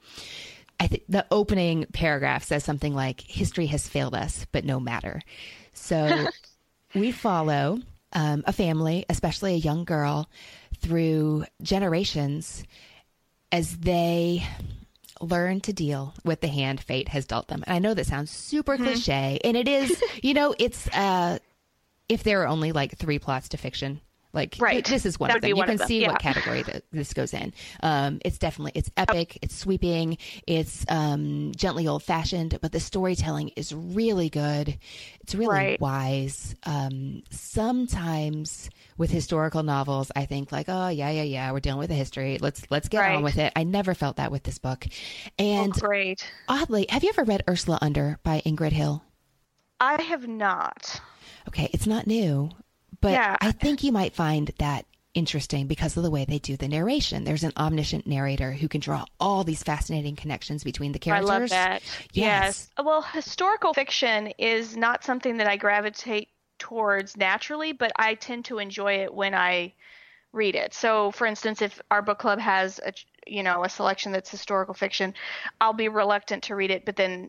I 0.80 0.88
think 0.88 1.04
the 1.08 1.26
opening 1.30 1.86
paragraph 1.92 2.42
says 2.44 2.64
something 2.64 2.94
like 2.94 3.20
history 3.20 3.66
has 3.66 3.86
failed 3.86 4.14
us 4.14 4.46
but 4.52 4.64
no 4.64 4.80
matter. 4.80 5.22
So 5.72 6.26
we 6.94 7.12
follow 7.12 7.78
um, 8.12 8.42
a 8.46 8.52
family 8.52 9.06
especially 9.08 9.54
a 9.54 9.58
young 9.58 9.84
girl 9.84 10.28
through 10.78 11.44
generations 11.62 12.64
as 13.52 13.76
they 13.76 14.42
learn 15.20 15.60
to 15.60 15.72
deal 15.72 16.14
with 16.24 16.40
the 16.40 16.48
hand 16.48 16.80
fate 16.80 17.08
has 17.08 17.26
dealt 17.26 17.46
them. 17.46 17.62
And 17.66 17.76
I 17.76 17.78
know 17.78 17.94
that 17.94 18.06
sounds 18.06 18.30
super 18.32 18.76
cliche, 18.76 19.38
and 19.44 19.56
it 19.56 19.68
is, 19.68 20.02
you 20.22 20.34
know, 20.34 20.54
it's 20.58 20.88
uh 20.88 21.38
if 22.08 22.24
there 22.24 22.42
are 22.42 22.48
only 22.48 22.72
like 22.72 22.98
three 22.98 23.18
plots 23.20 23.50
to 23.50 23.56
fiction, 23.56 24.00
like 24.32 24.56
Right. 24.58 24.84
this 24.84 25.04
is 25.06 25.18
one 25.20 25.28
That 25.28 25.36
of 25.36 25.42
them. 25.42 25.50
You 25.56 25.62
can 25.64 25.76
them, 25.76 25.86
see 25.86 26.02
yeah. 26.02 26.12
what 26.12 26.20
category 26.20 26.62
that 26.62 26.84
this 26.90 27.12
goes 27.14 27.34
in. 27.34 27.52
Um, 27.82 28.20
it's 28.24 28.38
definitely 28.38 28.72
it's 28.74 28.90
epic, 28.96 29.38
it's 29.42 29.54
sweeping, 29.56 30.18
it's 30.46 30.84
um, 30.88 31.52
gently 31.56 31.86
old 31.86 32.02
fashioned, 32.02 32.58
but 32.62 32.72
the 32.72 32.80
storytelling 32.80 33.48
is 33.56 33.74
really 33.74 34.28
good. 34.30 34.78
It's 35.20 35.34
really 35.34 35.52
Right. 35.54 35.80
wise. 35.80 36.54
Um, 36.64 37.22
sometimes 37.30 38.70
with 38.98 39.10
historical 39.10 39.62
novels, 39.62 40.10
I 40.16 40.24
think 40.26 40.52
like, 40.52 40.66
oh 40.68 40.88
yeah, 40.88 41.10
yeah, 41.10 41.22
yeah, 41.22 41.52
we're 41.52 41.60
dealing 41.60 41.78
with 41.78 41.88
the 41.88 41.94
history. 41.94 42.38
Let's 42.40 42.62
let's 42.70 42.88
get 42.88 43.04
on 43.04 43.22
with 43.22 43.38
it. 43.38 43.52
I 43.56 43.64
never 43.64 43.94
felt 43.94 44.16
that 44.16 44.30
with 44.32 44.42
this 44.44 44.58
book. 44.58 44.86
And 45.38 45.72
Oh, 45.76 45.80
great. 45.80 46.30
oddly, 46.48 46.86
have 46.88 47.02
you 47.02 47.10
ever 47.10 47.24
read 47.24 47.42
Ursula 47.48 47.78
Under 47.80 48.18
by 48.22 48.40
Ingrid 48.46 48.72
Hill? 48.72 49.02
I 49.80 50.00
have 50.02 50.28
not. 50.28 51.00
Okay, 51.48 51.68
it's 51.72 51.86
not 51.86 52.06
new, 52.06 52.50
but 53.02 53.12
Yeah. 53.12 53.36
I 53.42 53.52
think 53.52 53.82
you 53.82 53.92
might 53.92 54.14
find 54.14 54.50
that 54.58 54.86
interesting 55.14 55.66
because 55.66 55.96
of 55.98 56.02
the 56.02 56.10
way 56.10 56.24
they 56.24 56.38
do 56.38 56.56
the 56.56 56.68
narration. 56.68 57.24
There's 57.24 57.42
an 57.44 57.52
omniscient 57.56 58.06
narrator 58.06 58.52
who 58.52 58.68
can 58.68 58.80
draw 58.80 59.04
all 59.20 59.44
these 59.44 59.62
fascinating 59.62 60.16
connections 60.16 60.64
between 60.64 60.92
the 60.92 60.98
characters. 60.98 61.30
I 61.30 61.38
love 61.38 61.48
that. 61.50 61.82
Yes. 62.12 62.14
Yes. 62.14 62.70
Well, 62.82 63.02
historical 63.02 63.74
fiction 63.74 64.28
is 64.38 64.74
not 64.76 65.04
something 65.04 65.36
that 65.36 65.46
I 65.46 65.56
gravitate 65.56 66.30
towards 66.58 67.16
naturally, 67.16 67.72
but 67.72 67.92
I 67.96 68.14
tend 68.14 68.46
to 68.46 68.58
enjoy 68.58 69.00
it 69.00 69.12
when 69.12 69.34
I 69.34 69.74
read 70.32 70.54
it. 70.54 70.72
So, 70.72 71.10
for 71.10 71.26
instance, 71.26 71.60
if 71.60 71.80
our 71.90 72.00
book 72.00 72.18
club 72.18 72.38
has 72.38 72.80
a 72.84 72.92
you 73.26 73.42
know 73.42 73.64
a 73.64 73.68
selection 73.68 74.12
that's 74.12 74.30
historical 74.30 74.74
fiction, 74.74 75.14
I'll 75.60 75.74
be 75.74 75.88
reluctant 75.88 76.44
to 76.44 76.56
read 76.56 76.70
it, 76.70 76.86
but 76.86 76.96
then 76.96 77.28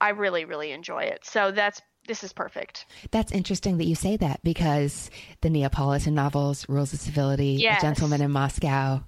I 0.00 0.10
really 0.10 0.44
really 0.44 0.72
enjoy 0.72 1.04
it. 1.04 1.24
So 1.24 1.52
that's 1.52 1.80
this 2.06 2.24
is 2.24 2.32
perfect. 2.32 2.86
That's 3.10 3.32
interesting 3.32 3.78
that 3.78 3.86
you 3.86 3.94
say 3.94 4.16
that 4.16 4.40
because 4.42 5.10
the 5.40 5.50
Neapolitan 5.50 6.14
novels, 6.14 6.68
Rules 6.68 6.92
of 6.92 7.00
Civility, 7.00 7.58
Yes. 7.60 7.82
A 7.82 7.86
Gentleman 7.86 8.22
in 8.22 8.30
Moscow, 8.30 9.02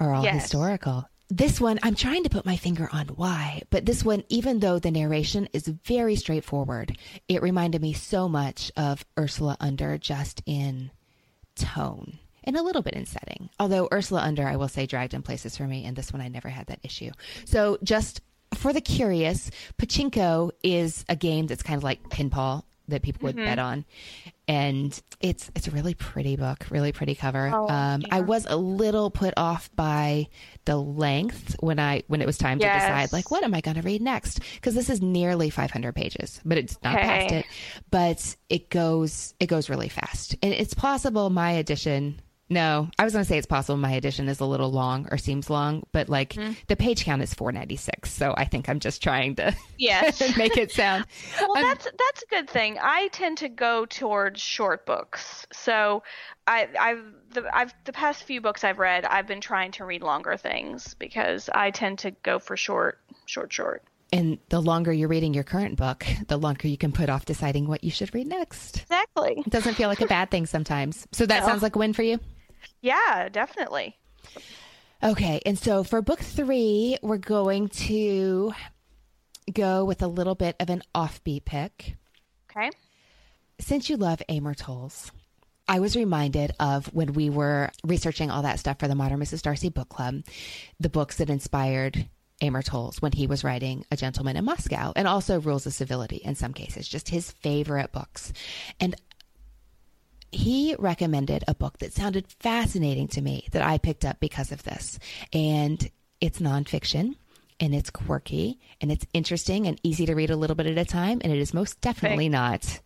are 0.00 0.12
all 0.14 0.24
Yes. 0.24 0.42
historical. 0.42 1.08
This 1.30 1.60
one, 1.60 1.78
I'm 1.82 1.94
trying 1.94 2.22
to 2.24 2.28
put 2.30 2.44
my 2.44 2.56
finger 2.56 2.88
on 2.92 3.06
why, 3.08 3.62
but 3.70 3.86
this 3.86 4.04
one, 4.04 4.24
even 4.28 4.60
though 4.60 4.78
the 4.78 4.90
narration 4.90 5.48
is 5.52 5.66
very 5.66 6.16
straightforward, 6.16 6.98
it 7.28 7.42
reminded 7.42 7.80
me 7.80 7.92
so 7.94 8.28
much 8.28 8.70
of 8.76 9.04
Ursula 9.18 9.56
Under 9.58 9.96
just 9.96 10.42
in 10.44 10.90
tone 11.56 12.18
and 12.44 12.56
a 12.56 12.62
little 12.62 12.82
bit 12.82 12.94
in 12.94 13.06
setting. 13.06 13.48
Although 13.58 13.88
Ursula 13.92 14.20
Under, 14.20 14.46
I 14.46 14.56
will 14.56 14.68
say, 14.68 14.84
dragged 14.86 15.14
in 15.14 15.22
places 15.22 15.56
for 15.56 15.64
me, 15.66 15.84
and 15.86 15.96
this 15.96 16.12
one 16.12 16.20
I 16.20 16.28
never 16.28 16.50
had 16.50 16.66
that 16.66 16.80
issue. 16.82 17.10
So 17.46 17.78
just 17.82 18.20
for 18.54 18.72
the 18.72 18.80
curious, 18.80 19.50
Pachinko 19.78 20.50
is 20.62 21.04
a 21.08 21.16
game 21.16 21.46
that's 21.46 21.62
kind 21.62 21.76
of 21.76 21.84
like 21.84 22.02
pinball 22.08 22.64
that 22.88 23.02
people 23.02 23.26
would 23.26 23.36
bet 23.36 23.58
on, 23.58 23.84
and 24.46 25.00
it's 25.20 25.50
it's 25.54 25.68
a 25.68 25.70
really 25.70 25.94
pretty 25.94 26.36
book, 26.36 26.66
really 26.70 26.92
pretty 26.92 27.14
cover. 27.14 27.50
Oh, 27.52 27.66
um, 27.68 28.02
I 28.10 28.20
was 28.20 28.46
a 28.46 28.56
little 28.56 29.10
put 29.10 29.32
off 29.38 29.70
by 29.74 30.28
the 30.66 30.76
length 30.76 31.56
when 31.60 31.78
I 31.78 32.02
when 32.08 32.20
it 32.20 32.26
was 32.26 32.36
time 32.36 32.58
to 32.58 32.64
decide, 32.80 33.12
like, 33.12 33.30
what 33.30 33.42
am 33.42 33.54
I 33.54 33.62
going 33.62 33.76
to 33.76 33.82
read 33.82 34.02
next? 34.02 34.40
Because 34.56 34.74
this 34.74 34.90
is 34.90 35.00
nearly 35.00 35.48
500 35.48 35.94
pages, 35.94 36.40
but 36.44 36.58
it's 36.58 36.76
not 36.82 36.96
past 36.98 37.32
it. 37.32 37.46
But 37.90 38.36
it 38.50 38.68
goes 38.68 39.32
it 39.40 39.46
goes 39.46 39.70
really 39.70 39.88
fast, 39.88 40.36
and 40.42 40.52
it's 40.52 40.74
possible 40.74 41.30
my 41.30 41.52
edition. 41.52 42.20
No, 42.50 42.88
I 42.98 43.04
was 43.04 43.14
going 43.14 43.24
to 43.24 43.28
say 43.28 43.38
it's 43.38 43.46
possible 43.46 43.78
my 43.78 43.92
edition 43.92 44.28
is 44.28 44.38
a 44.40 44.44
little 44.44 44.70
long 44.70 45.08
or 45.10 45.16
seems 45.16 45.48
long, 45.48 45.82
but 45.92 46.08
like 46.10 46.34
Mm-hmm. 46.34 46.52
the 46.68 46.76
page 46.76 47.04
count 47.04 47.22
is 47.22 47.32
496, 47.32 48.12
so 48.12 48.34
I 48.36 48.44
think 48.44 48.68
I'm 48.68 48.80
just 48.80 49.02
trying 49.02 49.36
to 49.36 49.56
Yes. 49.78 50.20
make 50.36 50.56
it 50.58 50.70
sound. 50.70 51.06
Well, 51.40 51.56
I'm- 51.56 51.66
that's 51.66 51.84
that's 51.84 52.22
a 52.22 52.26
good 52.26 52.50
thing. 52.50 52.78
I 52.80 53.08
tend 53.08 53.38
to 53.38 53.48
go 53.48 53.86
towards 53.86 54.40
short 54.40 54.84
books. 54.84 55.46
So, 55.52 56.02
I 56.46 56.68
I've 56.78 57.04
the 57.30 57.44
I've 57.56 57.74
the 57.84 57.92
past 57.92 58.24
few 58.24 58.40
books 58.42 58.62
I've 58.62 58.78
read, 58.78 59.04
I've 59.06 59.26
been 59.26 59.40
trying 59.40 59.72
to 59.72 59.84
read 59.86 60.02
longer 60.02 60.36
things 60.36 60.94
because 60.94 61.48
I 61.54 61.70
tend 61.70 62.00
to 62.00 62.10
go 62.10 62.38
for 62.38 62.56
short, 62.58 62.98
short, 63.26 63.52
short. 63.52 63.82
And 64.12 64.38
the 64.50 64.60
longer 64.60 64.92
you're 64.92 65.08
reading 65.08 65.34
your 65.34 65.42
current 65.44 65.76
book, 65.76 66.04
the 66.28 66.36
longer 66.36 66.68
you 66.68 66.76
can 66.78 66.92
put 66.92 67.08
off 67.08 67.24
deciding 67.24 67.66
what 67.66 67.82
you 67.82 67.90
should 67.90 68.14
read 68.14 68.26
next. 68.28 68.82
Exactly. 68.82 69.42
It 69.44 69.50
doesn't 69.50 69.74
feel 69.74 69.88
like 69.88 70.02
a 70.02 70.06
bad 70.06 70.30
thing 70.30 70.46
sometimes. 70.46 71.08
So 71.10 71.26
that 71.26 71.40
No. 71.40 71.46
sounds 71.48 71.62
like 71.62 71.74
a 71.74 71.78
win 71.78 71.94
for 71.94 72.02
you. 72.02 72.20
Yeah, 72.84 73.30
definitely. 73.30 73.96
Okay, 75.02 75.40
and 75.46 75.58
so 75.58 75.84
for 75.84 76.02
book 76.02 76.20
three, 76.20 76.98
we're 77.00 77.16
going 77.16 77.68
to 77.68 78.52
go 79.50 79.86
with 79.86 80.02
a 80.02 80.06
little 80.06 80.34
bit 80.34 80.54
of 80.60 80.68
an 80.68 80.82
offbeat 80.94 81.46
pick. 81.46 81.96
Okay. 82.50 82.70
Since 83.58 83.88
you 83.88 83.96
love 83.96 84.20
Amor 84.28 84.52
Towles, 84.52 85.10
I 85.66 85.80
was 85.80 85.96
reminded 85.96 86.52
of 86.60 86.88
when 86.88 87.14
we 87.14 87.30
were 87.30 87.70
researching 87.84 88.30
all 88.30 88.42
that 88.42 88.58
stuff 88.58 88.80
for 88.80 88.86
the 88.86 88.94
Modern 88.94 89.18
Mrs. 89.18 89.40
Darcy 89.40 89.70
book 89.70 89.88
club, 89.88 90.22
the 90.78 90.90
books 90.90 91.16
that 91.16 91.30
inspired 91.30 92.06
Amor 92.42 92.60
Towles 92.60 93.00
when 93.00 93.12
he 93.12 93.26
was 93.26 93.44
writing 93.44 93.86
A 93.90 93.96
Gentleman 93.96 94.36
in 94.36 94.44
Moscow 94.44 94.92
and 94.94 95.08
also 95.08 95.40
Rules 95.40 95.64
of 95.64 95.72
Civility 95.72 96.16
in 96.16 96.34
some 96.34 96.52
cases, 96.52 96.86
just 96.86 97.08
his 97.08 97.30
favorite 97.30 97.92
books. 97.92 98.34
And 98.78 98.94
he 100.34 100.74
recommended 100.78 101.44
a 101.46 101.54
book 101.54 101.78
that 101.78 101.92
sounded 101.92 102.26
fascinating 102.40 103.08
to 103.08 103.20
me 103.20 103.46
that 103.52 103.62
I 103.62 103.78
picked 103.78 104.04
up 104.04 104.20
because 104.20 104.52
of 104.52 104.62
this. 104.64 104.98
And 105.32 105.90
it's 106.20 106.40
nonfiction 106.40 107.16
and 107.60 107.74
it's 107.74 107.90
quirky 107.90 108.58
and 108.80 108.90
it's 108.90 109.06
interesting 109.14 109.66
and 109.66 109.80
easy 109.82 110.06
to 110.06 110.14
read 110.14 110.30
a 110.30 110.36
little 110.36 110.56
bit 110.56 110.66
at 110.66 110.78
a 110.78 110.84
time. 110.84 111.20
And 111.22 111.32
it 111.32 111.38
is 111.38 111.54
most 111.54 111.80
definitely 111.80 112.28
not 112.28 112.80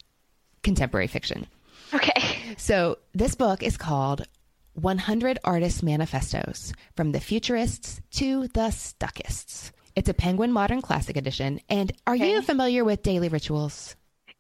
contemporary 0.63 1.07
fiction. 1.07 1.47
Okay. 1.95 2.37
So 2.57 2.99
this 3.15 3.35
book 3.35 3.63
is 3.63 3.77
called 3.77 4.27
100 4.75 5.39
Artist 5.45 5.83
Manifestos 5.83 6.73
From 6.97 7.13
the 7.13 7.21
Futurists 7.21 8.01
to 8.13 8.49
the 8.49 8.69
Stuckists. 8.69 9.73
It's 9.97 10.09
a 10.09 10.15
Penguin 10.15 10.53
Modern 10.53 10.83
Classic 10.83 11.17
Edition. 11.17 11.61
And 11.69 11.93
are 12.07 12.15
you 12.15 12.43
familiar 12.43 12.85
with 12.85 13.03
Daily 13.03 13.29
Rituals? 13.29 13.97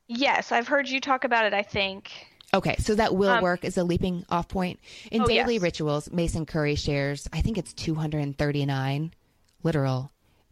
Yes, 0.06 0.52
I've 0.52 0.68
heard 0.68 0.88
you 0.88 1.00
talk 1.00 1.24
about 1.24 1.46
it. 1.46 1.54
I 1.54 1.62
think. 1.62 2.12
Okay, 2.54 2.76
so 2.78 2.94
that 2.94 3.14
will 3.14 3.28
Um, 3.30 3.42
work 3.42 3.64
as 3.64 3.76
a 3.76 3.84
leaping 3.84 4.24
off 4.30 4.48
point. 4.48 4.80
In 5.10 5.22
Oh, 5.22 5.26
Daily 5.26 5.54
yes. 5.54 5.62
Rituals, 5.62 6.10
Mason 6.10 6.46
Currey 6.46 6.78
shares, 6.78 7.28
I 7.32 7.40
think 7.42 7.58
it's 7.58 7.72
239 7.74 9.12
literal 9.62 10.10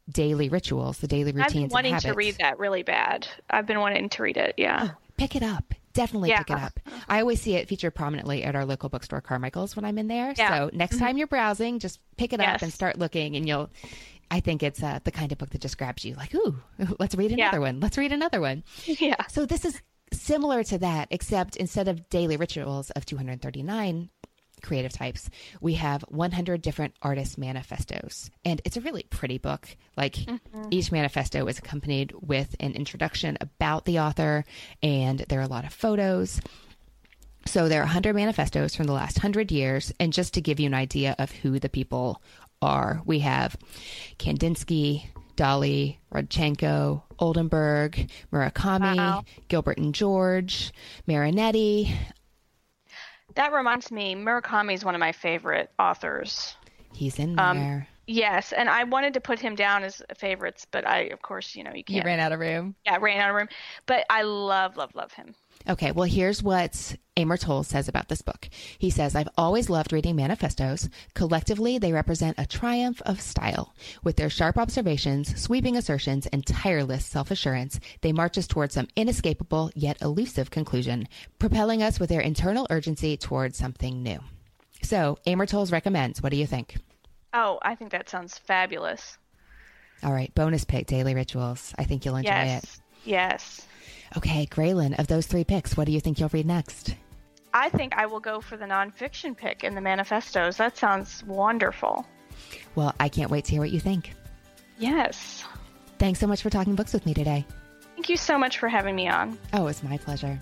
daily 0.09 0.49
rituals, 0.49 0.99
the 0.99 1.09
daily 1.09 1.33
routines. 1.33 1.73
I've 1.75 1.83
been 1.83 1.91
wanting 1.93 1.99
to 2.11 2.13
read 2.15 2.37
that 2.39 2.59
really 2.59 2.83
bad. 2.83 3.27
I've 3.51 3.67
been 3.67 3.81
wanting 3.81 4.09
to 4.11 4.23
read 4.23 4.37
it. 4.37 4.55
Yeah. 4.57 4.91
Pick 5.17 5.35
it 5.35 5.43
up. 5.43 5.75
Definitely 5.95 6.31
pick 6.37 6.51
it 6.51 6.59
up. 6.59 6.79
I 7.09 7.21
always 7.21 7.41
see 7.41 7.55
it 7.55 7.69
featured 7.69 7.95
prominently 7.95 8.45
at 8.45 8.55
our 8.55 8.67
local 8.67 8.91
bookstore, 8.91 9.23
Carmichael's, 9.23 9.75
when 9.75 9.85
I'm 9.87 9.97
in 9.97 10.09
there. 10.09 10.35
Yeah. 10.37 10.51
Mm-hmm. 10.59 10.69
So 10.69 10.77
next 10.77 10.99
time 10.99 11.17
you're 11.17 11.27
browsing, 11.27 11.79
just 11.79 11.99
pick 12.19 12.35
it 12.35 12.41
up 12.41 12.61
and 12.61 12.71
start 12.73 12.99
looking, 12.99 13.35
and 13.37 13.49
you'll. 13.49 13.71
I 14.31 14.41
think 14.41 14.63
it's 14.63 14.83
uh, 14.83 14.99
the 15.05 15.13
kind 15.13 15.31
of 15.33 15.39
book 15.39 15.51
that 15.51 15.61
just 15.61 15.79
grabs 15.79 16.05
you, 16.05 16.15
like, 16.17 16.35
ooh, 16.35 16.57
let's 16.99 17.15
read 17.15 17.31
Yeah. 17.31 17.45
another 17.47 17.61
one. 17.61 17.81
Let's 17.81 17.97
read 17.97 18.13
another 18.13 18.41
one. 18.41 18.65
yeah. 18.85 19.15
So 19.29 19.47
this 19.47 19.65
is 19.65 19.81
similar 20.21 20.63
to 20.65 20.79
that, 20.79 21.09
except 21.11 21.57
instead 21.57 21.89
of 21.89 22.09
daily 22.09 22.37
rituals 22.37 22.91
of 22.91 23.07
239 23.07 24.11
creative 24.63 24.93
types, 24.93 25.31
we 25.61 25.75
have 25.75 26.03
100 26.09 26.63
different 26.63 26.95
artist 27.03 27.39
manifestos. 27.39 28.31
And 28.45 28.61
it's 28.65 28.77
a 28.77 28.81
really 28.81 29.05
pretty 29.05 29.39
book. 29.39 29.69
Like 29.97 30.15
mm-hmm. 30.15 30.69
each 30.71 30.91
manifesto 30.91 31.47
is 31.47 31.59
accompanied 31.59 32.13
with 32.21 32.55
an 32.61 32.73
introduction 32.73 33.39
about 33.41 33.85
the 33.85 34.01
author, 34.01 34.45
and 34.83 35.21
there 35.29 35.41
are 35.41 35.45
a 35.45 35.49
lot 35.49 35.65
of 35.65 35.73
photos. 35.73 36.41
So 37.47 37.69
there 37.69 37.81
are 37.81 37.85
100 37.85 38.15
manifestos 38.15 38.75
from 38.75 38.87
the 38.87 38.93
last 38.93 39.19
100 39.19 39.53
years. 39.53 39.93
And 40.01 40.13
just 40.13 40.35
to 40.35 40.41
give 40.41 40.59
you 40.59 40.67
an 40.67 40.75
idea 40.75 41.15
of 41.19 41.31
who 41.31 41.61
the 41.61 41.69
people 41.69 42.21
are, 42.61 43.03
we 43.05 43.21
have 43.21 43.57
Kandinsky, 44.19 45.05
Dali, 45.37 45.99
Rodchenko, 46.13 47.03
Oldenburg, 47.19 48.11
Murakami, 48.33 48.97
Wow. 48.97 49.25
Gilbert 49.49 49.79
and 49.79 49.95
George, 49.95 50.73
Marinetti. 51.09 51.95
That 53.35 53.53
reminds 53.53 53.91
me, 53.91 54.15
Murakami 54.15 54.75
is 54.75 54.85
one 54.85 54.95
of 54.95 54.99
my 55.01 55.13
favorite 55.13 55.71
authors. 55.79 56.57
He's 56.95 57.19
in 57.19 57.39
Um, 57.39 57.59
there. 57.59 57.89
Yes, 58.07 58.53
and 58.53 58.69
I 58.71 58.85
wanted 58.85 59.15
to 59.15 59.21
put 59.21 59.39
him 59.41 59.57
down 59.57 59.83
as 59.83 60.01
favorites, 60.17 60.67
but 60.71 60.87
I, 60.87 61.01
of 61.09 61.21
course, 61.23 61.55
you 61.57 61.65
know, 61.65 61.73
you 61.75 61.83
can't. 61.85 62.03
He 62.03 62.07
ran 62.07 62.21
out 62.21 62.33
of 62.33 62.39
room. 62.41 62.75
yeah, 62.87 62.97
ran 63.01 63.21
out 63.21 63.31
of 63.31 63.37
room. 63.37 63.49
But 63.87 64.07
I 64.09 64.23
love, 64.23 64.77
love, 64.77 64.95
love 64.95 65.13
him. 65.13 65.35
Okay, 65.69 65.91
well, 65.91 66.09
here's 66.09 66.45
what 66.45 66.95
Amor 67.17 67.37
Towles 67.37 67.67
says 67.67 67.89
about 67.89 68.09
this 68.09 68.23
book. 68.23 68.49
He 68.79 68.89
says, 68.89 69.17
I've 69.17 69.29
always 69.37 69.69
loved 69.69 69.93
reading 69.93 70.15
manifestos. 70.15 70.89
Collectively, 71.15 71.79
they 71.79 71.93
represent 71.93 72.39
a 72.39 72.47
triumph 72.47 73.03
of 73.05 73.21
style. 73.21 73.75
With 74.05 74.15
their 74.17 74.31
sharp 74.31 74.59
observations, 74.59 75.41
sweeping 75.41 75.77
assertions, 75.77 76.29
and 76.29 76.47
tireless 76.47 77.05
self 77.05 77.33
assurance, 77.33 77.81
they 78.03 78.13
march 78.13 78.39
us 78.39 78.47
towards 78.47 78.75
some 78.75 78.87
inescapable 78.95 79.73
yet 79.75 80.01
elusive 80.01 80.51
conclusion, 80.51 81.09
propelling 81.41 81.83
us 81.83 81.99
with 81.99 82.11
their 82.11 82.21
internal 82.21 82.69
urgency 82.71 83.17
towards 83.17 83.59
something 83.59 84.05
new. 84.05 84.21
So, 84.83 85.19
Amor 85.27 85.47
Towles 85.47 85.73
recommends. 85.73 86.23
What 86.23 86.31
do 86.31 86.39
you 86.39 86.47
think? 86.47 86.77
Oh, 87.35 87.59
I 87.63 87.75
think 87.75 87.91
that 87.91 88.09
sounds 88.09 88.39
fabulous. 88.39 89.19
All 90.05 90.13
right, 90.13 90.33
bonus 90.35 90.65
pick 90.65 90.87
Daily 90.87 91.15
Rituals. 91.15 91.75
I 91.77 91.85
think 91.85 92.05
you'll 92.05 92.17
enjoy 92.17 92.31
yes. 92.31 92.63
it. 92.63 92.81
Yes. 93.07 93.67
Okay, 94.17 94.47
Graylin, 94.47 94.99
of 94.99 95.07
those 95.07 95.27
three 95.27 95.45
picks, 95.45 95.77
what 95.77 95.87
do 95.87 95.93
you 95.93 96.01
think 96.01 96.21
you'll 96.21 96.29
read 96.31 96.47
next? 96.47 96.95
I 97.55 97.71
think 97.71 97.95
I 97.97 98.07
will 98.07 98.21
go 98.21 98.41
for 98.41 98.57
the 98.57 98.67
nonfiction 98.67 99.37
pick 99.37 99.65
in 99.65 99.75
the 99.75 99.81
manifestos. 99.81 100.59
That 100.59 100.77
sounds 100.77 101.25
wonderful. 101.25 102.07
Well, 102.75 102.95
I 103.01 103.09
can't 103.09 103.31
wait 103.31 103.47
to 103.47 103.53
hear 103.53 103.61
what 103.61 103.71
you 103.71 103.81
think. 103.81 104.13
Yes. 104.79 105.45
Thanks 105.99 106.21
so 106.21 106.27
much 106.27 106.43
for 106.43 106.51
talking 106.51 106.75
books 106.75 106.93
with 106.93 107.07
me 107.07 107.15
today. 107.15 107.47
Thank 107.95 108.11
you 108.11 108.19
so 108.19 108.37
much 108.37 108.59
for 108.59 108.69
having 108.69 108.95
me 108.95 109.09
on. 109.09 109.39
Oh, 109.55 109.69
it's 109.69 109.83
my 109.83 109.97
pleasure. 109.97 110.39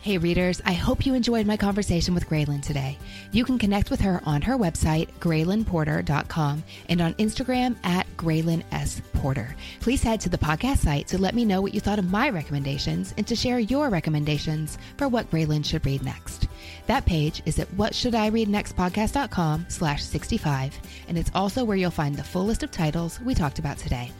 Hey, 0.00 0.16
readers, 0.16 0.62
I 0.64 0.74
hope 0.74 1.04
you 1.04 1.14
enjoyed 1.14 1.44
my 1.44 1.56
conversation 1.56 2.14
with 2.14 2.28
Graylin 2.28 2.62
today. 2.62 2.96
You 3.32 3.44
can 3.44 3.58
connect 3.58 3.90
with 3.90 4.00
her 4.00 4.20
on 4.24 4.42
her 4.42 4.56
website, 4.56 5.08
graylinporter.com, 5.18 6.62
and 6.88 7.00
on 7.00 7.14
Instagram 7.14 7.74
at 7.84 8.06
Graylin 8.16 8.62
S. 8.70 9.02
Porter. 9.14 9.56
Please 9.80 10.00
head 10.00 10.20
to 10.20 10.28
the 10.28 10.38
podcast 10.38 10.78
site 10.78 11.08
to 11.08 11.18
let 11.18 11.34
me 11.34 11.44
know 11.44 11.60
what 11.60 11.74
you 11.74 11.80
thought 11.80 11.98
of 11.98 12.08
my 12.08 12.30
recommendations 12.30 13.12
and 13.16 13.26
to 13.26 13.34
share 13.34 13.58
your 13.58 13.88
recommendations 13.88 14.78
for 14.96 15.08
what 15.08 15.28
Graylin 15.32 15.64
should 15.64 15.84
read 15.84 16.04
next. 16.04 16.46
That 16.86 17.04
page 17.04 17.42
is 17.44 17.58
at 17.58 17.68
whatshouldireadnextpodcast.com 17.72 19.66
slash 19.68 20.04
65, 20.04 20.78
and 21.08 21.18
it's 21.18 21.32
also 21.34 21.64
where 21.64 21.76
you'll 21.76 21.90
find 21.90 22.14
the 22.14 22.22
full 22.22 22.44
list 22.44 22.62
of 22.62 22.70
titles 22.70 23.20
we 23.20 23.34
talked 23.34 23.58
about 23.58 23.78
today. 23.78 24.12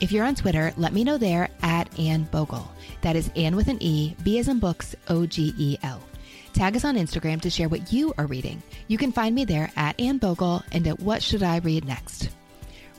If 0.00 0.10
you're 0.10 0.24
on 0.24 0.34
Twitter, 0.34 0.72
let 0.76 0.92
me 0.92 1.04
know 1.04 1.18
there 1.18 1.48
at 1.62 1.98
Anne 1.98 2.24
Bogel. 2.24 2.66
That 3.02 3.16
is 3.16 3.30
Anne 3.36 3.56
with 3.56 3.68
an 3.68 3.82
E, 3.82 4.16
B 4.22 4.38
as 4.38 4.48
in 4.48 4.58
books, 4.58 4.96
O 5.08 5.26
G 5.26 5.54
E 5.56 5.78
L. 5.82 6.02
Tag 6.52 6.76
us 6.76 6.84
on 6.84 6.96
Instagram 6.96 7.40
to 7.42 7.50
share 7.50 7.68
what 7.68 7.92
you 7.92 8.12
are 8.18 8.26
reading. 8.26 8.62
You 8.88 8.98
can 8.98 9.12
find 9.12 9.34
me 9.34 9.44
there 9.44 9.70
at 9.76 9.98
Anne 9.98 10.18
Bogel 10.18 10.62
and 10.72 10.86
at 10.86 11.00
What 11.00 11.22
Should 11.22 11.42
I 11.42 11.58
Read 11.58 11.84
Next. 11.84 12.28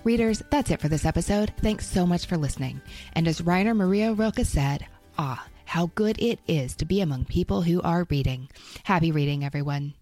Readers, 0.03 0.41
that's 0.49 0.71
it 0.71 0.81
for 0.81 0.87
this 0.87 1.05
episode. 1.05 1.53
Thanks 1.61 1.85
so 1.87 2.05
much 2.05 2.25
for 2.25 2.35
listening. 2.35 2.81
And 3.13 3.27
as 3.27 3.41
Rainer 3.41 3.73
Maria 3.73 4.13
Rilke 4.13 4.43
said, 4.43 4.85
ah, 5.17 5.45
how 5.65 5.91
good 5.95 6.17
it 6.19 6.39
is 6.47 6.75
to 6.77 6.85
be 6.85 7.01
among 7.01 7.25
people 7.25 7.61
who 7.61 7.81
are 7.81 8.07
reading. 8.09 8.49
Happy 8.83 9.11
reading, 9.11 9.45
everyone. 9.45 9.93